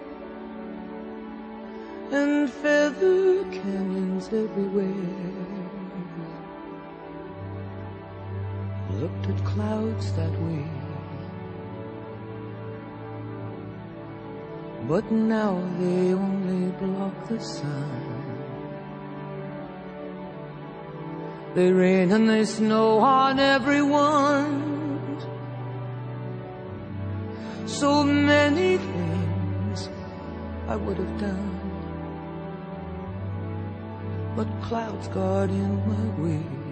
and 2.11 2.49
feather 2.49 3.45
canyons 3.53 4.27
everywhere. 4.27 5.32
Looked 9.27 9.45
clouds 9.45 10.11
that 10.13 10.31
way. 10.41 10.65
But 14.87 15.09
now 15.11 15.61
they 15.79 16.13
only 16.13 16.71
block 16.71 17.29
the 17.29 17.39
sun. 17.39 18.13
They 21.55 21.71
rain 21.71 22.11
and 22.11 22.29
they 22.29 22.43
snow 22.43 22.99
on 22.99 23.39
everyone. 23.39 25.21
So 27.65 28.03
many 28.03 28.77
things 28.77 29.89
I 30.67 30.75
would 30.75 30.97
have 30.97 31.17
done. 31.17 31.59
But 34.35 34.47
clouds 34.63 35.07
got 35.07 35.49
in 35.49 35.71
my 35.87 36.21
way. 36.21 36.62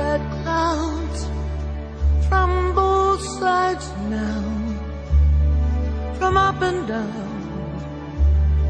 I've 0.00 0.26
clouds 0.42 1.20
from 2.28 2.74
both 2.74 3.22
sides 3.38 3.86
now, 4.08 4.42
from 6.18 6.36
up 6.36 6.60
and 6.62 6.88
down, 6.88 7.30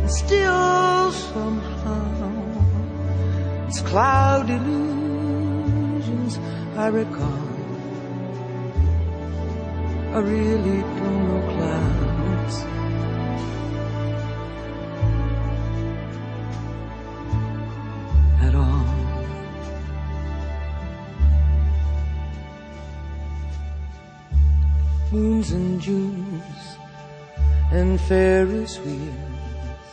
and 0.01 0.11
still 0.11 1.13
somehow 1.13 2.31
it's 3.69 3.81
cloud 3.83 4.51
illusions 4.51 6.39
I 6.77 6.89
recall. 6.89 7.49
I 10.15 10.19
really 10.19 10.81
don't 10.99 11.29
know 11.29 11.43
clouds. 11.55 12.80
Moons 25.21 25.51
and 25.53 25.81
Junes 25.81 26.63
and 27.79 28.01
Ferris 28.09 28.79
wheels. 28.79 29.93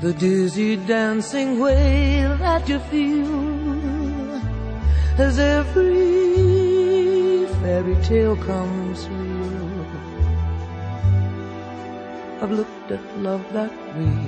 The 0.00 0.12
dizzy 0.14 0.76
dancing 0.76 1.50
way 1.58 2.22
that 2.44 2.62
you 2.68 2.78
feel 2.90 3.34
as 5.26 5.38
every 5.38 6.04
fairy 7.60 7.96
tale 8.08 8.36
comes 8.50 8.98
real. 9.08 9.86
I've 12.40 12.54
looked 12.60 12.88
at 12.96 13.02
love 13.18 13.44
that 13.52 13.74
way. 13.96 14.20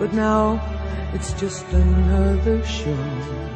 But 0.00 0.10
now 0.12 0.42
it's 1.14 1.32
just 1.42 1.64
another 1.72 2.58
show 2.64 3.55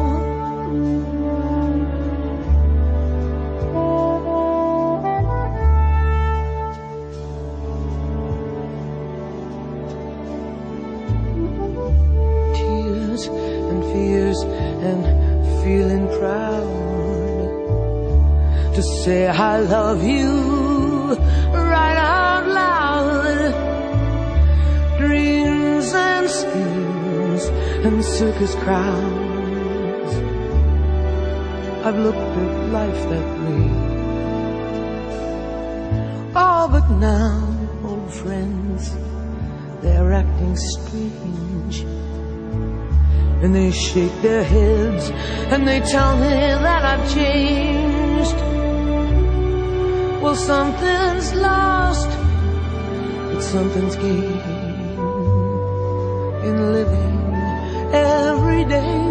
Say 19.03 19.27
I 19.27 19.59
love 19.61 20.03
you 20.03 21.15
right 21.53 21.97
out 21.97 22.45
loud. 22.47 23.51
Dreams 24.99 25.91
and 25.91 26.29
schemes 26.29 27.43
and 27.85 28.05
circus 28.05 28.53
crowds. 28.63 30.13
I've 31.83 31.97
looked 31.97 32.33
at 32.43 32.53
life 32.77 33.01
that 33.13 33.29
way. 33.41 33.65
Oh, 36.35 36.67
but 36.71 36.87
now, 36.99 37.41
old 37.83 38.13
friends, 38.13 38.95
they're 39.81 40.13
acting 40.13 40.55
strange. 40.55 41.79
And 43.41 43.55
they 43.55 43.71
shake 43.71 44.21
their 44.21 44.43
heads 44.43 45.09
and 45.51 45.67
they 45.67 45.79
tell 45.79 46.15
me 46.17 46.29
that 46.29 46.85
I've 46.85 47.11
changed. 47.11 47.90
Well, 50.21 50.35
something's 50.35 51.33
lost, 51.33 52.09
but 53.33 53.41
something's 53.41 53.95
gained 53.95 54.41
in 56.45 56.73
living 56.73 57.33
every 57.91 58.63
day. 58.65 59.01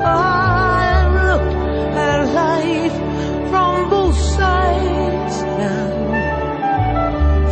I 0.00 1.08
look 1.18 1.42
at 2.06 2.18
life 2.44 2.96
from 3.50 3.90
both 3.90 4.16
sides 4.16 5.42
now, 5.42 5.90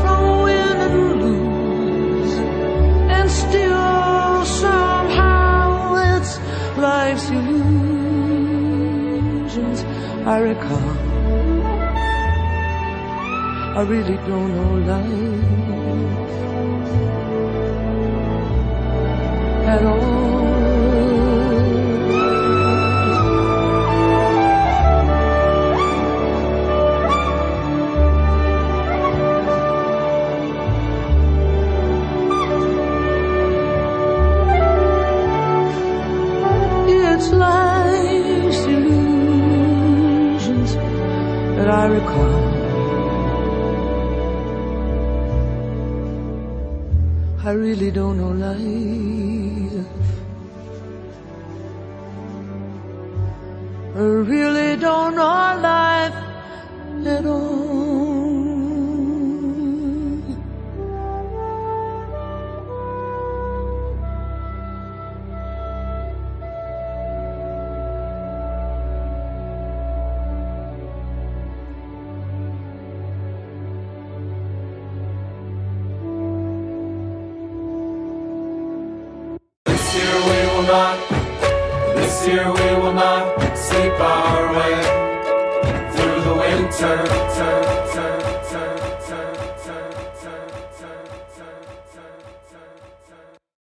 from 0.00 0.22
win 0.44 0.76
and 0.86 0.98
lose, 1.22 2.34
and 3.16 3.28
still 3.28 4.44
somehow 4.44 5.96
it's 6.16 6.38
life's 6.78 7.28
illusions 7.30 7.88
I 10.24 10.38
recall. 10.38 10.95
I 13.76 13.82
really 13.82 14.16
don't 14.26 14.54
know 14.56 14.74
life 14.88 15.06
at 19.68 19.84
all. 19.84 20.05
really 47.78 47.90
don't 47.90 48.16
know 48.16 48.30
life. 48.30 48.65